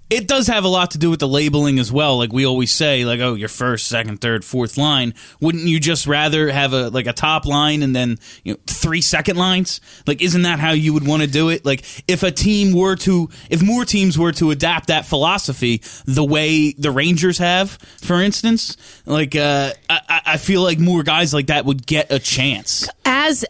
it 0.08 0.28
does 0.28 0.46
have 0.46 0.64
a 0.64 0.68
lot 0.68 0.92
to 0.92 0.98
do 0.98 1.10
with 1.10 1.20
the 1.20 1.26
labeling 1.28 1.78
as 1.78 1.90
well. 1.90 2.16
Like 2.18 2.32
we 2.32 2.46
always 2.46 2.70
say, 2.70 3.04
like 3.04 3.20
oh, 3.20 3.34
your 3.34 3.48
first, 3.48 3.86
second, 3.88 4.20
third, 4.20 4.44
fourth 4.44 4.78
line. 4.78 5.14
Wouldn't 5.40 5.64
you 5.64 5.80
just 5.80 6.06
rather 6.06 6.50
have 6.50 6.72
a 6.72 6.88
like 6.90 7.06
a 7.06 7.12
top 7.12 7.44
line 7.46 7.82
and 7.82 7.94
then 7.94 8.18
you 8.44 8.54
know 8.54 8.60
three 8.66 9.00
second 9.00 9.36
lines? 9.36 9.80
Like, 10.06 10.22
isn't 10.22 10.42
that 10.42 10.60
how 10.60 10.72
you 10.72 10.92
would 10.92 11.06
want 11.06 11.22
to 11.22 11.28
do 11.28 11.48
it? 11.48 11.64
Like, 11.64 11.82
if 12.08 12.22
a 12.22 12.30
team 12.30 12.72
were 12.72 12.94
to, 12.96 13.28
if 13.50 13.62
more 13.62 13.84
teams 13.84 14.16
were 14.18 14.32
to 14.32 14.50
adapt 14.52 14.86
that 14.88 15.06
philosophy 15.06 15.82
the 16.04 16.24
way 16.24 16.72
the 16.72 16.90
Rangers 16.90 17.38
have, 17.38 17.72
for 18.02 18.22
instance, 18.22 18.76
like 19.06 19.34
uh, 19.34 19.72
I, 19.90 20.00
I- 20.08 20.22
I 20.28 20.36
feel 20.38 20.60
like 20.62 20.78
more 20.80 21.02
guys 21.02 21.32
like 21.32 21.46
that 21.46 21.64
would 21.64 21.86
get 21.86 22.10
a 22.12 22.18
chance. 22.18 22.88
as 23.04 23.44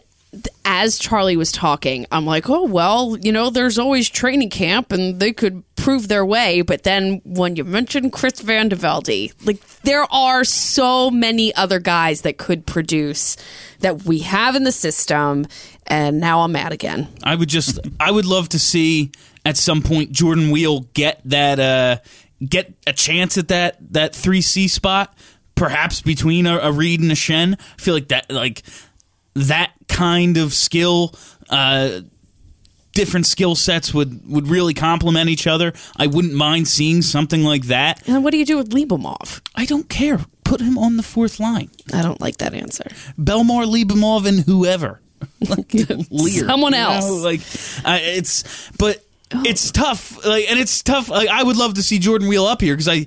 as 0.65 0.97
Charlie 0.99 1.37
was 1.37 1.51
talking, 1.51 2.05
I'm 2.11 2.25
like, 2.25 2.49
oh 2.49 2.63
well, 2.63 3.17
you 3.21 3.31
know, 3.31 3.49
there's 3.49 3.79
always 3.79 4.09
training 4.09 4.49
camp, 4.49 4.91
and 4.91 5.19
they 5.19 5.31
could 5.31 5.63
prove 5.75 6.07
their 6.07 6.25
way. 6.25 6.61
But 6.61 6.83
then 6.83 7.21
when 7.23 7.55
you 7.55 7.63
mentioned 7.63 8.11
Chris 8.11 8.41
Vandevelde, 8.41 9.33
like 9.45 9.65
there 9.81 10.03
are 10.11 10.43
so 10.43 11.09
many 11.09 11.55
other 11.55 11.79
guys 11.79 12.21
that 12.21 12.37
could 12.37 12.65
produce 12.65 13.37
that 13.79 14.03
we 14.03 14.19
have 14.19 14.55
in 14.55 14.63
the 14.63 14.71
system, 14.71 15.47
and 15.87 16.19
now 16.19 16.41
I'm 16.41 16.51
mad 16.51 16.71
again. 16.71 17.07
I 17.23 17.35
would 17.35 17.49
just 17.49 17.79
I 17.99 18.11
would 18.11 18.25
love 18.25 18.49
to 18.49 18.59
see 18.59 19.11
at 19.45 19.57
some 19.57 19.81
point 19.81 20.11
Jordan 20.11 20.51
Weal 20.51 20.81
get 20.93 21.21
that 21.25 21.59
uh 21.59 21.97
get 22.45 22.73
a 22.85 22.93
chance 22.93 23.37
at 23.37 23.47
that 23.47 23.77
that 23.93 24.13
3C 24.13 24.69
spot 24.69 25.15
perhaps 25.57 26.01
between 26.01 26.45
a, 26.45 26.57
a 26.59 26.71
Read 26.71 27.01
and 27.01 27.11
a 27.11 27.15
Schenn. 27.15 27.59
I 27.59 27.81
feel 27.81 27.93
like 27.93 28.07
that 28.09 28.31
like 28.31 28.63
that 29.37 29.71
kind 29.87 30.37
of 30.37 30.53
skill 30.53 31.13
uh 31.49 32.01
different 32.93 33.27
skill 33.27 33.53
sets 33.55 33.93
would 33.93 34.27
would 34.27 34.47
really 34.47 34.73
complement 34.73 35.29
each 35.29 35.45
other. 35.47 35.71
I 35.95 36.07
wouldn't 36.07 36.33
mind 36.33 36.67
seeing 36.67 37.01
something 37.03 37.43
like 37.43 37.65
that. 37.67 38.01
And 38.07 38.23
what 38.23 38.31
do 38.31 38.37
you 38.37 38.45
do 38.45 38.57
with 38.57 38.71
Lyubimov? 38.71 39.41
I 39.55 39.65
don't 39.65 39.87
care. 39.87 40.19
Put 40.43 40.61
him 40.61 40.77
on 40.77 40.97
the 40.97 41.03
fourth 41.03 41.39
line. 41.39 41.69
I 41.93 42.01
don't 42.01 42.19
like 42.19 42.37
that 42.37 42.53
answer. 42.53 42.85
Bellemare 43.19 43.65
Lyubimov 43.67 44.25
and 44.27 44.39
whoever. 44.39 45.01
like 45.47 45.71
Lear, 46.09 46.47
Someone 46.47 46.73
you 46.73 46.79
know? 46.79 46.89
else. 46.91 47.23
Like 47.23 47.41
I 47.85 47.99
it's 47.99 48.71
but 48.79 49.03
it's 49.45 49.71
tough. 49.71 50.25
Like 50.25 50.49
and 50.49 50.59
it's 50.59 50.81
tough. 50.81 51.09
Like 51.09 51.29
I 51.29 51.43
would 51.43 51.57
love 51.57 51.75
to 51.75 51.83
see 51.83 51.99
Jordan 51.99 52.27
Weal 52.27 52.45
up 52.45 52.61
here 52.61 52.73
because 52.73 52.87
I 52.87 53.05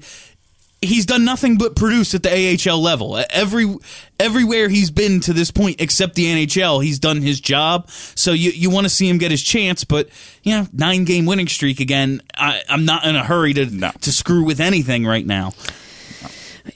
he's 0.83 1.07
done 1.07 1.25
nothing 1.25 1.59
but 1.59 1.77
produce 1.77 2.15
at 2.15 2.23
the 2.23 2.59
AHL 2.71 2.81
level. 2.81 3.23
Every 3.31 3.75
everywhere 4.19 4.69
he's 4.69 4.91
been 4.91 5.21
to 5.21 5.33
this 5.33 5.51
point 5.51 5.81
except 5.81 6.15
the 6.15 6.25
NHL, 6.27 6.83
he's 6.83 6.99
done 6.99 7.21
his 7.23 7.41
job. 7.41 7.89
So 7.91 8.33
you 8.33 8.51
you 8.51 8.71
want 8.71 8.85
to 8.87 8.89
see 8.89 9.09
him 9.09 9.19
get 9.19 9.31
his 9.31 9.43
chance, 9.43 9.85
but 9.85 10.09
you 10.43 10.53
know, 10.57 10.67
nine 10.73 11.05
game 11.05 11.27
winning 11.27 11.49
streak 11.49 11.81
again. 11.81 12.23
I, 12.35 12.63
I'm 12.69 12.85
not 12.85 13.05
in 13.05 13.17
a 13.17 13.25
hurry 13.25 13.55
to 13.55 13.67
No. 13.67 13.91
to 14.01 14.13
screw 14.13 14.45
with 14.45 14.61
anything 14.61 15.05
right 15.07 15.27
now. 15.27 15.53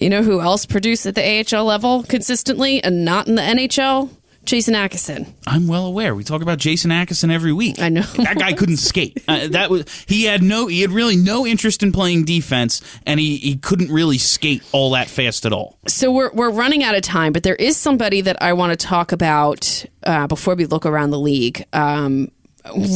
You 0.00 0.11
know 0.11 0.22
who 0.22 0.40
else 0.40 0.66
produced 0.66 1.07
at 1.07 1.14
the 1.14 1.22
AHL 1.57 1.64
level 1.64 2.02
consistently 2.05 2.82
and 2.82 3.05
not 3.05 3.28
in 3.28 3.34
the 3.36 3.42
NHL? 3.42 4.11
Jason 4.45 4.74
Atkinson. 4.74 5.34
I'm 5.47 5.66
well 5.66 5.86
aware. 5.86 6.14
We 6.14 6.24
talk 6.24 6.42
about 6.42 6.59
Jason 6.59 6.92
Atkinson 6.92 7.30
every 7.30 7.53
week. 7.53 7.80
I 7.80 7.88
know. 7.88 8.03
that 8.03 8.36
guy 8.38 8.53
couldn't 8.53 8.76
skate. 8.76 9.22
Uh, 9.26 9.49
that 9.49 9.70
was 9.70 9.84
he 10.07 10.24
had 10.24 10.42
no 10.42 10.66
he 10.66 10.80
had 10.82 10.90
really 10.90 11.16
no 11.16 11.47
interest 11.47 11.82
in 11.82 11.92
playing 11.92 12.24
defense, 12.24 12.80
and 13.07 13.18
he 13.18 13.36
he 13.36 13.57
couldn't 13.57 13.90
really 13.90 14.18
skate 14.18 14.62
all 14.72 14.90
that 14.90 15.09
fast 15.09 15.47
at 15.47 15.53
all. 15.53 15.78
So 15.88 16.11
we're 16.12 16.30
we're 16.32 16.51
running 16.51 16.82
out 16.82 16.95
of 16.95 17.03
time, 17.03 17.32
but 17.32 17.42
there 17.42 17.55
is 17.55 17.76
somebody 17.76 18.20
that 18.20 18.42
I 18.42 18.53
want 18.53 18.78
to 18.78 18.86
talk 18.86 19.12
about 19.12 19.84
uh, 20.05 20.26
before 20.26 20.55
we 20.55 20.66
look 20.66 20.86
around 20.86 21.11
the 21.11 21.18
league. 21.20 21.64
Um, 21.72 22.30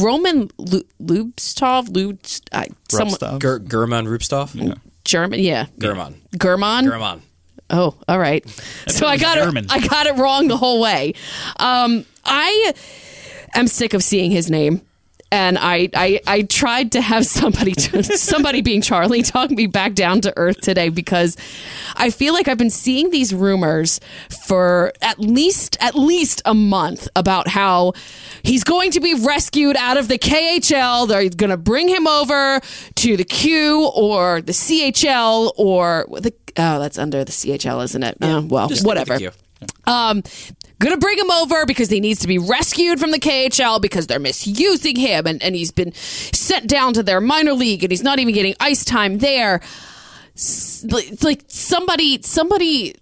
Roman 0.01 0.49
Lu- 0.57 0.83
Lubstov, 1.01 1.89
Lubst, 1.89 2.49
uh, 2.51 2.65
someone 2.89 3.39
Ger- 3.39 3.59
German 3.59 4.07
Rubtsov? 4.07 4.79
German, 5.05 5.39
yeah, 5.39 5.65
German. 5.79 6.21
German. 6.37 6.85
German. 6.85 7.21
Oh, 7.69 7.95
all 8.07 8.19
right. 8.19 8.47
so 8.87 9.05
I 9.05 9.17
got 9.17 9.35
German. 9.37 9.65
it. 9.65 9.71
I 9.71 9.79
got 9.87 10.05
it 10.07 10.15
wrong 10.15 10.47
the 10.47 10.57
whole 10.57 10.81
way. 10.81 11.13
Um, 11.59 12.05
I 12.25 12.73
am 13.53 13.67
sick 13.67 13.93
of 13.93 14.03
seeing 14.03 14.31
his 14.31 14.49
name, 14.49 14.81
and 15.31 15.57
I 15.57 15.89
I, 15.93 16.19
I 16.25 16.41
tried 16.43 16.91
to 16.93 17.01
have 17.01 17.25
somebody 17.25 17.73
somebody 18.01 18.61
being 18.61 18.81
Charlie 18.81 19.21
talk 19.21 19.51
me 19.51 19.67
back 19.67 19.93
down 19.93 20.21
to 20.21 20.33
earth 20.37 20.61
today 20.61 20.89
because 20.89 21.37
I 21.95 22.09
feel 22.09 22.33
like 22.33 22.47
I've 22.47 22.57
been 22.57 22.69
seeing 22.69 23.09
these 23.09 23.33
rumors 23.33 23.99
for 24.47 24.93
at 25.01 25.19
least 25.19 25.77
at 25.81 25.95
least 25.95 26.41
a 26.45 26.53
month 26.53 27.07
about 27.15 27.47
how 27.47 27.93
he's 28.43 28.63
going 28.63 28.91
to 28.91 28.99
be 28.99 29.13
rescued 29.13 29.75
out 29.77 29.97
of 29.97 30.07
the 30.07 30.17
KHL. 30.17 31.07
They're 31.07 31.29
going 31.29 31.49
to 31.49 31.57
bring 31.57 31.87
him 31.87 32.07
over 32.07 32.59
to 32.95 33.17
the 33.17 33.23
Q 33.23 33.91
or 33.95 34.41
the 34.41 34.53
CHL 34.53 35.51
or 35.57 36.05
the 36.11 36.33
oh 36.57 36.79
that's 36.79 36.97
under 36.97 37.23
the 37.23 37.31
CHL, 37.31 37.83
isn't 37.83 38.03
it? 38.03 38.17
Uh, 38.21 38.41
well, 38.45 38.69
whatever. 38.83 39.17
Um, 39.89 40.23
gonna 40.79 40.97
bring 40.97 41.17
him 41.17 41.31
over 41.31 41.65
because 41.65 41.89
he 41.89 41.99
needs 41.99 42.19
to 42.21 42.27
be 42.27 42.37
rescued 42.37 42.99
from 42.99 43.11
the 43.11 43.19
KHL 43.19 43.81
because 43.81 44.07
they're 44.07 44.19
misusing 44.19 44.95
him 44.95 45.25
and, 45.27 45.41
and 45.43 45.55
he's 45.55 45.71
been 45.71 45.93
sent 45.93 46.67
down 46.67 46.93
to 46.93 47.03
their 47.03 47.19
minor 47.19 47.53
league 47.53 47.83
and 47.83 47.91
he's 47.91 48.03
not 48.03 48.19
even 48.19 48.33
getting 48.33 48.55
ice 48.59 48.85
time 48.85 49.17
there. 49.17 49.61
S- 50.35 50.85
Like 51.21 51.43
somebody 51.47 52.21
somebody 52.21 52.95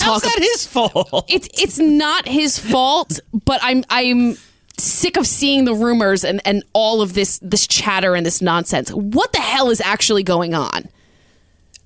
How's 0.00 0.22
that 0.22 0.38
his 0.38 0.66
fault? 0.66 1.24
it's 1.28 1.48
it's 1.60 1.78
not 1.78 2.26
his 2.26 2.58
fault, 2.58 3.18
but 3.44 3.58
I'm 3.62 3.84
I'm 3.90 4.36
sick 4.78 5.16
of 5.16 5.26
seeing 5.26 5.64
the 5.66 5.74
rumors 5.74 6.24
and, 6.24 6.40
and 6.44 6.62
all 6.72 7.02
of 7.02 7.14
this 7.14 7.38
this 7.42 7.66
chatter 7.66 8.14
and 8.14 8.24
this 8.24 8.40
nonsense. 8.40 8.90
What 8.90 9.32
the 9.32 9.40
hell 9.40 9.70
is 9.70 9.80
actually 9.80 10.22
going 10.22 10.54
on? 10.54 10.88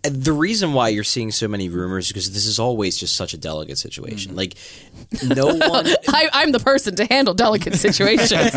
The 0.04 0.32
reason 0.32 0.74
why 0.74 0.88
you're 0.88 1.04
seeing 1.04 1.30
so 1.30 1.48
many 1.48 1.68
rumors 1.68 2.06
is 2.06 2.12
because 2.12 2.32
this 2.32 2.46
is 2.46 2.58
always 2.58 2.96
just 2.96 3.16
such 3.16 3.32
a 3.32 3.38
delicate 3.38 3.78
situation. 3.78 4.34
Mm-hmm. 4.34 4.38
Like, 4.38 5.36
no 5.36 5.46
one, 5.68 5.86
I, 6.08 6.28
I'm 6.32 6.52
the 6.52 6.60
person 6.60 6.96
to 6.96 7.06
handle 7.06 7.34
delicate 7.34 7.74
situations. 7.74 8.52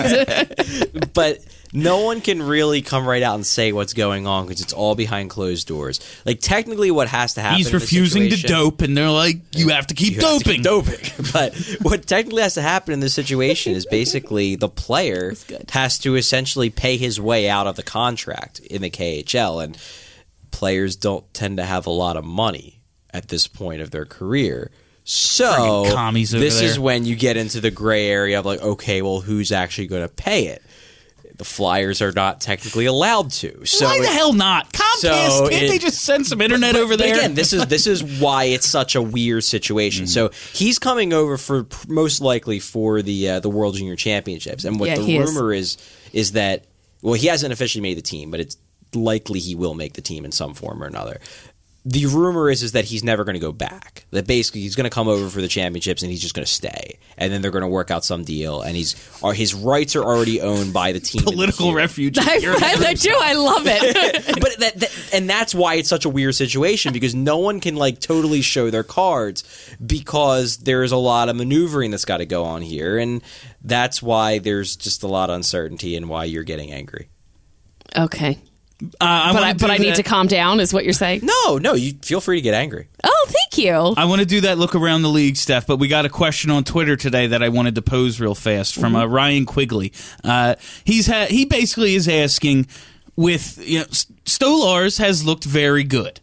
but 1.14 1.40
no 1.74 2.04
one 2.04 2.22
can 2.22 2.42
really 2.42 2.82
come 2.82 3.06
right 3.08 3.24
out 3.24 3.36
and 3.36 3.46
say 3.46 3.72
what's 3.72 3.94
going 3.94 4.28
on 4.28 4.46
because 4.46 4.62
it's 4.62 4.74
all 4.74 4.96
behind 4.96 5.30
closed 5.30 5.68
doors. 5.68 6.00
Like, 6.26 6.40
technically, 6.42 6.92
what 6.92 7.08
has 7.08 7.36
to 7.36 7.42
happen? 7.42 7.58
He's 7.58 7.68
in 7.68 7.74
this 7.74 7.82
refusing 7.82 8.30
to 8.30 8.38
dope, 8.38 8.82
and 8.82 8.96
they're 8.96 9.10
like, 9.10 9.38
"You 9.52 9.70
have 9.70 9.88
to 9.88 9.94
keep 9.94 10.16
you 10.16 10.22
have 10.22 10.44
to 10.44 10.58
doping." 10.62 11.04
keep 11.04 11.16
doping. 11.16 11.26
But 11.34 11.56
what 11.82 12.08
technically 12.08 12.42
has 12.42 12.56
to 12.56 12.62
happen 12.62 12.94
in 12.94 13.00
this 13.00 13.14
situation 13.14 13.74
is 13.74 13.86
basically 13.86 14.56
the 14.56 14.70
player 14.70 15.34
has 15.70 16.00
to 16.00 16.16
essentially 16.16 16.70
pay 16.70 16.98
his 16.98 17.20
way 17.20 17.50
out 17.50 17.68
of 17.68 17.76
the 17.76 17.84
contract 17.84 18.60
in 18.60 18.82
the 18.82 18.90
KHL, 18.90 19.64
and 19.64 19.78
players 20.52 20.96
don't 20.96 21.32
tend 21.34 21.58
to 21.58 21.64
have 21.66 21.86
a 21.86 21.92
lot 21.92 22.18
of 22.18 22.24
money 22.26 22.82
at 23.14 23.28
this 23.30 23.48
point 23.48 23.82
of 23.82 23.92
their 23.92 24.06
career. 24.06 24.72
So 25.04 25.46
Friggin' 25.86 25.94
commies 25.94 26.36
over 26.36 26.44
this 26.44 26.62
is 26.62 26.78
when 26.78 27.06
you 27.06 27.16
get 27.16 27.38
into 27.38 27.62
the 27.62 27.72
gray 27.72 28.08
area 28.08 28.40
of 28.40 28.46
like, 28.46 28.62
okay, 28.62 29.02
well, 29.02 29.22
who's 29.22 29.52
actually 29.52 29.88
going 29.88 30.02
to 30.02 30.14
pay 30.14 30.48
it? 30.48 30.62
The 31.38 31.46
Flyers 31.46 32.02
are 32.02 32.12
not 32.12 32.42
technically 32.42 32.88
allowed 32.88 33.30
to. 33.34 33.64
So 33.66 33.86
Why 33.86 34.00
the 34.00 34.06
it- 34.06 34.12
hell 34.12 34.34
not? 34.34 34.74
Comcast, 34.74 35.30
So 35.30 35.48
can't 35.50 35.64
it- 35.64 35.68
they 35.70 35.78
just 35.78 36.02
send 36.02 36.26
some 36.26 36.42
internet 36.42 36.74
but- 36.74 36.82
over 36.82 36.94
but 36.98 37.00
there? 37.00 37.16
Again, 37.16 37.36
this 37.36 37.54
is 37.54 37.66
this 37.68 37.86
is 37.86 38.04
why 38.04 38.46
it's 38.46 38.68
such 38.68 38.96
a 38.96 39.02
weird 39.02 39.44
situation. 39.44 40.06
Mm. 40.06 40.10
So 40.10 40.32
he's 40.54 40.80
coming 40.80 41.14
over 41.14 41.38
for 41.38 41.68
most 41.88 42.22
likely 42.22 42.60
for 42.60 43.04
the 43.04 43.30
uh, 43.30 43.40
the 43.40 43.50
World 43.50 43.76
Junior 43.76 43.96
Championships, 43.96 44.64
and 44.66 44.80
what 44.80 44.90
Yeah, 44.90 44.96
the 44.96 45.04
he 45.04 45.18
is. 45.18 45.30
rumor 45.30 45.54
is. 45.54 45.78
is 46.12 46.32
that 46.32 46.66
well, 47.04 47.14
he 47.14 47.28
hasn't 47.28 47.54
officially 47.54 47.84
made 47.84 47.98
the 47.98 48.02
team, 48.02 48.32
but 48.32 48.40
it's 48.40 48.58
likely 48.94 49.40
he 49.40 49.56
will 49.56 49.74
make 49.74 49.94
the 49.94 50.02
team 50.02 50.26
in 50.26 50.32
some 50.32 50.54
form 50.54 50.82
or 50.84 50.88
another. 50.88 51.20
The 51.86 52.06
rumor 52.06 52.50
is 52.50 52.64
is 52.64 52.74
that 52.74 52.84
he's 52.84 53.02
never 53.02 53.24
going 53.24 53.36
to 53.36 53.40
go 53.40 53.54
back. 53.54 54.06
That 54.12 54.28
basically 54.28 54.60
he's 54.60 54.76
going 54.76 54.90
to 54.90 54.94
come 54.94 55.08
over 55.08 55.30
for 55.30 55.40
the 55.40 55.48
championships 55.48 56.02
and 56.02 56.12
he's 56.12 56.22
just 56.22 56.36
going 56.36 56.46
to 56.46 56.52
stay, 56.52 57.00
and 57.18 57.32
then 57.32 57.42
they're 57.42 57.52
going 57.52 57.62
to 57.62 57.68
work 57.70 57.92
out 57.92 58.04
some 58.04 58.26
deal, 58.26 58.62
and 58.62 58.76
he's 58.76 58.96
or 59.24 59.34
his 59.34 59.54
rights 59.54 59.96
are 59.96 60.04
already 60.04 60.42
owned 60.42 60.74
by 60.74 60.92
the 60.92 61.00
team. 61.00 61.24
Political 61.24 61.68
here 61.68 61.76
refugee. 61.78 62.20
I, 62.24 62.76
I 62.88 62.94
do. 62.94 63.18
I 63.18 63.34
love 63.36 63.64
it. 63.68 64.26
but 64.42 64.60
that, 64.60 64.80
that 64.82 65.10
and 65.14 65.30
that's 65.30 65.56
why 65.56 65.76
it's 65.76 65.88
such 65.88 66.04
a 66.04 66.10
weird 66.10 66.36
situation 66.36 66.92
because 66.92 67.16
no 67.16 67.38
one 67.38 67.62
can 67.62 67.78
like 67.78 68.02
totally 68.02 68.42
show 68.42 68.70
their 68.70 68.84
cards 68.84 69.46
because 69.86 70.58
there's 70.58 70.92
a 70.92 70.98
lot 70.98 71.30
of 71.30 71.38
maneuvering 71.38 71.92
that's 71.92 72.06
got 72.06 72.18
to 72.18 72.26
go 72.26 72.44
on 72.44 72.64
here 72.64 72.98
and 72.98 73.22
that's 73.64 74.04
why 74.04 74.40
there's 74.40 74.76
just 74.76 75.04
a 75.04 75.08
lot 75.08 75.30
of 75.30 75.38
uncertainty 75.38 75.96
and 75.96 76.10
why 76.10 76.26
you're 76.26 76.44
getting 76.44 76.74
angry. 76.74 77.08
okay, 77.96 78.40
Uh, 78.80 78.88
I 79.02 79.34
but 79.34 79.44
I, 79.44 79.54
but 79.54 79.72
I 79.72 79.78
need 79.78 79.96
to 79.96 80.04
calm 80.04 80.28
down. 80.28 80.60
Is 80.60 80.72
what 80.72 80.84
you're 80.84 80.94
saying? 80.94 81.22
No, 81.24 81.58
no, 81.58 81.74
you 81.74 81.94
feel 82.04 82.22
free 82.22 82.38
to 82.38 82.42
get 82.42 82.54
angry. 82.54 82.88
Oh, 83.04 83.26
thank 83.28 83.58
you. 83.58 83.74
I 83.98 84.06
want 84.06 84.22
to 84.22 84.28
do 84.28 84.42
that 84.42 84.60
look 84.60 84.76
around 84.76 85.02
the 85.02 85.10
league, 85.10 85.36
Steph, 85.36 85.66
but 85.66 85.78
we 85.78 85.88
got 85.88 86.06
a 86.06 86.10
question 86.10 86.52
on 86.52 86.64
Twitter 86.64 86.96
today 86.96 87.28
that 87.28 87.42
I 87.42 87.50
wanted 87.50 87.74
to 87.76 87.82
pose 87.82 88.20
real 88.20 88.36
fast 88.36 88.76
from 88.76 88.96
uh, 88.96 89.06
Ryan 89.06 89.46
Quigley. 89.46 89.94
Uh, 90.24 90.56
he's 90.84 91.08
ha- 91.08 91.26
he 91.28 91.46
basically 91.46 91.96
is 91.96 92.08
asking 92.08 92.68
with 93.16 93.58
you 93.68 93.80
know 93.80 93.86
Stolarz 93.86 95.00
has 95.00 95.26
looked 95.26 95.44
very 95.44 95.84
good. 95.84 96.20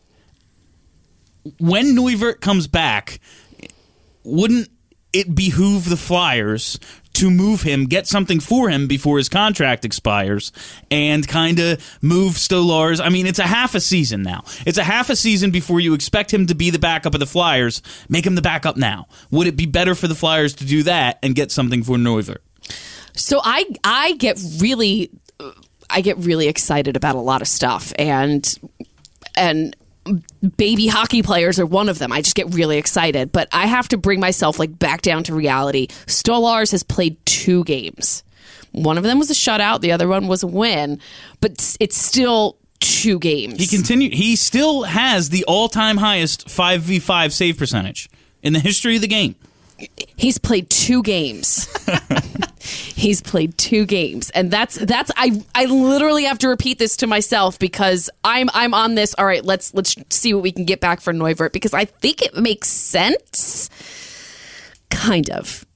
When 1.58 1.96
Neuvirth 1.96 2.40
comes 2.40 2.68
back, 2.68 3.18
wouldn't 4.22 4.68
it 5.12 5.34
behoove 5.34 5.88
the 5.88 5.96
Flyers 5.96 6.78
to 7.14 7.30
move 7.30 7.62
him, 7.62 7.86
get 7.86 8.06
something 8.06 8.40
for 8.40 8.68
him 8.68 8.86
before 8.86 9.18
his 9.18 9.28
contract 9.28 9.84
expires, 9.84 10.52
and 10.90 11.26
kind 11.26 11.58
of 11.58 11.98
move 12.02 12.34
Stolarz? 12.34 13.00
I 13.02 13.08
mean, 13.08 13.26
it's 13.26 13.38
a 13.38 13.46
half 13.46 13.74
a 13.74 13.80
season 13.80 14.22
now. 14.22 14.44
It's 14.66 14.78
a 14.78 14.84
half 14.84 15.10
a 15.10 15.16
season 15.16 15.50
before 15.50 15.80
you 15.80 15.94
expect 15.94 16.32
him 16.32 16.46
to 16.46 16.54
be 16.54 16.70
the 16.70 16.78
backup 16.78 17.14
of 17.14 17.20
the 17.20 17.26
Flyers. 17.26 17.82
Make 18.08 18.26
him 18.26 18.34
the 18.34 18.42
backup 18.42 18.76
now. 18.76 19.06
Would 19.30 19.46
it 19.46 19.56
be 19.56 19.66
better 19.66 19.94
for 19.94 20.08
the 20.08 20.14
Flyers 20.14 20.54
to 20.54 20.64
do 20.64 20.82
that 20.84 21.18
and 21.22 21.34
get 21.34 21.50
something 21.50 21.82
for 21.82 21.96
Neuvirth? 21.96 22.38
So 23.16 23.40
I 23.42 23.64
I 23.84 24.14
get 24.14 24.40
really 24.58 25.10
I 25.88 26.00
get 26.00 26.18
really 26.18 26.48
excited 26.48 26.96
about 26.96 27.14
a 27.14 27.20
lot 27.20 27.42
of 27.42 27.48
stuff 27.48 27.92
and 27.98 28.58
and 29.36 29.76
baby 30.56 30.86
hockey 30.86 31.22
players 31.22 31.58
are 31.58 31.66
one 31.66 31.88
of 31.88 31.98
them. 31.98 32.12
I 32.12 32.20
just 32.22 32.36
get 32.36 32.54
really 32.54 32.78
excited, 32.78 33.32
but 33.32 33.48
I 33.52 33.66
have 33.66 33.88
to 33.88 33.96
bring 33.96 34.20
myself 34.20 34.58
like 34.58 34.78
back 34.78 35.02
down 35.02 35.24
to 35.24 35.34
reality. 35.34 35.88
Stolarz 36.06 36.72
has 36.72 36.82
played 36.82 37.16
two 37.26 37.64
games. 37.64 38.22
One 38.72 38.98
of 38.98 39.04
them 39.04 39.18
was 39.18 39.30
a 39.30 39.34
shutout, 39.34 39.80
the 39.80 39.92
other 39.92 40.08
one 40.08 40.26
was 40.26 40.42
a 40.42 40.46
win, 40.48 41.00
but 41.40 41.52
it's- 41.80 41.96
still 41.96 42.56
two 42.80 43.18
games. 43.18 43.58
He 43.58 43.66
continued. 43.66 44.12
He 44.12 44.36
still 44.36 44.82
has 44.82 45.30
the 45.30 45.44
all-time 45.44 45.96
highest 45.96 46.50
five 46.50 46.82
v 46.82 46.98
five 46.98 47.32
save 47.32 47.56
percentage 47.56 48.10
in 48.42 48.52
the 48.52 48.58
history 48.60 48.96
of 48.96 49.00
the 49.00 49.08
game. 49.08 49.36
He's 50.16 50.38
played 50.38 50.70
two 50.70 51.02
games. 51.02 51.68
He's 52.94 53.20
played 53.20 53.58
two 53.58 53.84
games, 53.84 54.30
and 54.30 54.50
that's 54.50 54.76
that's 54.76 55.10
I 55.16 55.42
I 55.54 55.66
literally 55.66 56.24
have 56.24 56.38
to 56.38 56.48
repeat 56.48 56.78
this 56.78 56.96
to 56.98 57.06
myself 57.06 57.58
because 57.58 58.08
I'm 58.24 58.48
I'm 58.54 58.72
on 58.72 58.94
this. 58.94 59.14
All 59.18 59.26
right, 59.26 59.44
let's 59.44 59.74
let's 59.74 59.94
see 60.10 60.32
what 60.32 60.42
we 60.42 60.52
can 60.52 60.64
get 60.64 60.80
back 60.80 61.00
for 61.00 61.12
Neuvirth 61.12 61.52
because 61.52 61.74
I 61.74 61.84
think 61.84 62.22
it 62.22 62.34
makes 62.36 62.68
sense, 62.68 63.68
kind 64.90 65.28
of. 65.30 65.66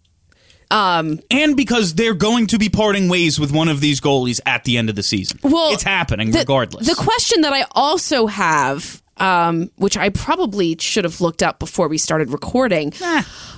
Um, 0.70 1.20
and 1.30 1.56
because 1.56 1.94
they're 1.94 2.14
going 2.14 2.46
to 2.48 2.59
be 2.59 2.68
parting 2.68 3.09
ways 3.09 3.40
with 3.40 3.52
one 3.52 3.68
of 3.68 3.80
these 3.80 4.00
goalies 4.00 4.40
at 4.44 4.64
the 4.64 4.76
end 4.76 4.90
of 4.90 4.96
the 4.96 5.02
season. 5.02 5.38
Well, 5.42 5.72
it's 5.72 5.82
happening 5.82 6.30
the- 6.30 6.40
regardless. 6.40 6.86
The 6.86 6.94
question 6.94 7.40
that 7.42 7.52
I 7.52 7.64
also 7.72 8.26
have, 8.26 9.02
um, 9.19 9.71
which 9.77 9.97
I 9.97 10.09
probably 10.11 10.77
should 10.79 11.05
have 11.05 11.21
looked 11.21 11.43
up 11.43 11.59
before 11.59 11.89
we 11.89 11.99
started 11.99 12.31
recording, 12.31 12.93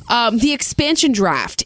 um, 0.08 0.38
the 0.38 0.52
expansion 0.52 1.12
draft. 1.12 1.64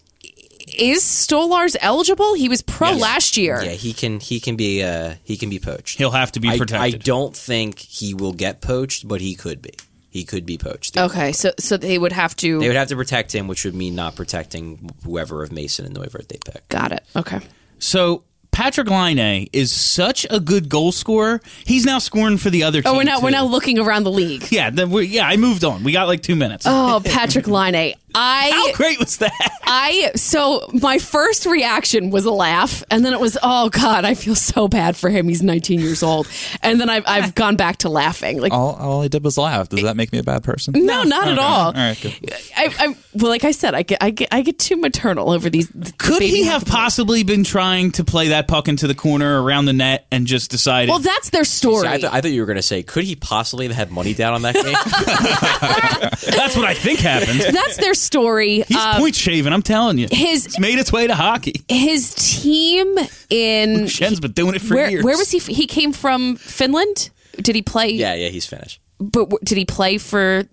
Is 0.79 1.03
Stolarz 1.03 1.77
eligible? 1.81 2.35
He 2.35 2.49
was 2.49 2.63
pro 2.63 2.93
last 2.93 3.37
year. 3.37 3.63
Yeah, 3.63 3.73
he 3.73 3.93
can 3.93 4.19
he 4.19 4.41
can 4.41 4.57
be 4.57 4.83
uh 4.83 5.15
he 5.23 5.37
can 5.37 5.51
be 5.51 5.59
poached. 5.59 5.99
He'll 5.99 6.11
have 6.11 6.33
to 6.33 6.41
be 6.41 6.49
I, 6.49 6.59
I 6.73 6.91
don't 6.91 7.37
think 7.37 7.79
he 7.79 8.15
will 8.15 8.33
get 8.33 8.61
poached, 8.61 9.07
but 9.07 9.21
he 9.21 9.35
could 9.35 9.61
be. 9.61 9.75
He 10.09 10.25
could 10.25 10.47
be 10.47 10.57
poached. 10.59 10.97
Okay, 10.97 11.33
so 11.33 11.53
so 11.59 11.77
they 11.77 11.99
would 11.99 12.13
have 12.13 12.35
to. 12.37 12.61
They 12.61 12.69
would 12.69 12.77
have 12.77 12.89
to 12.89 12.97
protect 12.97 13.35
him, 13.35 13.47
which 13.47 13.65
would 13.65 13.75
mean 13.75 13.95
not 13.95 14.15
protecting 14.17 14.91
whoever 15.05 15.43
of 15.43 15.53
Mason 15.53 15.85
and 15.85 15.95
Neuvirth 15.97 16.29
they 16.29 16.39
pick. 16.39 16.69
Got 16.69 16.93
it. 16.93 17.05
Okay. 17.17 17.41
so 17.79 18.23
Patrik 18.55 18.89
Laine 18.89 19.49
is 19.53 19.73
such 19.73 20.25
a 20.31 20.39
good 20.39 20.69
goal 20.69 20.93
scorer. 20.93 21.41
He's 21.67 21.85
now 21.85 21.99
scoring 21.99 22.39
for 22.39 22.51
the 22.51 22.63
other 22.63 22.83
team. 22.83 22.93
Oh, 22.93 22.97
we're 22.97 23.03
now 23.03 23.21
we're 23.21 23.31
now 23.31 23.45
looking 23.45 23.81
around 23.81 24.05
the 24.05 24.13
league. 24.13 24.47
Yeah, 24.53 24.71
then 24.71 24.91
we 24.91 25.07
yeah. 25.07 25.27
I 25.27 25.37
moved 25.37 25.65
on. 25.65 25.83
We 25.83 25.91
got 25.91 26.07
like 26.07 26.23
two 26.23 26.37
minutes. 26.37 26.65
Oh, 26.65 27.03
Patrik 27.05 27.49
Laine. 27.49 27.95
I 28.15 28.51
How 28.51 28.73
great 28.75 28.99
was 28.99 29.17
that? 29.19 29.33
I 29.65 30.13
so 30.15 30.69
my 30.73 30.99
first 30.99 31.47
reaction 31.47 32.11
was 32.11 32.25
a 32.25 32.31
laugh, 32.31 32.85
and 32.91 33.05
then 33.05 33.13
it 33.13 33.21
was, 33.21 33.37
oh 33.43 33.69
God, 33.71 34.05
I 34.05 34.15
feel 34.15 34.35
so 34.35 34.69
bad 34.69 34.97
for 34.97 35.11
him. 35.11 35.29
He's 35.29 35.43
19 35.43 35.81
years 35.81 36.03
old, 36.03 36.29
and 36.63 36.81
then 36.81 36.89
I've 36.89 37.05
I've 37.07 37.35
gone 37.35 37.57
back 37.57 37.79
to 37.79 37.89
laughing. 37.89 38.41
Like, 38.41 38.53
All, 38.53 38.75
all 38.77 39.03
I 39.03 39.09
did 39.09 39.25
was 39.25 39.39
laugh. 39.39 39.69
Does 39.69 39.83
that 39.83 39.97
make 39.97 40.13
me 40.13 40.19
a 40.19 40.23
bad 40.23 40.45
person? 40.45 40.75
no, 40.77 41.03
not 41.03 41.29
at 41.29 41.39
all. 41.39 41.67
All 41.67 41.73
right, 41.73 41.99
good. 42.01 42.15
I, 42.57 42.75
I 42.79 42.97
well, 43.15 43.31
like 43.31 43.45
I 43.45 43.51
said, 43.51 43.75
I 43.75 43.83
get 43.83 43.99
I 44.03 44.11
get 44.11 44.29
I 44.33 44.43
get 44.43 44.59
too 44.59 44.77
maternal 44.77 45.31
over 45.31 45.51
these. 45.51 45.69
Could 45.99 46.21
baby 46.21 46.27
he 46.29 46.45
have 46.45 46.63
hockey 46.63 46.71
possibly 46.71 47.23
been 47.25 47.45
trying 47.45 47.91
to 47.93 48.05
play 48.05 48.29
that 48.29 48.49
puck 48.49 48.69
into 48.69 48.87
the 48.87 48.95
corner 48.95 49.43
around 49.43 49.65
the 49.67 49.73
net 49.73 50.07
and 50.11 50.27
just 50.27 50.51
decided? 50.51 50.91
Well, 50.91 50.99
that's 50.99 51.31
their 51.31 51.45
story. 51.45 51.89
I, 51.89 51.99
th- 51.99 52.13
I 52.13 52.21
thought 52.21 52.31
you 52.31 52.41
were 52.41 52.47
going 52.47 52.57
to 52.57 52.63
say, 52.63 52.83
could 52.83 53.05
he 53.05 53.17
possibly 53.17 53.67
have 53.67 53.77
had 53.77 53.91
money 53.91 54.15
down 54.15 54.35
on 54.35 54.43
that 54.43 54.55
game? 54.55 54.65
that's 56.37 56.57
what 56.57 56.65
I 56.65 56.75
think 56.75 57.01
happened. 57.01 57.41
that's 57.41 57.77
their 57.79 57.95
story. 58.05 58.65
He's 58.69 58.77
Um, 58.77 58.97
point 59.01 59.15
shaving. 59.15 59.53
I'm 59.53 59.63
telling 59.63 59.99
you, 59.99 60.09
his 60.11 60.47
it's 60.47 60.59
made 60.59 60.79
its 60.79 60.93
way 60.93 61.07
to 61.07 61.15
hockey. 61.15 61.65
his 61.69 62.15
team 62.15 62.97
in 63.31 63.87
Schenn's 63.89 64.21
been 64.21 64.33
doing 64.33 64.55
it 64.55 64.63
for 64.63 64.75
where 64.77 64.91
years. 64.91 65.05
where 65.05 65.17
was 65.17 65.31
he? 65.31 65.39
He 65.39 65.67
came 65.67 65.93
from 65.93 66.37
Finland. 66.37 67.11
Did 67.41 67.55
he 67.57 67.63
play? 67.63 67.89
yeah, 67.91 68.15
yeah, 68.15 68.29
he's 68.29 68.47
Finnish. 68.47 68.81
but 69.01 69.25
w- 69.31 69.39
did 69.45 69.59
he 69.59 69.65
play 69.65 69.99
for? 69.99 70.45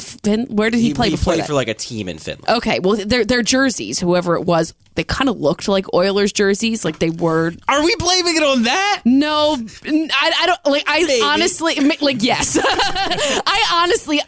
Fin- 0.00 0.46
where 0.48 0.70
did 0.70 0.78
he, 0.80 0.88
He, 0.88 0.94
play 0.94 1.08
he 1.10 1.16
before 1.16 1.34
played 1.34 1.40
that? 1.42 1.46
for 1.48 1.52
like 1.54 1.68
a 1.68 1.74
team 1.74 2.08
in 2.08 2.16
Finland. 2.18 2.48
Okay, 2.48 2.80
well, 2.80 2.96
their 2.96 3.24
their 3.26 3.42
jerseys, 3.42 4.00
whoever 4.00 4.34
it 4.36 4.44
was, 4.46 4.72
they 4.94 5.04
kind 5.04 5.28
of 5.28 5.38
looked 5.38 5.68
like 5.68 5.84
Oilers 5.92 6.32
jerseys, 6.32 6.82
like 6.84 6.98
they 6.98 7.10
were. 7.10 7.52
Are 7.68 7.84
we 7.84 7.94
blaming 7.96 8.36
it 8.36 8.42
on 8.42 8.62
that? 8.62 9.02
No, 9.04 9.52
I, 9.84 10.32
I 10.40 10.46
don't 10.46 10.64
like. 10.66 10.84
I 10.86 11.20
honestly, 11.24 11.74
like, 12.00 12.22
yes, 12.22 12.58
I 12.62 13.82
honestly, 13.84 14.20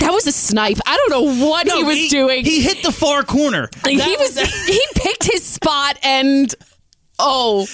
that 0.00 0.10
was 0.12 0.26
a 0.26 0.32
snipe. 0.32 0.78
I 0.86 0.96
don't 0.96 1.10
know 1.10 1.44
what 1.46 1.68
he 1.70 1.82
was 1.84 2.08
doing. 2.10 2.44
He 2.44 2.60
hit 2.62 2.82
the 2.82 2.92
far 2.92 3.22
corner. 3.22 3.68
he 3.86 3.96
was 3.96 4.38
he 4.66 4.80
picked 4.94 5.24
his 5.24 5.44
spot 5.44 5.98
and 6.02 6.54
oh 7.18 7.66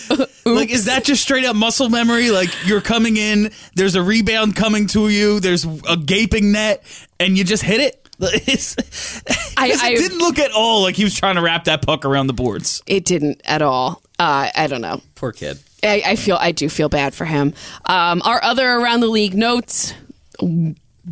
Like, 0.45 0.71
is 0.71 0.87
that 0.87 1.05
just 1.05 1.23
straight 1.23 1.45
up 1.45 1.57
muscle 1.57 1.89
memory? 1.89 2.31
Like, 2.31 2.51
you're 2.67 2.81
coming 2.81 3.17
in, 3.17 3.51
there's 3.75 3.95
a 3.95 4.03
rebound 4.03 4.57
coming 4.57 4.87
to 4.89 5.09
you, 5.09 5.41
there's 5.41 5.65
a 5.89 5.97
gaping 5.97 6.53
net, 6.53 6.83
and 7.21 7.37
you 7.37 7.45
just 7.45 7.63
hit 7.63 7.81
it? 7.81 8.05
It's, 8.21 8.77
I- 9.57 9.71
'cause 9.71 9.81
I- 9.83 9.91
it 9.91 9.99
didn't 9.99 10.19
look 10.19 10.39
at 10.41 10.51
all 10.53 10.83
like 10.83 10.97
he 10.97 11.05
was 11.05 11.15
trying 11.15 11.37
to 11.37 11.41
wrap 11.43 11.65
that 11.65 11.83
puck 11.83 12.05
around 12.05 12.27
the 12.27 12.33
boards. 12.33 12.83
it 12.87 13.05
didn't 13.05 13.41
at 13.45 13.63
all. 13.63 14.03
Uh, 14.19 14.49
I 14.57 14.67
don't 14.67 14.81
know. 14.81 15.01
Poor 15.15 15.31
kid. 15.33 15.59
I, 15.85 16.03
I 16.05 16.17
feel 16.17 16.37
I 16.41 16.51
do 16.51 16.69
feel 16.69 16.89
bad 16.89 17.15
for 17.15 17.25
him. 17.25 17.55
Um, 17.85 18.21
our 18.25 18.43
other 18.43 18.69
around 18.69 19.01
the 19.01 19.07
league 19.07 19.35
notes. 19.35 19.95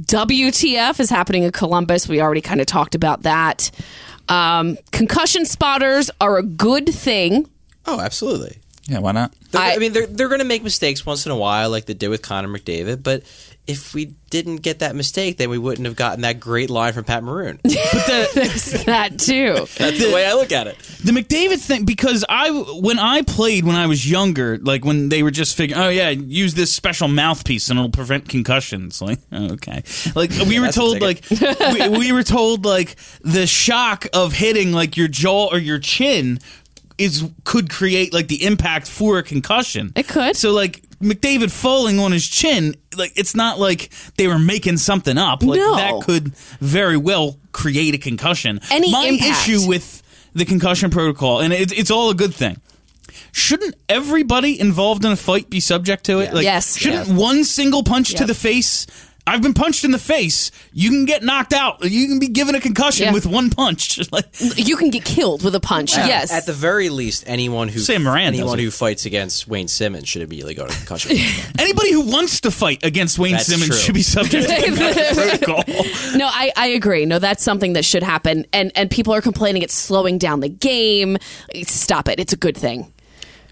WTF 0.04 1.00
is 1.00 1.10
happening 1.10 1.42
in 1.44 1.52
Columbus. 1.52 2.08
We 2.08 2.20
already 2.20 2.40
kind 2.40 2.60
of 2.60 2.66
talked 2.66 2.94
about 2.94 3.22
that. 3.22 3.70
Um, 4.28 4.76
concussion 4.92 5.44
spotters 5.44 6.10
are 6.20 6.36
a 6.38 6.42
good 6.42 6.88
thing. 6.88 7.48
Oh, 7.86 8.00
absolutely. 8.00 8.58
Yeah, 8.88 8.98
why 8.98 9.12
not? 9.12 9.32
They're- 9.50 9.60
I- 9.60 9.74
I, 9.74 9.78
mean, 9.78 9.92
they're 9.92 10.06
they're 10.06 10.28
going 10.28 10.40
to 10.40 10.44
make 10.46 10.62
mistakes 10.62 11.04
once 11.06 11.26
in 11.26 11.32
a 11.32 11.36
while, 11.36 11.70
like 11.70 11.86
they 11.86 11.94
did 11.94 12.08
with 12.08 12.22
Connor 12.22 12.48
McDavid. 12.48 13.02
But 13.02 13.22
if 13.66 13.94
we 13.94 14.14
didn't 14.30 14.56
get 14.56 14.80
that 14.80 14.94
mistake, 14.94 15.38
then 15.38 15.50
we 15.50 15.58
wouldn't 15.58 15.86
have 15.86 15.96
gotten 15.96 16.22
that 16.22 16.38
great 16.38 16.70
line 16.70 16.92
from 16.92 17.04
Pat 17.04 17.22
Maroon. 17.22 17.60
But 17.96 18.06
the, 18.06 18.30
There's 18.34 18.84
that 18.84 19.18
too. 19.18 19.54
That's 19.76 19.98
the 19.98 20.10
way 20.12 20.26
I 20.26 20.34
look 20.34 20.52
at 20.52 20.66
it. 20.66 20.78
the 21.04 21.12
McDavid 21.12 21.58
thing, 21.60 21.84
because 21.84 22.24
I, 22.28 22.50
when 22.80 22.98
I 22.98 23.22
played 23.22 23.64
when 23.64 23.76
I 23.76 23.86
was 23.86 24.08
younger, 24.08 24.58
like 24.58 24.84
when 24.84 25.08
they 25.08 25.22
were 25.22 25.30
just 25.30 25.56
figuring, 25.56 25.82
oh 25.82 25.88
yeah, 25.88 26.10
use 26.10 26.54
this 26.54 26.72
special 26.72 27.08
mouthpiece 27.08 27.68
and 27.70 27.78
it'll 27.78 27.90
prevent 27.90 28.28
concussions. 28.28 29.00
Like, 29.06 29.20
okay. 29.32 29.84
Like, 30.16 30.30
we 30.48 30.58
were 30.58 30.72
told, 30.72 31.00
like, 31.00 31.24
we, 31.30 31.88
we 31.88 32.12
were 32.12 32.24
told, 32.24 32.64
like, 32.64 32.96
the 33.20 33.46
shock 33.46 34.06
of 34.12 34.32
hitting, 34.32 34.72
like, 34.72 34.96
your 34.96 35.06
jaw 35.06 35.46
or 35.52 35.58
your 35.58 35.78
chin 35.78 36.40
is 36.98 37.24
could 37.44 37.68
create 37.70 38.12
like 38.12 38.28
the 38.28 38.44
impact 38.44 38.88
for 38.88 39.18
a 39.18 39.22
concussion. 39.22 39.92
It 39.96 40.08
could. 40.08 40.36
So 40.36 40.52
like 40.52 40.82
McDavid 41.00 41.50
falling 41.50 41.98
on 41.98 42.12
his 42.12 42.26
chin, 42.26 42.74
like 42.96 43.12
it's 43.16 43.34
not 43.34 43.58
like 43.58 43.90
they 44.16 44.28
were 44.28 44.38
making 44.38 44.78
something 44.78 45.18
up. 45.18 45.42
Like 45.42 45.58
No. 45.58 45.76
that 45.76 46.02
could 46.04 46.34
very 46.60 46.96
well 46.96 47.36
create 47.52 47.94
a 47.94 47.98
concussion. 47.98 48.60
Any 48.70 48.90
My 48.90 49.04
impact. 49.06 49.48
issue 49.48 49.66
with 49.68 50.02
the 50.34 50.44
concussion 50.44 50.90
protocol, 50.90 51.40
and 51.40 51.52
it, 51.52 51.72
it's 51.72 51.90
all 51.90 52.10
a 52.10 52.14
good 52.14 52.34
thing. 52.34 52.60
Shouldn't 53.32 53.74
everybody 53.88 54.58
involved 54.58 55.04
in 55.04 55.12
a 55.12 55.16
fight 55.16 55.48
be 55.50 55.60
subject 55.60 56.04
to 56.04 56.20
it? 56.20 56.32
Like, 56.34 56.44
Yes. 56.44 56.76
Shouldn't 56.78 57.08
one 57.08 57.44
single 57.44 57.82
punch 57.82 58.14
to 58.14 58.24
the 58.24 58.34
face? 58.34 58.86
I've 59.28 59.42
been 59.42 59.54
punched 59.54 59.84
in 59.84 59.90
the 59.90 59.98
face. 59.98 60.50
You 60.72 60.90
can 60.90 61.04
get 61.04 61.22
knocked 61.22 61.52
out. 61.52 61.82
You 61.84 62.06
can 62.06 62.18
be 62.20 62.28
given 62.28 62.54
a 62.54 62.60
concussion 62.60 63.06
Yeah. 63.06 63.12
with 63.12 63.26
one 63.26 63.50
punch. 63.50 63.98
like, 64.12 64.26
You 64.40 64.76
can 64.76 64.90
get 64.90 65.04
killed 65.04 65.42
with 65.42 65.54
a 65.54 65.60
punch. 65.60 65.96
Yes. 65.96 66.30
At 66.32 66.46
the 66.46 66.52
very 66.52 66.88
least, 66.90 67.24
anyone 67.26 67.68
who 67.68 67.80
Sam 67.80 68.04
Morin 68.04 68.26
anyone 68.28 68.58
who 68.58 68.70
fights 68.70 69.04
against 69.04 69.48
Wayne 69.48 69.68
Simmonds 69.68 70.08
should 70.08 70.22
immediately 70.22 70.54
go 70.54 70.66
to 70.66 70.72
concussion. 70.76 71.16
anybody 71.58 71.92
who 71.92 72.02
wants 72.02 72.40
to 72.42 72.50
fight 72.50 72.84
against 72.84 73.18
Wayne 73.18 73.32
That's 73.32 73.46
Simmonds 73.46 73.68
true. 73.68 73.76
should 73.78 73.94
be 73.94 74.02
subject 74.02 74.48
to 74.48 74.62
concussion 74.64 75.14
protocol. 75.14 75.64
no, 76.16 76.26
I, 76.26 76.52
I 76.56 76.66
agree. 76.68 77.04
No, 77.06 77.18
that's 77.18 77.42
something 77.42 77.72
that 77.72 77.84
should 77.84 78.02
happen. 78.02 78.46
And 78.52 78.70
and 78.76 78.90
people 78.90 79.12
are 79.12 79.20
complaining 79.20 79.62
it's 79.62 79.74
slowing 79.74 80.18
down 80.18 80.40
the 80.40 80.48
game. 80.48 81.16
Stop 81.64 82.08
it. 82.08 82.20
It's 82.20 82.32
a 82.32 82.36
good 82.36 82.56
thing. 82.56 82.92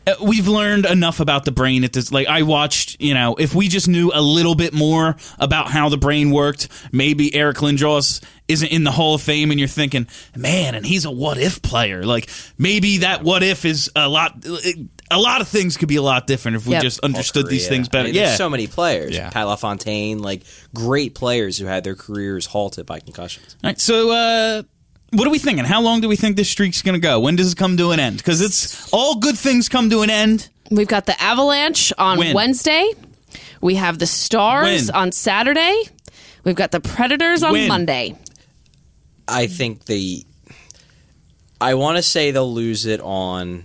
Uh, 0.06 0.14
we've 0.22 0.48
learned 0.48 0.84
enough 0.86 1.18
about 1.20 1.44
the 1.46 1.52
brain 1.52 1.82
at 1.82 1.92
this 1.94 2.12
like 2.12 2.26
i 2.26 2.42
watched 2.42 3.00
you 3.00 3.14
know 3.14 3.34
if 3.36 3.54
we 3.54 3.68
just 3.68 3.88
knew 3.88 4.10
a 4.14 4.20
little 4.20 4.54
bit 4.54 4.74
more 4.74 5.16
about 5.38 5.68
how 5.70 5.88
the 5.88 5.96
brain 5.96 6.30
worked 6.30 6.68
maybe 6.92 7.34
eric 7.34 7.56
lindros 7.58 8.22
isn't 8.46 8.68
in 8.68 8.84
the 8.84 8.90
hall 8.90 9.14
of 9.14 9.22
fame 9.22 9.50
and 9.50 9.58
you're 9.58 9.66
thinking 9.66 10.06
man 10.36 10.74
and 10.74 10.84
he's 10.84 11.06
a 11.06 11.10
what 11.10 11.38
if 11.38 11.62
player 11.62 12.04
like 12.04 12.28
maybe 12.58 12.98
that 12.98 13.22
what 13.22 13.42
if 13.42 13.64
is 13.64 13.90
a 13.96 14.06
lot 14.06 14.44
a 15.10 15.18
lot 15.18 15.40
of 15.40 15.48
things 15.48 15.76
could 15.78 15.88
be 15.88 15.96
a 15.96 16.02
lot 16.02 16.26
different 16.26 16.56
if 16.56 16.66
we 16.66 16.72
Yep. 16.72 16.82
just 16.82 17.00
understood 17.00 17.46
these 17.46 17.68
things 17.68 17.88
better 17.88 18.04
I 18.08 18.12
mean, 18.12 18.14
yeah 18.16 18.24
There's 18.26 18.38
so 18.38 18.50
many 18.50 18.66
players. 18.66 19.14
Yeah. 19.14 19.30
Pat 19.30 19.46
LaFontaine, 19.46 20.18
like 20.20 20.42
great 20.74 21.14
players 21.14 21.56
who 21.58 21.66
had 21.66 21.84
their 21.84 21.94
careers 21.94 22.46
halted 22.46 22.84
by 22.86 23.00
concussions. 23.00 23.54
All 23.62 23.68
right, 23.68 23.78
so 23.80 24.10
uh 24.10 24.62
what 25.14 25.26
are 25.26 25.30
we 25.30 25.38
thinking? 25.38 25.64
How 25.64 25.80
long 25.80 26.00
do 26.00 26.08
we 26.08 26.16
think 26.16 26.36
this 26.36 26.48
streak's 26.50 26.82
going 26.82 26.94
to 26.94 27.00
go? 27.00 27.20
When 27.20 27.36
does 27.36 27.52
it 27.52 27.58
come 27.58 27.76
to 27.76 27.90
an 27.90 28.00
end? 28.00 28.18
Because 28.18 28.40
it's 28.40 28.92
all 28.92 29.16
good 29.16 29.38
things 29.38 29.68
come 29.68 29.90
to 29.90 30.02
an 30.02 30.10
end. 30.10 30.48
We've 30.70 30.88
got 30.88 31.06
the 31.06 31.20
Avalanche 31.22 31.92
on 31.98 32.18
When? 32.18 32.34
Wednesday. 32.34 32.90
We 33.60 33.76
have 33.76 33.98
the 33.98 34.06
Stars 34.06 34.86
When? 34.86 34.96
on 34.96 35.12
Saturday. 35.12 35.82
We've 36.44 36.54
got 36.54 36.70
the 36.70 36.80
Predators 36.80 37.42
on 37.42 37.52
When? 37.52 37.68
Monday. 37.68 38.16
I 39.26 39.46
think 39.46 39.86
the 39.86 40.24
I 41.60 41.74
want 41.74 41.96
to 41.96 42.02
say 42.02 42.30
they'll 42.30 42.52
lose 42.52 42.84
it 42.84 43.00
on. 43.00 43.64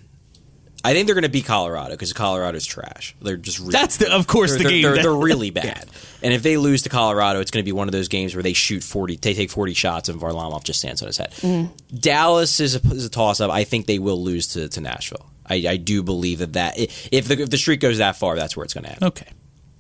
I 0.84 0.94
think 0.94 1.06
they're 1.08 1.16
going 1.16 1.24
to 1.24 1.30
beat 1.30 1.46
Colorado 1.46 1.92
because 1.92 2.14
Colorado's 2.14 2.66
trash. 2.66 3.16
They're 3.22 3.36
just 3.38 3.60
really, 3.60 3.72
That's 3.74 3.98
the- 3.98 4.12
of 4.14 4.28
course, 4.28 4.52
they're, 4.52 4.58
the 4.60 4.64
they're- 4.64 4.72
game 4.72 4.82
They're, 4.84 4.96
that- 4.96 5.02
they're 5.04 5.14
really 5.14 5.50
bad. 5.52 5.90
And 6.22 6.34
if 6.34 6.42
they 6.44 6.58
lose 6.58 6.84
to 6.84 6.90
Colorado, 6.90 7.40
it's 7.42 7.52
going 7.52 7.64
to 7.64 7.66
be 7.66 7.72
one 7.74 7.88
of 7.88 7.92
those 7.92 8.08
games 8.08 8.34
where 8.36 8.44
they 8.44 8.54
shoot 8.54 8.84
forty, 8.84 9.16
they 9.18 9.34
take 9.34 9.50
forty 9.52 9.74
shots, 9.74 10.10
and 10.10 10.20
Varlamov 10.20 10.64
just 10.64 10.80
stands 10.80 11.02
on 11.02 11.08
his 11.08 11.18
head. 11.18 11.32
Mm-hmm. 11.32 11.98
Dallas 11.98 12.60
is 12.60 12.76
a, 12.76 12.80
is 12.94 13.06
a 13.06 13.10
toss 13.10 13.40
up. 13.42 13.52
I 13.52 13.64
think 13.64 13.86
they 13.88 14.00
will 14.00 14.22
lose 14.24 14.48
to, 14.50 14.68
to 14.70 14.82
Nashville. 14.82 15.26
I, 15.46 15.56
I 15.68 15.78
do 15.78 16.04
believe 16.04 16.40
that 16.40 16.54
that 16.54 16.76
if 16.78 17.28
the, 17.28 17.42
if 17.42 17.50
the 17.50 17.58
streak 17.58 17.80
goes 17.80 17.98
that 17.98 18.16
far, 18.18 18.36
that's 18.36 18.56
where 18.56 18.64
it's 18.64 18.74
going 18.74 18.84
to 18.86 18.92
end. 18.92 19.04
Okay. 19.04 19.28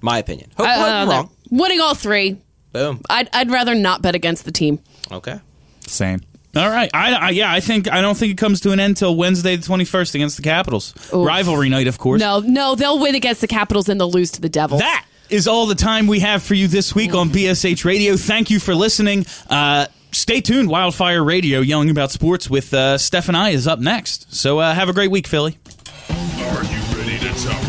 My 0.01 0.17
opinion. 0.19 0.49
Hope 0.57 0.65
I- 0.67 0.75
I 0.75 1.01
I'm 1.01 1.07
don't 1.07 1.15
wrong. 1.15 1.29
Winning 1.51 1.79
all 1.81 1.93
three. 1.95 2.37
Boom. 2.71 3.01
I'd, 3.09 3.29
I'd 3.33 3.51
rather 3.51 3.75
not 3.75 4.01
bet 4.01 4.15
against 4.15 4.45
the 4.45 4.51
team. 4.51 4.79
Okay. 5.11 5.39
Same. 5.87 6.21
All 6.55 6.69
right. 6.69 6.89
I, 6.93 7.13
I 7.13 7.29
yeah, 7.29 7.51
I 7.51 7.59
think 7.59 7.91
I 7.91 8.01
don't 8.01 8.17
think 8.17 8.31
it 8.31 8.37
comes 8.37 8.61
to 8.61 8.71
an 8.71 8.79
end 8.79 8.97
till 8.97 9.15
Wednesday 9.15 9.55
the 9.55 9.65
21st 9.65 10.15
against 10.15 10.37
the 10.37 10.43
Capitals. 10.43 10.93
Rivalry 11.13 11.69
night, 11.69 11.87
of 11.87 11.97
course. 11.99 12.19
No, 12.19 12.39
no, 12.39 12.75
they'll 12.75 12.99
win 12.99 13.15
against 13.15 13.41
the 13.41 13.47
Capitals 13.47 13.87
and 13.87 13.99
they'll 13.99 14.11
lose 14.11 14.31
to 14.31 14.41
the 14.41 14.49
Devils. 14.49 14.81
That 14.81 15.05
is 15.29 15.47
all 15.47 15.67
the 15.67 15.75
time 15.75 16.07
we 16.07 16.21
have 16.21 16.41
for 16.41 16.55
you 16.55 16.67
this 16.67 16.95
week 16.95 17.13
on 17.13 17.29
BSH 17.29 17.85
Radio. 17.85 18.17
Thank 18.17 18.49
you 18.49 18.59
for 18.59 18.73
listening. 18.73 19.25
Uh, 19.47 19.85
stay 20.11 20.41
tuned. 20.41 20.69
Wildfire 20.69 21.23
Radio, 21.23 21.59
yelling 21.59 21.91
about 21.91 22.11
sports 22.11 22.49
with 22.49 22.73
uh, 22.73 22.97
Steph 22.97 23.27
and 23.27 23.37
I 23.37 23.49
is 23.49 23.67
up 23.67 23.79
next. 23.79 24.33
So 24.33 24.59
uh, 24.59 24.73
have 24.73 24.89
a 24.89 24.93
great 24.93 25.11
week, 25.11 25.27
Philly. 25.27 25.57
Are 26.09 26.63
you 26.63 26.97
ready 26.97 27.19
to 27.19 27.45
talk 27.45 27.68